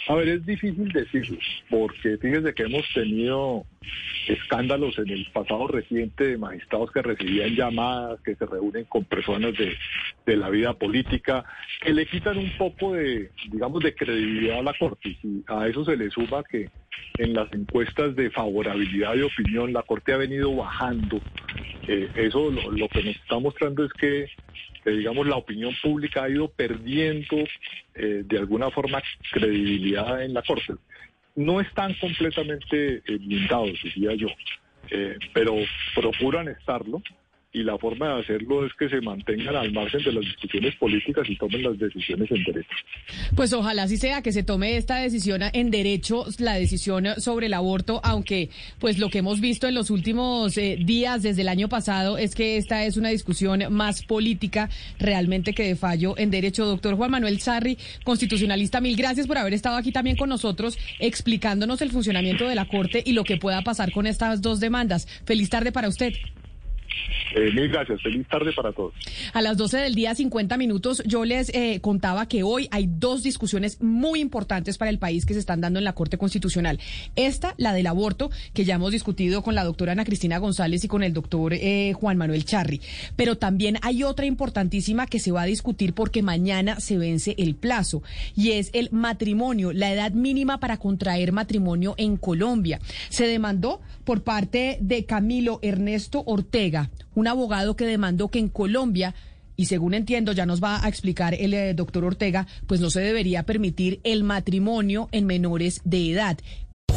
A 0.06 0.14
ver, 0.16 0.28
es 0.28 0.44
difícil 0.44 0.92
decirlo, 0.92 1.38
porque 1.70 2.18
fíjese 2.18 2.52
que 2.52 2.64
hemos 2.64 2.84
tenido 2.92 3.64
escándalos 4.28 4.98
en 4.98 5.08
el 5.10 5.26
pasado 5.32 5.66
reciente 5.68 6.24
de 6.24 6.38
magistrados 6.38 6.90
que 6.92 7.00
recibían 7.00 7.54
llamadas, 7.54 8.20
que 8.20 8.34
se 8.34 8.44
reúnen 8.44 8.84
con 8.84 9.04
personas 9.04 9.56
de, 9.56 9.74
de 10.26 10.36
la 10.36 10.50
vida 10.50 10.74
política, 10.74 11.44
que 11.80 11.94
le 11.94 12.06
quitan 12.06 12.36
un 12.36 12.50
poco 12.58 12.94
de, 12.94 13.30
digamos, 13.50 13.82
de 13.82 13.94
credibilidad 13.94 14.58
a 14.58 14.62
la 14.62 14.74
Corte. 14.74 15.16
Y 15.22 15.42
a 15.46 15.68
eso 15.68 15.84
se 15.86 15.96
le 15.96 16.10
suma 16.10 16.42
que 16.44 16.68
en 17.18 17.32
las 17.32 17.50
encuestas 17.52 18.14
de 18.14 18.30
favorabilidad 18.30 19.14
de 19.14 19.24
opinión 19.24 19.72
la 19.72 19.82
Corte 19.82 20.12
ha 20.12 20.18
venido 20.18 20.54
bajando. 20.54 21.18
Eh, 21.88 22.10
eso 22.16 22.50
lo, 22.50 22.70
lo 22.72 22.88
que 22.88 23.02
nos 23.02 23.16
está 23.16 23.38
mostrando 23.38 23.84
es 23.84 23.92
que 23.94 24.26
digamos, 24.92 25.26
la 25.26 25.36
opinión 25.36 25.74
pública 25.82 26.24
ha 26.24 26.28
ido 26.28 26.48
perdiendo 26.48 27.36
eh, 27.94 28.22
de 28.24 28.38
alguna 28.38 28.70
forma 28.70 29.02
credibilidad 29.32 30.22
en 30.22 30.34
la 30.34 30.42
Corte. 30.42 30.74
No 31.36 31.60
están 31.60 31.94
completamente 31.94 32.96
eh, 32.96 33.02
blindados, 33.06 33.78
diría 33.82 34.14
yo, 34.14 34.28
eh, 34.90 35.16
pero 35.32 35.56
procuran 35.94 36.48
estarlo 36.48 37.02
y 37.54 37.62
la 37.62 37.78
forma 37.78 38.08
de 38.08 38.20
hacerlo 38.20 38.66
es 38.66 38.72
que 38.74 38.88
se 38.88 39.00
mantengan 39.00 39.54
al 39.54 39.72
margen 39.72 40.02
de 40.02 40.12
las 40.12 40.24
discusiones 40.24 40.74
políticas 40.74 41.24
y 41.30 41.36
tomen 41.36 41.62
las 41.62 41.78
decisiones 41.78 42.28
en 42.32 42.42
derecho. 42.42 42.76
Pues 43.36 43.52
ojalá 43.52 43.86
sí 43.86 43.96
sea 43.96 44.22
que 44.22 44.32
se 44.32 44.42
tome 44.42 44.76
esta 44.76 44.96
decisión 44.96 45.40
en 45.52 45.70
derecho, 45.70 46.26
la 46.38 46.54
decisión 46.54 47.06
sobre 47.18 47.46
el 47.46 47.54
aborto, 47.54 48.00
aunque 48.02 48.50
pues 48.80 48.98
lo 48.98 49.08
que 49.08 49.18
hemos 49.18 49.40
visto 49.40 49.68
en 49.68 49.76
los 49.76 49.90
últimos 49.90 50.58
eh, 50.58 50.78
días 50.80 51.22
desde 51.22 51.42
el 51.42 51.48
año 51.48 51.68
pasado 51.68 52.18
es 52.18 52.34
que 52.34 52.56
esta 52.56 52.84
es 52.84 52.96
una 52.96 53.10
discusión 53.10 53.62
más 53.70 54.04
política 54.04 54.68
realmente 54.98 55.54
que 55.54 55.62
de 55.62 55.76
fallo 55.76 56.18
en 56.18 56.32
derecho. 56.32 56.66
Doctor 56.66 56.96
Juan 56.96 57.12
Manuel 57.12 57.40
Sarri, 57.40 57.78
constitucionalista, 58.02 58.80
mil 58.80 58.96
gracias 58.96 59.28
por 59.28 59.38
haber 59.38 59.54
estado 59.54 59.76
aquí 59.76 59.92
también 59.92 60.16
con 60.16 60.28
nosotros 60.28 60.76
explicándonos 60.98 61.80
el 61.82 61.90
funcionamiento 61.90 62.48
de 62.48 62.56
la 62.56 62.66
Corte 62.66 63.00
y 63.06 63.12
lo 63.12 63.22
que 63.22 63.36
pueda 63.36 63.62
pasar 63.62 63.92
con 63.92 64.08
estas 64.08 64.42
dos 64.42 64.58
demandas. 64.58 65.06
Feliz 65.24 65.50
tarde 65.50 65.70
para 65.70 65.88
usted. 65.88 66.14
Eh, 67.34 67.50
mil 67.52 67.68
gracias. 67.68 68.00
Feliz 68.02 68.26
tarde 68.28 68.52
para 68.52 68.72
todos. 68.72 68.94
A 69.32 69.42
las 69.42 69.56
12 69.56 69.78
del 69.78 69.94
día, 69.94 70.14
50 70.14 70.56
minutos, 70.56 71.02
yo 71.04 71.24
les 71.24 71.48
eh, 71.54 71.80
contaba 71.80 72.26
que 72.26 72.42
hoy 72.42 72.68
hay 72.70 72.88
dos 72.88 73.22
discusiones 73.22 73.80
muy 73.82 74.20
importantes 74.20 74.78
para 74.78 74.90
el 74.90 74.98
país 74.98 75.26
que 75.26 75.34
se 75.34 75.40
están 75.40 75.60
dando 75.60 75.78
en 75.78 75.84
la 75.84 75.94
Corte 75.94 76.18
Constitucional. 76.18 76.78
Esta, 77.16 77.54
la 77.56 77.72
del 77.72 77.86
aborto, 77.86 78.30
que 78.52 78.64
ya 78.64 78.76
hemos 78.76 78.92
discutido 78.92 79.42
con 79.42 79.54
la 79.54 79.64
doctora 79.64 79.92
Ana 79.92 80.04
Cristina 80.04 80.38
González 80.38 80.84
y 80.84 80.88
con 80.88 81.02
el 81.02 81.12
doctor 81.12 81.54
eh, 81.54 81.92
Juan 81.94 82.16
Manuel 82.16 82.44
Charri. 82.44 82.80
Pero 83.16 83.36
también 83.36 83.78
hay 83.82 84.04
otra 84.04 84.26
importantísima 84.26 85.06
que 85.06 85.18
se 85.18 85.32
va 85.32 85.42
a 85.42 85.46
discutir 85.46 85.94
porque 85.94 86.22
mañana 86.22 86.80
se 86.80 86.98
vence 86.98 87.34
el 87.38 87.54
plazo 87.54 88.02
y 88.36 88.52
es 88.52 88.70
el 88.72 88.90
matrimonio, 88.92 89.72
la 89.72 89.92
edad 89.92 90.12
mínima 90.12 90.60
para 90.60 90.76
contraer 90.76 91.32
matrimonio 91.32 91.94
en 91.96 92.16
Colombia. 92.16 92.80
Se 93.08 93.26
demandó 93.26 93.80
por 94.04 94.22
parte 94.22 94.78
de 94.80 95.04
Camilo 95.04 95.58
Ernesto 95.62 96.22
Ortega, 96.26 96.83
un 97.14 97.28
abogado 97.28 97.76
que 97.76 97.86
demandó 97.86 98.28
que 98.28 98.38
en 98.38 98.48
Colombia 98.48 99.14
y 99.56 99.66
según 99.66 99.94
entiendo, 99.94 100.32
ya 100.32 100.46
nos 100.46 100.62
va 100.62 100.84
a 100.84 100.88
explicar 100.88 101.34
el 101.34 101.54
eh, 101.54 101.74
doctor 101.74 102.04
Ortega, 102.04 102.46
pues 102.66 102.80
no 102.80 102.90
se 102.90 103.00
debería 103.00 103.44
permitir 103.44 104.00
el 104.02 104.24
matrimonio 104.24 105.08
en 105.12 105.26
menores 105.26 105.80
de 105.84 106.10
edad. 106.10 106.38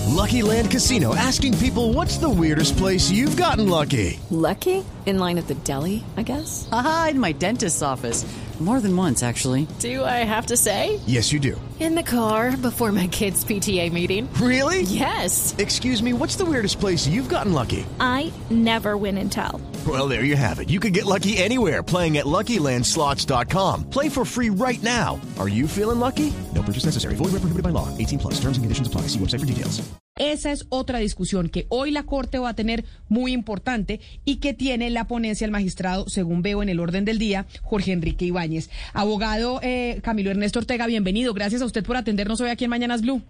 Lucky 0.08 0.42
Land 0.42 0.72
Casino 0.72 1.14
asking 1.14 1.58
people 1.60 1.94
what's 1.94 2.18
the 2.18 2.30
weirdest 2.30 2.78
place 2.78 3.12
you've 3.12 3.38
gotten 3.38 3.70
lucky. 3.70 4.20
Lucky? 4.32 4.84
In 5.06 5.20
line 5.20 5.38
at 5.38 5.48
the 5.48 5.56
deli, 5.64 6.04
I 6.18 6.24
guess. 6.24 6.68
Aha, 6.72 7.10
in 7.12 7.20
my 7.20 7.34
dentist's 7.34 7.82
office. 7.82 8.26
More 8.60 8.82
than 8.82 8.98
once, 8.98 9.22
actually. 9.22 9.68
Do 9.78 10.04
I 10.04 10.26
have 10.26 10.48
to 10.48 10.58
say? 10.58 11.00
Yes, 11.06 11.32
you 11.32 11.40
do. 11.40 11.62
In 11.80 11.94
the 11.94 12.02
car 12.02 12.58
before 12.58 12.92
my 12.92 13.06
kids' 13.06 13.46
PTA 13.46 13.94
meeting. 13.94 14.28
Really? 14.42 14.82
Yes. 14.82 15.56
Excuse 15.60 16.02
me, 16.02 16.12
what's 16.14 16.38
the 16.38 16.46
weirdest 16.46 16.80
place 16.80 17.06
you've 17.08 17.30
gotten 17.30 17.54
lucky? 17.54 17.86
I 18.00 18.34
never 18.50 18.98
win 18.98 19.20
and 19.20 19.32
tell. 19.32 19.62
Well, 19.86 20.10
there 20.10 20.24
you 20.24 20.36
have 20.36 20.58
it. 20.58 20.72
You 20.72 20.80
can 20.80 20.94
get 20.94 21.06
lucky 21.06 21.38
anywhere 21.38 21.84
playing 21.84 22.18
at 22.18 22.26
LuckyLandSlots.com. 22.26 23.92
Play 23.92 24.10
for 24.10 24.26
free 24.26 24.50
right 24.50 24.82
now. 24.82 25.22
Are 25.38 25.48
you 25.48 25.68
feeling 25.68 26.00
lucky? 26.00 26.34
No 26.56 26.64
purchase 26.64 26.86
necessary. 26.86 27.16
Void 27.16 27.34
where 27.34 27.42
prohibited 27.42 27.62
by 27.62 27.70
law. 27.70 27.96
18 27.96 28.18
plus. 28.18 28.34
Terms 28.42 28.58
and 28.58 28.66
conditions 28.66 28.88
apply. 28.88 29.02
See 29.14 29.20
website 29.20 29.42
for 29.42 29.46
details. 29.46 29.88
Esa 30.18 30.52
es 30.52 30.66
otra 30.70 30.98
discusión 30.98 31.48
que 31.48 31.68
hoy 31.70 31.92
la 31.92 32.04
Corte 32.04 32.40
va 32.40 32.50
a 32.50 32.56
tener 32.56 32.86
muy 33.08 33.34
importante 33.34 34.02
y 34.26 34.38
que 34.38 34.56
tiene 34.56 34.90
la 34.90 35.06
ponencia 35.06 35.46
el 35.46 35.52
magistrado, 35.52 36.10
según 36.10 36.42
veo 36.42 36.64
en 36.64 36.70
el 36.70 36.80
orden 36.80 37.06
del 37.06 37.20
día, 37.20 37.46
Jorge 37.62 37.92
Enrique 37.92 38.26
Ibáñez. 38.26 38.72
Abogado 38.94 39.60
eh, 39.62 40.00
Camilo 40.02 40.32
Ernesto 40.32 40.58
Ortega, 40.60 40.88
bienvenido. 40.88 41.36
Gracias 41.36 41.62
a 41.62 41.66
usted 41.66 41.84
por 41.84 41.98
atendernos 41.98 42.42
hoy 42.42 42.50
aquí 42.50 42.64
en 42.64 42.72
Mañanas 42.72 43.04
Blue. 43.04 43.22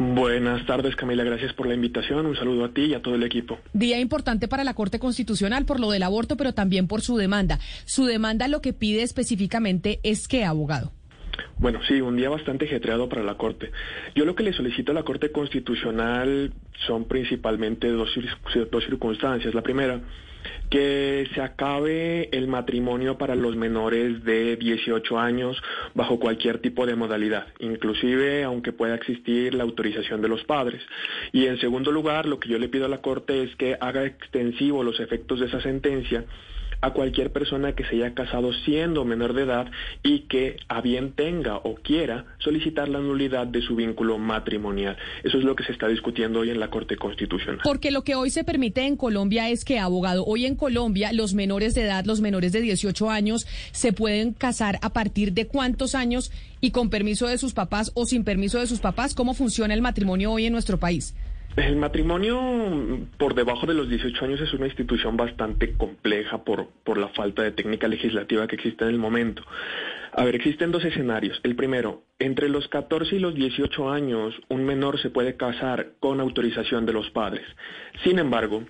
Buenas 0.00 0.64
tardes, 0.64 0.94
Camila. 0.94 1.24
Gracias 1.24 1.52
por 1.54 1.66
la 1.66 1.74
invitación. 1.74 2.24
Un 2.24 2.36
saludo 2.36 2.66
a 2.66 2.68
ti 2.68 2.82
y 2.82 2.94
a 2.94 3.02
todo 3.02 3.16
el 3.16 3.24
equipo. 3.24 3.58
Día 3.72 3.98
importante 3.98 4.46
para 4.46 4.62
la 4.62 4.72
Corte 4.72 5.00
Constitucional 5.00 5.64
por 5.64 5.80
lo 5.80 5.90
del 5.90 6.04
aborto, 6.04 6.36
pero 6.36 6.54
también 6.54 6.86
por 6.86 7.00
su 7.00 7.16
demanda. 7.16 7.58
Su 7.84 8.04
demanda 8.04 8.46
lo 8.46 8.60
que 8.60 8.72
pide 8.72 9.02
específicamente 9.02 9.98
es 10.04 10.28
que, 10.28 10.44
abogado. 10.44 10.92
Bueno, 11.56 11.80
sí, 11.88 12.00
un 12.00 12.16
día 12.16 12.30
bastante 12.30 12.68
getreado 12.68 13.08
para 13.08 13.24
la 13.24 13.36
Corte. 13.36 13.72
Yo 14.14 14.24
lo 14.24 14.36
que 14.36 14.44
le 14.44 14.52
solicito 14.52 14.92
a 14.92 14.94
la 14.94 15.02
Corte 15.02 15.32
Constitucional 15.32 16.52
son 16.86 17.08
principalmente 17.08 17.90
dos, 17.90 18.10
dos 18.70 18.84
circunstancias. 18.84 19.52
La 19.52 19.62
primera, 19.62 20.00
que 20.70 21.28
se 21.34 21.40
acabe 21.40 22.28
el 22.32 22.46
matrimonio 22.46 23.16
para 23.18 23.34
los 23.34 23.56
menores 23.56 24.24
de 24.24 24.56
18 24.56 25.18
años 25.18 25.60
bajo 25.94 26.18
cualquier 26.18 26.58
tipo 26.58 26.86
de 26.86 26.94
modalidad, 26.94 27.46
inclusive 27.58 28.44
aunque 28.44 28.72
pueda 28.72 28.94
existir 28.94 29.54
la 29.54 29.64
autorización 29.64 30.20
de 30.20 30.28
los 30.28 30.44
padres. 30.44 30.82
Y 31.32 31.46
en 31.46 31.58
segundo 31.58 31.92
lugar, 31.92 32.26
lo 32.26 32.38
que 32.38 32.48
yo 32.48 32.58
le 32.58 32.68
pido 32.68 32.86
a 32.86 32.88
la 32.88 33.00
Corte 33.00 33.42
es 33.42 33.54
que 33.56 33.76
haga 33.80 34.04
extensivo 34.04 34.82
los 34.82 35.00
efectos 35.00 35.40
de 35.40 35.46
esa 35.46 35.60
sentencia 35.60 36.24
a 36.80 36.92
cualquier 36.92 37.32
persona 37.32 37.72
que 37.72 37.84
se 37.84 37.96
haya 37.96 38.14
casado 38.14 38.52
siendo 38.52 39.04
menor 39.04 39.32
de 39.34 39.42
edad 39.42 39.70
y 40.02 40.20
que 40.20 40.56
a 40.68 40.80
bien 40.80 41.12
tenga 41.12 41.56
o 41.56 41.74
quiera 41.74 42.24
solicitar 42.38 42.88
la 42.88 43.00
nulidad 43.00 43.46
de 43.46 43.62
su 43.62 43.76
vínculo 43.76 44.18
matrimonial. 44.18 44.96
Eso 45.24 45.38
es 45.38 45.44
lo 45.44 45.56
que 45.56 45.64
se 45.64 45.72
está 45.72 45.88
discutiendo 45.88 46.40
hoy 46.40 46.50
en 46.50 46.60
la 46.60 46.70
Corte 46.70 46.96
Constitucional. 46.96 47.60
Porque 47.64 47.90
lo 47.90 48.02
que 48.02 48.14
hoy 48.14 48.30
se 48.30 48.44
permite 48.44 48.86
en 48.86 48.96
Colombia 48.96 49.48
es 49.50 49.64
que, 49.64 49.78
abogado, 49.78 50.24
hoy 50.24 50.46
en 50.46 50.54
Colombia 50.54 51.12
los 51.12 51.34
menores 51.34 51.74
de 51.74 51.82
edad, 51.82 52.04
los 52.04 52.20
menores 52.20 52.52
de 52.52 52.60
18 52.60 53.10
años, 53.10 53.46
se 53.72 53.92
pueden 53.92 54.32
casar 54.32 54.78
a 54.82 54.92
partir 54.92 55.32
de 55.32 55.46
cuántos 55.46 55.94
años 55.94 56.30
y 56.60 56.70
con 56.70 56.90
permiso 56.90 57.26
de 57.26 57.38
sus 57.38 57.54
papás 57.54 57.92
o 57.94 58.04
sin 58.04 58.24
permiso 58.24 58.58
de 58.58 58.66
sus 58.66 58.80
papás. 58.80 59.14
¿Cómo 59.14 59.34
funciona 59.34 59.74
el 59.74 59.82
matrimonio 59.82 60.32
hoy 60.32 60.46
en 60.46 60.52
nuestro 60.52 60.78
país? 60.78 61.14
El 61.58 61.74
matrimonio 61.74 62.38
por 63.16 63.34
debajo 63.34 63.66
de 63.66 63.74
los 63.74 63.88
18 63.88 64.24
años 64.24 64.40
es 64.40 64.54
una 64.54 64.66
institución 64.66 65.16
bastante 65.16 65.72
compleja 65.72 66.44
por, 66.44 66.68
por 66.84 66.98
la 66.98 67.08
falta 67.08 67.42
de 67.42 67.50
técnica 67.50 67.88
legislativa 67.88 68.46
que 68.46 68.54
existe 68.54 68.84
en 68.84 68.90
el 68.90 68.98
momento. 68.98 69.42
A 70.12 70.24
ver, 70.24 70.36
existen 70.36 70.70
dos 70.70 70.84
escenarios. 70.84 71.40
El 71.42 71.56
primero, 71.56 72.04
entre 72.20 72.48
los 72.48 72.68
14 72.68 73.16
y 73.16 73.18
los 73.18 73.34
18 73.34 73.90
años, 73.90 74.36
un 74.48 74.64
menor 74.64 75.00
se 75.00 75.10
puede 75.10 75.36
casar 75.36 75.94
con 75.98 76.20
autorización 76.20 76.86
de 76.86 76.92
los 76.92 77.10
padres. 77.10 77.44
Sin 78.04 78.20
embargo, 78.20 78.62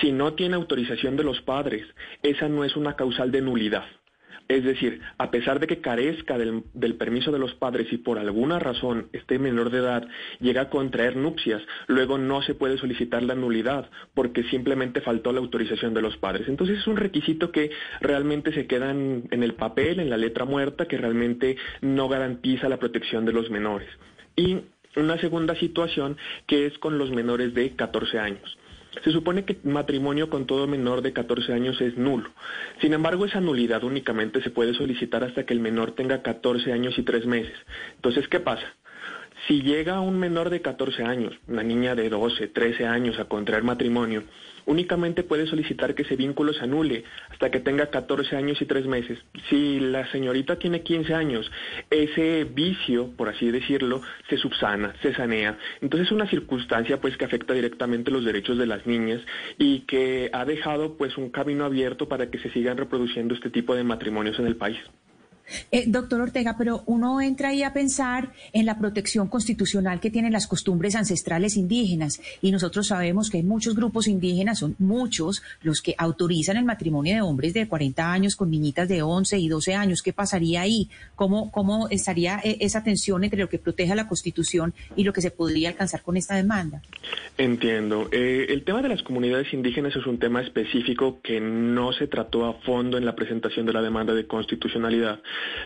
si 0.00 0.10
no 0.10 0.32
tiene 0.32 0.54
autorización 0.54 1.16
de 1.16 1.24
los 1.24 1.42
padres, 1.42 1.86
esa 2.22 2.48
no 2.48 2.64
es 2.64 2.76
una 2.76 2.96
causal 2.96 3.30
de 3.30 3.42
nulidad. 3.42 3.84
Es 4.48 4.64
decir, 4.64 5.00
a 5.18 5.30
pesar 5.30 5.60
de 5.60 5.66
que 5.66 5.80
carezca 5.80 6.36
del, 6.36 6.94
permiso 6.96 7.32
de 7.32 7.38
los 7.38 7.54
padres 7.54 7.92
y 7.92 7.98
por 7.98 8.18
alguna 8.18 8.58
razón 8.58 9.08
este 9.12 9.38
menor 9.38 9.70
de 9.70 9.78
edad 9.78 10.08
llega 10.40 10.62
a 10.62 10.70
contraer 10.70 11.16
nupcias, 11.16 11.62
luego 11.86 12.18
no 12.18 12.42
se 12.42 12.54
puede 12.54 12.78
solicitar 12.78 13.22
la 13.22 13.34
nulidad 13.34 13.90
porque 14.14 14.42
simplemente 14.44 15.00
faltó 15.00 15.32
la 15.32 15.40
autorización 15.40 15.94
de 15.94 16.02
los 16.02 16.16
padres. 16.16 16.48
Entonces 16.48 16.78
es 16.78 16.86
un 16.86 16.96
requisito 16.96 17.50
que 17.50 17.70
realmente 18.00 18.52
se 18.52 18.66
queda 18.66 18.90
en, 18.90 19.28
en 19.30 19.42
el 19.42 19.54
papel, 19.54 20.00
en 20.00 20.10
la 20.10 20.16
letra 20.16 20.44
muerta, 20.44 20.86
que 20.86 20.98
realmente 20.98 21.56
no 21.80 22.08
garantiza 22.08 22.68
la 22.68 22.78
protección 22.78 23.24
de 23.24 23.32
los 23.32 23.50
menores. 23.50 23.88
Y 24.36 24.58
una 24.96 25.18
segunda 25.18 25.54
situación 25.56 26.16
que 26.46 26.66
es 26.66 26.78
con 26.78 26.98
los 26.98 27.10
menores 27.10 27.54
de 27.54 27.74
14 27.74 28.18
años. 28.18 28.58
Se 29.02 29.10
supone 29.10 29.44
que 29.44 29.58
matrimonio 29.64 30.28
con 30.28 30.46
todo 30.46 30.66
menor 30.66 31.02
de 31.02 31.12
14 31.12 31.52
años 31.52 31.80
es 31.80 31.96
nulo. 31.96 32.30
Sin 32.80 32.92
embargo, 32.92 33.24
esa 33.24 33.40
nulidad 33.40 33.82
únicamente 33.84 34.42
se 34.42 34.50
puede 34.50 34.74
solicitar 34.74 35.24
hasta 35.24 35.44
que 35.44 35.54
el 35.54 35.60
menor 35.60 35.92
tenga 35.92 36.22
14 36.22 36.72
años 36.72 36.98
y 36.98 37.02
3 37.02 37.26
meses. 37.26 37.56
Entonces, 37.96 38.28
¿qué 38.28 38.40
pasa? 38.40 38.66
Si 39.48 39.62
llega 39.62 40.00
un 40.00 40.18
menor 40.18 40.50
de 40.50 40.60
14 40.60 41.02
años, 41.04 41.32
una 41.48 41.62
niña 41.62 41.94
de 41.94 42.08
12, 42.08 42.48
13 42.48 42.86
años 42.86 43.18
a 43.18 43.24
contraer 43.24 43.64
matrimonio, 43.64 44.22
únicamente 44.66 45.22
puede 45.22 45.46
solicitar 45.46 45.94
que 45.94 46.02
ese 46.02 46.16
vínculo 46.16 46.52
se 46.52 46.64
anule 46.64 47.04
hasta 47.30 47.50
que 47.50 47.60
tenga 47.60 47.90
14 47.90 48.36
años 48.36 48.60
y 48.60 48.66
3 48.66 48.86
meses. 48.86 49.18
Si 49.48 49.80
la 49.80 50.10
señorita 50.10 50.56
tiene 50.58 50.82
15 50.82 51.14
años, 51.14 51.50
ese 51.90 52.44
vicio, 52.44 53.10
por 53.16 53.28
así 53.28 53.50
decirlo, 53.50 54.02
se 54.28 54.36
subsana, 54.36 54.94
se 55.02 55.14
sanea. 55.14 55.58
Entonces 55.80 56.08
es 56.08 56.12
una 56.12 56.28
circunstancia 56.28 57.00
pues 57.00 57.16
que 57.16 57.24
afecta 57.24 57.54
directamente 57.54 58.10
los 58.10 58.24
derechos 58.24 58.58
de 58.58 58.66
las 58.66 58.86
niñas 58.86 59.20
y 59.58 59.80
que 59.80 60.30
ha 60.32 60.44
dejado 60.44 60.96
pues 60.96 61.16
un 61.16 61.30
camino 61.30 61.64
abierto 61.64 62.08
para 62.08 62.30
que 62.30 62.38
se 62.38 62.50
sigan 62.50 62.76
reproduciendo 62.76 63.34
este 63.34 63.50
tipo 63.50 63.74
de 63.74 63.84
matrimonios 63.84 64.38
en 64.38 64.46
el 64.46 64.56
país. 64.56 64.78
Eh, 65.70 65.84
doctor 65.86 66.20
Ortega, 66.20 66.56
pero 66.56 66.82
uno 66.86 67.20
entra 67.20 67.50
ahí 67.50 67.62
a 67.62 67.72
pensar 67.72 68.32
en 68.52 68.66
la 68.66 68.78
protección 68.78 69.28
constitucional 69.28 70.00
que 70.00 70.10
tienen 70.10 70.32
las 70.32 70.46
costumbres 70.46 70.94
ancestrales 70.94 71.56
indígenas 71.56 72.20
y 72.40 72.50
nosotros 72.50 72.88
sabemos 72.88 73.30
que 73.30 73.38
hay 73.38 73.42
muchos 73.42 73.74
grupos 73.74 74.08
indígenas, 74.08 74.58
son 74.60 74.76
muchos 74.78 75.42
los 75.62 75.80
que 75.80 75.94
autorizan 75.98 76.56
el 76.56 76.64
matrimonio 76.64 77.14
de 77.14 77.22
hombres 77.22 77.54
de 77.54 77.68
40 77.68 78.12
años 78.12 78.36
con 78.36 78.50
niñitas 78.50 78.88
de 78.88 79.02
11 79.02 79.38
y 79.38 79.48
12 79.48 79.74
años. 79.74 80.02
¿Qué 80.02 80.12
pasaría 80.12 80.62
ahí? 80.62 80.88
¿Cómo, 81.14 81.50
cómo 81.50 81.88
estaría 81.88 82.40
eh, 82.44 82.58
esa 82.60 82.82
tensión 82.82 83.24
entre 83.24 83.40
lo 83.40 83.48
que 83.48 83.58
protege 83.58 83.94
la 83.94 84.08
Constitución 84.08 84.74
y 84.96 85.04
lo 85.04 85.12
que 85.12 85.20
se 85.20 85.30
podría 85.30 85.68
alcanzar 85.70 86.02
con 86.02 86.16
esta 86.16 86.34
demanda? 86.34 86.82
Entiendo. 87.38 88.08
Eh, 88.12 88.46
el 88.50 88.64
tema 88.64 88.82
de 88.82 88.88
las 88.88 89.02
comunidades 89.02 89.52
indígenas 89.52 89.94
es 89.96 90.06
un 90.06 90.18
tema 90.18 90.42
específico 90.42 91.20
que 91.22 91.40
no 91.40 91.92
se 91.92 92.06
trató 92.06 92.46
a 92.46 92.54
fondo 92.60 92.98
en 92.98 93.04
la 93.04 93.14
presentación 93.14 93.66
de 93.66 93.72
la 93.72 93.82
demanda 93.82 94.14
de 94.14 94.26
constitucionalidad. 94.26 95.20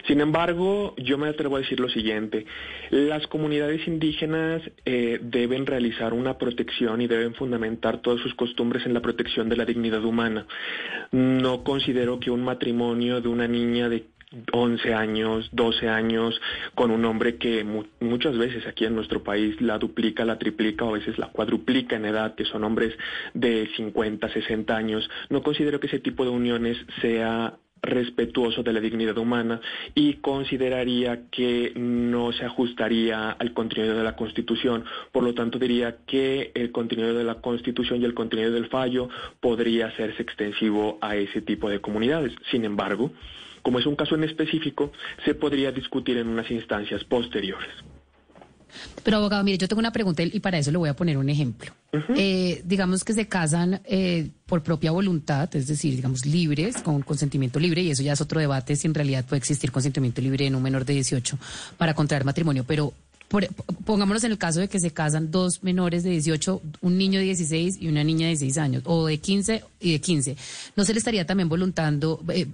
Sin 0.07 0.21
embargo, 0.21 0.95
yo 0.97 1.19
me 1.19 1.29
atrevo 1.29 1.57
a 1.57 1.61
decir 1.61 1.81
lo 1.81 1.89
siguiente. 1.89 2.47
Las 2.91 3.27
comunidades 3.27 3.87
indígenas 3.87 4.63
eh, 4.85 5.19
deben 5.23 5.67
realizar 5.67 6.13
una 6.13 6.39
protección 6.39 7.01
y 7.01 7.07
deben 7.07 7.35
fundamentar 7.35 8.03
todas 8.03 8.21
sus 8.21 8.35
costumbres 8.35 8.87
en 8.87 8.95
la 8.95 9.01
protección 9.01 9.49
de 9.49 9.57
la 9.57 9.65
dignidad 9.65 10.05
humana. 10.05 10.47
No 11.13 11.65
considero 11.65 12.21
que 12.21 12.31
un 12.31 12.45
matrimonio 12.45 13.21
de 13.21 13.29
una 13.29 13.49
niña 13.49 13.89
de 13.89 14.07
11 14.53 14.95
años, 14.95 15.49
12 15.53 15.89
años, 15.89 16.41
con 16.75 16.91
un 16.91 17.05
hombre 17.05 17.37
que 17.37 17.65
muchas 18.01 18.37
veces 18.37 18.67
aquí 18.67 18.85
en 18.85 18.95
nuestro 18.95 19.23
país 19.23 19.61
la 19.61 19.79
duplica, 19.79 20.25
la 20.25 20.39
triplica 20.39 20.85
o 20.85 20.91
a 20.91 20.99
veces 20.99 21.19
la 21.19 21.29
cuadruplica 21.29 21.97
en 21.97 22.07
edad, 22.07 22.35
que 22.35 22.45
son 22.45 22.65
hombres 22.65 22.95
de 23.35 23.69
50, 23.77 24.29
60 24.29 24.77
años. 24.77 25.09
No 25.31 25.43
considero 25.43 25.81
que 25.81 25.87
ese 25.87 26.01
tipo 26.01 26.25
de 26.25 26.31
uniones 26.31 26.77
sea 27.01 27.57
respetuoso 27.87 28.63
de 28.63 28.73
la 28.73 28.81
dignidad 28.81 29.17
humana 29.19 29.61
y 29.95 30.15
consideraría 30.15 31.29
que 31.31 31.73
no 31.77 32.33
se 32.33 32.45
ajustaría 32.45 33.31
al 33.31 33.53
contenido 33.53 33.97
de 33.97 34.05
la 34.05 34.17
Constitución. 34.17 34.85
Por 35.13 35.23
lo 35.23 35.35
tanto, 35.35 35.59
diría 35.59 35.99
que 36.07 36.53
el 36.55 36.73
contenido 36.73 37.15
de 37.15 37.25
la 37.25 37.37
Constitución 37.37 38.03
y 38.03 38.05
el 38.05 38.15
contenido 38.15 38.51
del 38.51 38.69
fallo 38.69 39.09
podría 39.41 39.87
hacerse 39.87 40.23
extensivo 40.23 40.99
a 41.01 41.17
ese 41.17 41.41
tipo 41.43 41.69
de 41.69 41.81
comunidades. 41.81 42.33
Sin 42.51 42.65
embargo, 42.65 43.13
como 43.63 43.79
es 43.79 43.87
un 43.87 43.97
caso 43.97 44.15
en 44.15 44.25
específico, 44.25 44.93
se 45.25 45.35
podría 45.35 45.73
discutir 45.73 46.19
en 46.19 46.29
unas 46.29 46.51
instancias 46.51 47.03
posteriores. 47.05 47.71
Pero 49.03 49.19
abogado, 49.19 49.45
mire, 49.45 49.59
yo 49.59 49.69
tengo 49.69 49.81
una 49.81 49.93
pregunta 49.93 50.23
y 50.23 50.41
para 50.41 50.59
eso 50.59 50.71
le 50.71 50.79
voy 50.79 50.89
a 50.89 50.97
poner 50.97 51.19
un 51.19 51.29
ejemplo. 51.29 51.73
eh, 52.17 52.63
digamos 52.65 53.05
que 53.05 53.13
se 53.13 53.27
casan 53.27 53.81
eh, 53.85 54.31
por 54.47 54.63
propia 54.63 54.91
voluntad, 54.91 55.55
es 55.55 55.67
decir, 55.67 55.95
digamos 55.95 56.27
libres, 56.27 56.77
con 56.83 57.03
consentimiento 57.03 57.59
libre, 57.59 57.83
y 57.83 57.91
eso 57.91 58.03
ya 58.03 58.13
es 58.13 58.21
otro 58.21 58.41
debate 58.41 58.77
si 58.77 58.87
en 58.87 58.95
realidad 58.95 59.25
puede 59.25 59.39
existir 59.39 59.73
consentimiento 59.73 60.21
libre 60.21 60.47
en 60.47 60.55
un 60.55 60.63
menor 60.63 60.85
de 60.85 60.95
18 60.95 61.39
para 61.77 61.95
contraer 61.95 62.25
matrimonio, 62.25 62.65
pero 62.67 62.93
por, 63.29 63.47
pongámonos 63.85 64.23
en 64.25 64.33
el 64.33 64.39
caso 64.39 64.61
de 64.61 64.69
que 64.69 64.79
se 64.79 64.93
casan 64.93 65.31
dos 65.31 65.63
menores 65.63 66.05
de 66.05 66.11
18, 66.11 66.63
un 66.81 66.99
niño 66.99 67.19
de 67.19 67.27
16 67.27 67.79
y 67.81 67.89
una 67.89 68.05
niña 68.05 68.27
de 68.27 68.31
16 68.31 68.59
años, 68.59 68.83
o 68.87 69.07
de 69.07 69.19
15 69.19 69.65
y 69.81 69.93
de 69.93 70.01
15. 70.01 70.37
¿No 70.77 70.85
se 70.85 70.93
le 70.93 70.99
estaría 70.99 71.27
también 71.27 71.49
voluntando, 71.49 72.23
eh, 72.33 72.47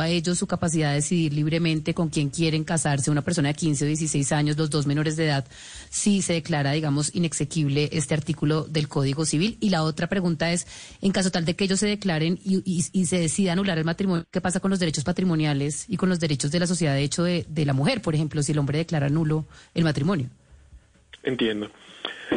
a 0.00 0.08
ellos 0.08 0.38
su 0.38 0.46
capacidad 0.46 0.88
de 0.90 0.96
decidir 0.96 1.34
libremente 1.34 1.92
con 1.92 2.08
quién 2.08 2.30
quieren 2.30 2.64
casarse, 2.64 3.10
una 3.10 3.20
persona 3.20 3.48
de 3.48 3.54
15 3.54 3.84
o 3.84 3.86
16 3.86 4.32
años, 4.32 4.56
los 4.56 4.70
dos 4.70 4.86
menores 4.86 5.16
de 5.16 5.26
edad, 5.26 5.46
si 5.90 6.22
se 6.22 6.32
declara, 6.32 6.72
digamos, 6.72 7.14
inexequible 7.14 7.90
este 7.92 8.14
artículo 8.14 8.64
del 8.64 8.88
Código 8.88 9.26
Civil. 9.26 9.58
Y 9.60 9.68
la 9.68 9.82
otra 9.82 10.08
pregunta 10.08 10.50
es, 10.52 10.66
en 11.02 11.12
caso 11.12 11.30
tal 11.30 11.44
de 11.44 11.54
que 11.54 11.64
ellos 11.64 11.80
se 11.80 11.86
declaren 11.86 12.38
y, 12.42 12.62
y, 12.64 12.84
y 12.92 13.06
se 13.06 13.18
decida 13.18 13.52
anular 13.52 13.76
el 13.76 13.84
matrimonio, 13.84 14.24
¿qué 14.30 14.40
pasa 14.40 14.58
con 14.58 14.70
los 14.70 14.80
derechos 14.80 15.04
patrimoniales 15.04 15.84
y 15.86 15.98
con 15.98 16.08
los 16.08 16.18
derechos 16.18 16.50
de 16.50 16.60
la 16.60 16.66
sociedad 16.66 16.94
de 16.94 17.02
hecho 17.02 17.22
de, 17.22 17.44
de 17.46 17.66
la 17.66 17.74
mujer, 17.74 18.00
por 18.00 18.14
ejemplo, 18.14 18.42
si 18.42 18.52
el 18.52 18.58
hombre 18.58 18.78
declara 18.78 19.10
nulo 19.10 19.44
el 19.74 19.84
matrimonio? 19.84 20.28
Entiendo. 21.22 21.70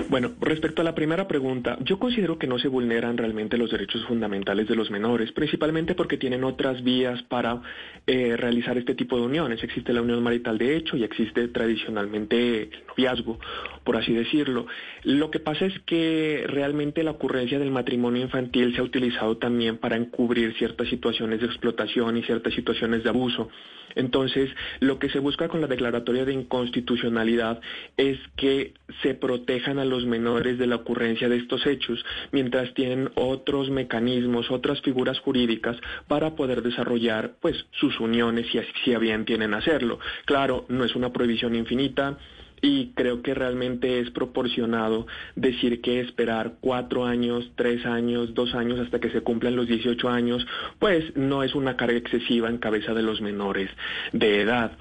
Bueno, 0.09 0.33
respecto 0.39 0.81
a 0.81 0.85
la 0.85 0.95
primera 0.95 1.27
pregunta, 1.27 1.77
yo 1.81 1.99
considero 1.99 2.37
que 2.37 2.47
no 2.47 2.59
se 2.59 2.67
vulneran 2.67 3.17
realmente 3.17 3.57
los 3.57 3.71
derechos 3.71 4.05
fundamentales 4.05 4.67
de 4.67 4.75
los 4.75 4.91
menores, 4.91 5.31
principalmente 5.31 5.95
porque 5.95 6.17
tienen 6.17 6.43
otras 6.43 6.83
vías 6.83 7.21
para 7.23 7.61
eh, 8.05 8.37
realizar 8.37 8.77
este 8.77 8.95
tipo 8.95 9.17
de 9.17 9.23
uniones. 9.25 9.63
Existe 9.63 9.93
la 9.93 10.01
unión 10.01 10.21
marital 10.21 10.57
de 10.57 10.77
hecho 10.77 10.95
y 10.95 11.03
existe 11.03 11.47
tradicionalmente 11.47 12.63
el 12.63 12.83
noviazgo, 12.87 13.39
por 13.83 13.97
así 13.97 14.13
decirlo. 14.13 14.67
Lo 15.03 15.31
que 15.31 15.39
pasa 15.39 15.65
es 15.65 15.77
que 15.85 16.45
realmente 16.47 17.03
la 17.03 17.11
ocurrencia 17.11 17.59
del 17.59 17.71
matrimonio 17.71 18.21
infantil 18.21 18.73
se 18.73 18.81
ha 18.81 18.83
utilizado 18.83 19.37
también 19.37 19.77
para 19.77 19.95
encubrir 19.95 20.53
ciertas 20.57 20.87
situaciones 20.87 21.41
de 21.41 21.47
explotación 21.47 22.17
y 22.17 22.23
ciertas 22.23 22.53
situaciones 22.53 23.03
de 23.03 23.09
abuso. 23.09 23.49
Entonces, 23.95 24.49
lo 24.81 24.99
que 24.99 25.09
se 25.09 25.19
busca 25.19 25.47
con 25.47 25.61
la 25.61 25.67
declaratoria 25.67 26.25
de 26.25 26.33
inconstitucionalidad 26.33 27.61
es 27.97 28.19
que 28.35 28.73
se 29.01 29.13
protejan 29.13 29.79
a 29.79 29.84
los 29.89 30.05
menores 30.05 30.57
de 30.57 30.67
la 30.67 30.77
ocurrencia 30.77 31.29
de 31.29 31.37
estos 31.37 31.65
hechos, 31.65 32.03
mientras 32.31 32.73
tienen 32.73 33.09
otros 33.15 33.69
mecanismos, 33.69 34.51
otras 34.51 34.81
figuras 34.81 35.19
jurídicas 35.19 35.77
para 36.07 36.35
poder 36.35 36.61
desarrollar 36.61 37.35
pues 37.41 37.65
sus 37.71 37.99
uniones 37.99 38.47
si, 38.51 38.59
si 38.83 38.95
bien 38.97 39.25
tienen 39.25 39.53
hacerlo. 39.53 39.99
Claro, 40.25 40.65
no 40.69 40.83
es 40.83 40.95
una 40.95 41.11
prohibición 41.11 41.55
infinita, 41.55 42.17
y 42.61 42.93
creo 42.95 43.21
que 43.21 43.33
realmente 43.33 43.99
es 43.99 44.09
proporcionado 44.11 45.05
decir 45.35 45.81
que 45.81 45.99
esperar 45.99 46.55
cuatro 46.61 47.05
años, 47.05 47.51
tres 47.55 47.85
años, 47.85 48.33
dos 48.33 48.55
años 48.55 48.79
hasta 48.79 48.99
que 48.99 49.11
se 49.11 49.21
cumplan 49.21 49.55
los 49.55 49.67
18 49.67 50.09
años, 50.09 50.45
pues 50.79 51.15
no 51.15 51.43
es 51.43 51.53
una 51.53 51.77
carga 51.77 51.97
excesiva 51.97 52.49
en 52.49 52.57
cabeza 52.57 52.93
de 52.93 53.03
los 53.03 53.21
menores 53.21 53.69
de 54.13 54.41
edad. 54.41 54.71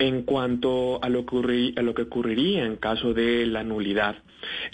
En 0.00 0.22
cuanto 0.22 0.98
a 1.04 1.10
lo, 1.10 1.26
que 1.26 2.02
ocurriría 2.02 2.64
en 2.64 2.76
caso 2.76 3.12
de 3.12 3.44
la 3.44 3.62
nulidad, 3.64 4.16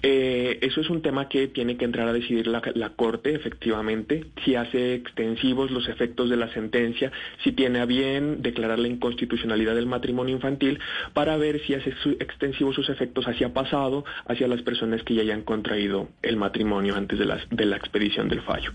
eh, 0.00 0.60
eso 0.62 0.80
es 0.80 0.88
un 0.88 1.02
tema 1.02 1.28
que 1.28 1.48
tiene 1.48 1.76
que 1.76 1.84
entrar 1.84 2.06
a 2.06 2.12
decidir 2.12 2.46
la, 2.46 2.62
Corte, 2.90 3.34
efectivamente, 3.34 4.26
si 4.44 4.54
hace 4.54 4.94
extensivos 4.94 5.72
los 5.72 5.88
efectos 5.88 6.30
de 6.30 6.36
la 6.36 6.48
sentencia, 6.52 7.10
si 7.42 7.50
tiene 7.50 7.80
a 7.80 7.86
bien 7.86 8.40
declarar 8.40 8.78
la 8.78 8.86
inconstitucionalidad 8.86 9.74
del 9.74 9.86
matrimonio 9.86 10.36
infantil, 10.36 10.78
para 11.12 11.36
ver 11.36 11.60
si 11.66 11.74
hace 11.74 11.92
extensivos 12.20 12.76
sus 12.76 12.88
efectos 12.88 13.26
hacia 13.26 13.52
pasado, 13.52 14.04
hacia 14.28 14.46
las 14.46 14.62
personas 14.62 15.02
que 15.02 15.14
ya 15.14 15.22
hayan 15.22 15.42
contraído 15.42 16.08
el 16.22 16.36
matrimonio 16.36 16.94
antes 16.94 17.18
de 17.18 17.64
la 17.66 17.76
expedición 17.76 18.28
del 18.28 18.42
fallo. 18.42 18.70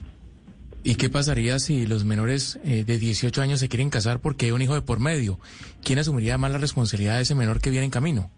¿Y 0.84 0.96
qué 0.96 1.10
pasaría 1.10 1.60
si 1.60 1.86
los 1.86 2.06
menores 2.06 2.60
eh, 2.64 2.84
de 2.84 2.98
18 2.98 3.42
años 3.42 3.60
se 3.60 3.70
quieren 3.70 3.92
casar 3.92 4.20
porque 4.20 4.48
hay 4.48 4.52
un 4.52 4.62
hijo 4.62 4.74
de 4.74 4.82
por 4.82 5.00
medio? 5.00 5.40
¿Quién 5.84 6.00
asumiría 6.00 6.40
más 6.40 6.52
la 6.52 6.58
responsabilidad 6.58 7.18
de 7.18 7.22
ese 7.22 7.36
menor 7.36 7.62
que 7.62 7.70
viene 7.70 7.86
en 7.86 7.92
camino? 7.92 8.32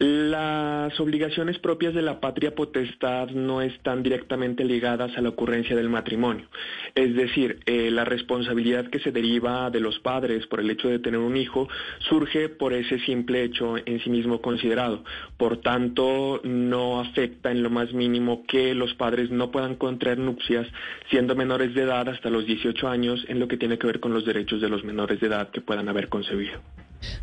Las 0.00 1.00
obligaciones 1.00 1.58
propias 1.58 1.92
de 1.92 2.02
la 2.02 2.20
patria 2.20 2.54
potestad 2.54 3.30
no 3.30 3.62
están 3.62 4.04
directamente 4.04 4.64
ligadas 4.64 5.10
a 5.16 5.20
la 5.20 5.30
ocurrencia 5.30 5.74
del 5.74 5.88
matrimonio. 5.88 6.46
Es 6.94 7.16
decir, 7.16 7.58
eh, 7.66 7.90
la 7.90 8.04
responsabilidad 8.04 8.90
que 8.90 9.00
se 9.00 9.10
deriva 9.10 9.70
de 9.70 9.80
los 9.80 9.98
padres 9.98 10.46
por 10.46 10.60
el 10.60 10.70
hecho 10.70 10.88
de 10.88 11.00
tener 11.00 11.18
un 11.18 11.36
hijo 11.36 11.68
surge 12.08 12.48
por 12.48 12.74
ese 12.74 13.00
simple 13.00 13.42
hecho 13.42 13.74
en 13.76 13.98
sí 13.98 14.08
mismo 14.08 14.40
considerado. 14.40 15.02
Por 15.36 15.62
tanto, 15.62 16.42
no 16.44 17.00
afecta 17.00 17.50
en 17.50 17.64
lo 17.64 17.70
más 17.70 17.92
mínimo 17.92 18.44
que 18.46 18.76
los 18.76 18.94
padres 18.94 19.32
no 19.32 19.50
puedan 19.50 19.74
contraer 19.74 20.18
nupcias 20.18 20.68
siendo 21.10 21.34
menores 21.34 21.74
de 21.74 21.82
edad 21.82 22.08
hasta 22.08 22.30
los 22.30 22.46
18 22.46 22.86
años 22.86 23.24
en 23.26 23.40
lo 23.40 23.48
que 23.48 23.56
tiene 23.56 23.78
que 23.78 23.88
ver 23.88 23.98
con 23.98 24.14
los 24.14 24.24
derechos 24.24 24.60
de 24.60 24.68
los 24.68 24.84
menores 24.84 25.18
de 25.18 25.26
edad 25.26 25.50
que 25.50 25.60
puedan 25.60 25.88
haber 25.88 26.08
concebido. 26.08 26.60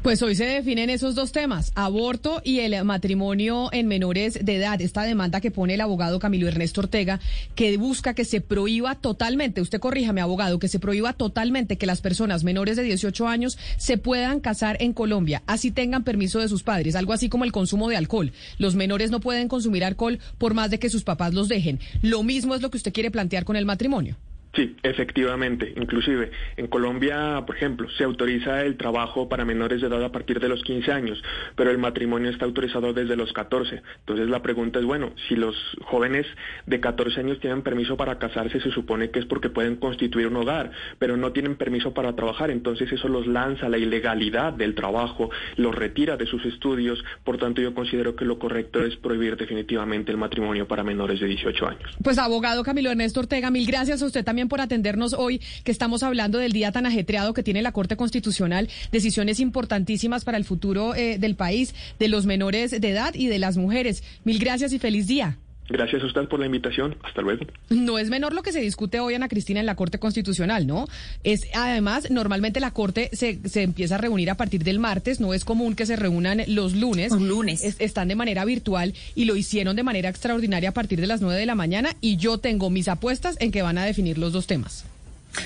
Pues 0.01 0.21
hoy 0.21 0.35
se 0.35 0.45
definen 0.45 0.89
esos 0.89 1.15
dos 1.15 1.31
temas, 1.31 1.71
aborto 1.75 2.41
y 2.43 2.59
el 2.59 2.83
matrimonio 2.83 3.69
en 3.71 3.87
menores 3.87 4.39
de 4.43 4.55
edad. 4.55 4.81
Esta 4.81 5.03
demanda 5.03 5.41
que 5.41 5.51
pone 5.51 5.73
el 5.73 5.81
abogado 5.81 6.19
Camilo 6.19 6.47
Ernesto 6.47 6.81
Ortega, 6.81 7.19
que 7.55 7.75
busca 7.77 8.13
que 8.13 8.25
se 8.25 8.41
prohíba 8.41 8.95
totalmente, 8.95 9.61
usted 9.61 9.79
corríjame 9.79 10.21
abogado, 10.21 10.59
que 10.59 10.67
se 10.67 10.79
prohíba 10.79 11.13
totalmente 11.13 11.77
que 11.77 11.85
las 11.85 12.01
personas 12.01 12.43
menores 12.43 12.77
de 12.77 12.83
18 12.83 13.27
años 13.27 13.57
se 13.77 13.97
puedan 13.97 14.39
casar 14.39 14.77
en 14.79 14.93
Colombia, 14.93 15.43
así 15.47 15.71
tengan 15.71 16.03
permiso 16.03 16.39
de 16.39 16.49
sus 16.49 16.63
padres, 16.63 16.95
algo 16.95 17.13
así 17.13 17.29
como 17.29 17.43
el 17.43 17.51
consumo 17.51 17.89
de 17.89 17.97
alcohol. 17.97 18.31
Los 18.57 18.75
menores 18.75 19.11
no 19.11 19.19
pueden 19.19 19.47
consumir 19.47 19.83
alcohol 19.83 20.19
por 20.37 20.53
más 20.53 20.71
de 20.71 20.79
que 20.79 20.89
sus 20.89 21.03
papás 21.03 21.33
los 21.33 21.47
dejen. 21.47 21.79
Lo 22.01 22.23
mismo 22.23 22.55
es 22.55 22.61
lo 22.61 22.69
que 22.69 22.77
usted 22.77 22.93
quiere 22.93 23.11
plantear 23.11 23.45
con 23.45 23.55
el 23.55 23.65
matrimonio. 23.65 24.17
Sí, 24.55 24.75
efectivamente. 24.83 25.73
Inclusive 25.75 26.31
en 26.55 26.67
Colombia, 26.67 27.43
por 27.45 27.57
ejemplo, 27.57 27.89
se 27.97 28.05
autoriza 28.05 28.63
el 28.63 28.77
trabajo 28.77 29.27
para 29.27 29.43
menores 29.43 29.81
de 29.81 29.87
edad 29.87 30.03
a 30.03 30.11
partir 30.11 30.39
de 30.39 30.47
los 30.47 30.61
15 30.63 30.91
años, 30.91 31.21
pero 31.55 31.71
el 31.71 31.77
matrimonio 31.77 32.29
está 32.29 32.45
autorizado 32.45 32.93
desde 32.93 33.17
los 33.17 33.33
14. 33.33 33.81
Entonces 33.99 34.29
la 34.29 34.41
pregunta 34.41 34.79
es, 34.79 34.85
bueno, 34.85 35.11
si 35.27 35.35
los 35.35 35.55
jóvenes 35.81 36.25
de 36.65 36.79
14 36.79 37.19
años 37.19 37.39
tienen 37.39 37.63
permiso 37.63 37.97
para 37.97 38.17
casarse, 38.17 38.61
se 38.61 38.71
supone 38.71 39.09
que 39.09 39.19
es 39.19 39.25
porque 39.25 39.49
pueden 39.49 39.75
constituir 39.75 40.27
un 40.27 40.37
hogar, 40.37 40.71
pero 40.99 41.17
no 41.17 41.33
tienen 41.33 41.55
permiso 41.55 41.93
para 41.93 42.15
trabajar. 42.15 42.49
Entonces 42.49 42.91
eso 42.91 43.09
los 43.09 43.27
lanza 43.27 43.65
a 43.65 43.69
la 43.69 43.77
ilegalidad 43.77 44.53
del 44.53 44.73
trabajo, 44.73 45.31
los 45.57 45.75
retira 45.75 46.15
de 46.15 46.25
sus 46.25 46.45
estudios. 46.45 47.03
Por 47.25 47.37
tanto, 47.37 47.61
yo 47.61 47.73
considero 47.73 48.15
que 48.15 48.23
lo 48.23 48.39
correcto 48.39 48.83
es 48.83 48.95
prohibir 48.95 49.35
definitivamente 49.35 50.11
el 50.11 50.17
matrimonio 50.17 50.65
para 50.65 50.83
menores 50.83 51.19
de 51.19 51.27
18 51.27 51.67
años. 51.67 51.91
Pues 52.01 52.17
abogado 52.17 52.63
Camilo 52.63 52.89
Ernesto 52.89 53.19
Ortega, 53.19 53.51
mil 53.51 53.65
gracias 53.65 54.01
a 54.01 54.05
usted 54.05 54.23
también 54.23 54.44
por 54.49 54.61
atendernos 54.61 55.13
hoy, 55.13 55.41
que 55.63 55.71
estamos 55.71 56.03
hablando 56.03 56.37
del 56.37 56.51
día 56.51 56.71
tan 56.71 56.85
ajetreado 56.85 57.33
que 57.33 57.43
tiene 57.43 57.61
la 57.61 57.71
Corte 57.71 57.97
Constitucional, 57.97 58.69
decisiones 58.91 59.39
importantísimas 59.39 60.25
para 60.25 60.37
el 60.37 60.45
futuro 60.45 60.95
eh, 60.95 61.17
del 61.17 61.35
país, 61.35 61.73
de 61.99 62.07
los 62.07 62.25
menores 62.25 62.71
de 62.71 62.89
edad 62.89 63.13
y 63.13 63.27
de 63.27 63.39
las 63.39 63.57
mujeres. 63.57 64.03
Mil 64.23 64.39
gracias 64.39 64.73
y 64.73 64.79
feliz 64.79 65.07
día. 65.07 65.37
Gracias 65.67 66.03
a 66.03 66.05
usted 66.05 66.27
por 66.27 66.39
la 66.39 66.45
invitación. 66.45 66.95
Hasta 67.03 67.21
luego. 67.21 67.45
No 67.69 67.97
es 67.97 68.09
menor 68.09 68.33
lo 68.33 68.43
que 68.43 68.51
se 68.51 68.61
discute 68.61 68.99
hoy, 68.99 69.15
Ana 69.15 69.27
Cristina, 69.27 69.59
en 69.59 69.65
la 69.65 69.75
Corte 69.75 69.97
Constitucional, 69.97 70.67
¿no? 70.67 70.87
Es 71.23 71.47
además, 71.53 72.11
normalmente 72.11 72.59
la 72.59 72.71
Corte 72.71 73.09
se, 73.13 73.39
se 73.47 73.63
empieza 73.63 73.95
a 73.95 73.97
reunir 73.97 74.29
a 74.29 74.35
partir 74.35 74.63
del 74.63 74.79
martes, 74.79 75.19
no 75.19 75.33
es 75.33 75.43
común 75.43 75.75
que 75.75 75.85
se 75.85 75.95
reúnan 75.95 76.43
los 76.47 76.75
lunes. 76.75 77.11
Los 77.11 77.21
lunes. 77.21 77.63
están 77.79 78.07
de 78.07 78.15
manera 78.15 78.45
virtual 78.45 78.93
y 79.15 79.25
lo 79.25 79.35
hicieron 79.35 79.75
de 79.75 79.83
manera 79.83 80.09
extraordinaria 80.09 80.69
a 80.69 80.73
partir 80.73 81.01
de 81.01 81.07
las 81.07 81.21
nueve 81.21 81.39
de 81.39 81.45
la 81.45 81.55
mañana 81.55 81.95
y 82.01 82.17
yo 82.17 82.37
tengo 82.37 82.69
mis 82.69 82.87
apuestas 82.87 83.35
en 83.39 83.51
que 83.51 83.61
van 83.61 83.77
a 83.77 83.85
definir 83.85 84.17
los 84.17 84.33
dos 84.33 84.47
temas. 84.47 84.85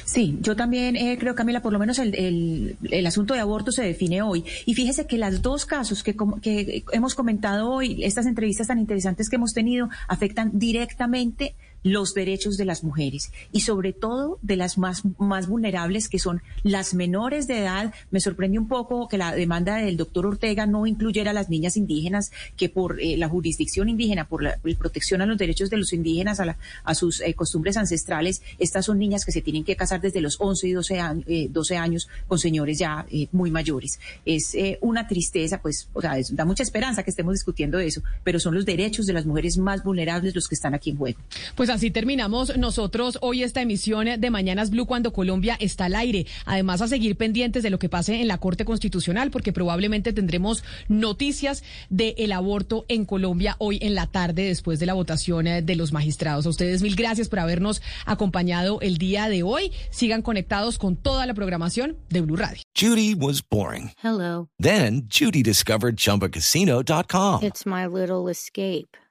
Sí, 0.06 0.38
yo 0.42 0.56
también 0.56 0.96
eh, 0.96 1.18
creo, 1.20 1.36
Camila, 1.36 1.62
por 1.62 1.74
lo 1.74 1.80
menos 1.80 2.00
el, 2.00 2.78
el, 2.90 3.08
asunto 3.08 3.34
de 3.34 3.40
aborto 3.40 3.72
se 3.72 3.84
define 3.84 4.22
hoy. 4.22 4.44
Y 4.66 4.74
fíjese 4.74 5.08
que 5.08 5.18
los 5.18 5.42
dos 5.42 5.66
casos 5.66 6.04
que, 6.04 6.16
que 6.42 6.84
hemos 6.92 7.16
comentado 7.16 7.72
hoy, 7.72 8.04
estas 8.04 8.26
entrevistas 8.26 8.68
tan 8.68 8.80
interesantes 8.80 9.30
que 9.30 9.36
hemos 9.36 9.54
tenido, 9.54 9.90
afectan 10.08 10.52
directamente 10.54 11.56
los 11.84 12.14
derechos 12.14 12.58
de 12.58 12.66
las 12.66 12.84
mujeres 12.84 13.32
y 13.52 13.62
sobre 13.62 13.94
todo 13.94 14.40
de 14.42 14.56
las 14.56 14.78
más, 14.78 15.04
más 15.18 15.48
vulnerables 15.48 16.10
que 16.10 16.20
son 16.20 16.42
las 16.64 16.94
menores 16.94 17.48
de 17.48 17.60
edad. 17.60 17.94
Me 18.12 18.20
sorprende 18.20 18.60
un 18.60 18.68
poco 18.68 19.08
que 19.08 19.18
la 19.18 19.34
demanda 19.34 19.78
del 19.78 19.98
doctor 19.98 20.26
Ortega 20.26 20.66
no 20.66 20.86
incluyera 20.86 21.32
a 21.32 21.34
las 21.34 21.50
niñas 21.50 21.78
indígenas 21.78 22.32
que 22.58 22.70
por 22.70 23.00
eh, 23.00 23.18
la 23.18 23.30
jurisdicción 23.30 23.90
indígena, 23.90 24.28
por 24.28 24.44
la, 24.44 24.60
protección 24.78 25.22
a 25.22 25.26
los 25.26 25.38
derechos 25.38 25.70
de 25.70 25.78
los 25.78 25.94
indígenas, 25.94 26.40
a, 26.40 26.46
la, 26.46 26.58
a 26.84 26.96
sus 26.96 27.22
eh, 27.22 27.34
costumbres 27.34 27.78
ancestrales, 27.78 28.42
estas 28.58 28.86
son 28.86 29.00
niñas 29.00 29.26
que 29.26 29.32
se 29.32 29.42
tienen 29.42 29.64
que 29.64 29.76
casar 29.76 30.02
desde 30.02 30.22
los 30.22 30.38
11 30.40 30.68
y 30.68 30.72
12 30.74 31.00
años, 31.00 31.26
eh, 31.28 31.48
12 31.50 31.78
años 31.78 32.08
con 32.28 32.40
señores 32.40 32.78
ya 32.78 33.06
muy 33.32 33.52
mayores. 33.52 34.00
Es 34.26 34.56
una 34.82 35.08
tristeza, 35.08 35.62
pues, 35.62 35.90
o 35.94 36.02
sea, 36.02 36.16
da 36.32 36.46
mucha 36.46 36.64
esperanza 36.64 37.04
que 37.04 37.10
estemos 37.10 37.34
discutiendo 37.34 37.80
eso, 37.80 38.02
pero 38.24 38.40
son 38.40 38.56
los 38.56 38.66
derechos 38.66 39.06
de 39.06 39.14
las 39.14 39.26
mujeres 39.26 39.58
más 39.58 39.84
vulnerables 39.84 40.36
los 40.36 40.48
que 40.48 40.56
están 40.56 40.74
aquí 40.74 40.92
en 40.92 40.98
juego. 40.98 41.20
Pues 41.56 41.69
así 41.70 41.92
terminamos 41.92 42.58
nosotros 42.58 43.18
hoy 43.22 43.44
esta 43.44 43.62
emisión 43.62 44.08
de 44.20 44.30
Mañanas 44.30 44.70
Blue 44.70 44.86
cuando 44.86 45.14
Colombia 45.14 45.58
está 45.60 45.86
al 45.86 45.96
aire. 45.96 46.26
Además, 46.46 46.82
a 46.82 46.88
seguir 46.88 47.16
pendientes 47.16 47.64
de 47.64 47.70
lo 47.70 47.80
que 47.80 47.90
pase 47.90 48.22
en 48.22 48.28
la 48.28 48.38
Corte 48.38 48.66
Constitucional, 48.66 49.32
porque 49.32 49.54
probablemente 49.54 50.14
tendremos 50.14 50.64
noticias 50.88 51.64
del 51.90 52.32
aborto 52.32 52.86
en 52.88 53.06
Colombia 53.06 53.56
hoy 53.60 53.80
en 53.82 53.96
la 53.96 54.08
tarde 54.08 54.44
después 54.44 54.80
de 54.80 54.86
la 54.86 54.94
votación 54.94 55.48
eh, 55.48 55.62
de 55.62 55.76
los 55.76 55.92
magistrados. 55.92 56.46
A 56.46 56.50
ustedes 56.50 56.82
mil 56.82 56.96
gracias 56.96 57.30
por 57.30 57.40
habernos 57.40 57.82
acompañado 58.06 58.82
el 58.82 58.98
día 58.98 59.30
de 59.30 59.44
hoy. 59.44 59.72
Sigan 59.92 60.22
conectados 60.22 60.78
con 60.78 60.96
toda 60.96 61.26
la 61.26 61.34
programación 61.34 61.98
de 62.10 62.22
Blue 62.22 62.36
Radio. 62.36 62.62
Judy 62.76 63.16
was 63.16 63.42
boring. 63.48 63.92
Hello. 64.04 64.50
Then 64.60 65.08
Judy 65.10 65.44
discovered 65.44 65.98
chumbacasino.com. 65.98 67.44
It's 67.44 67.66
my 67.66 67.86
little 67.86 68.30
escape. 68.30 68.98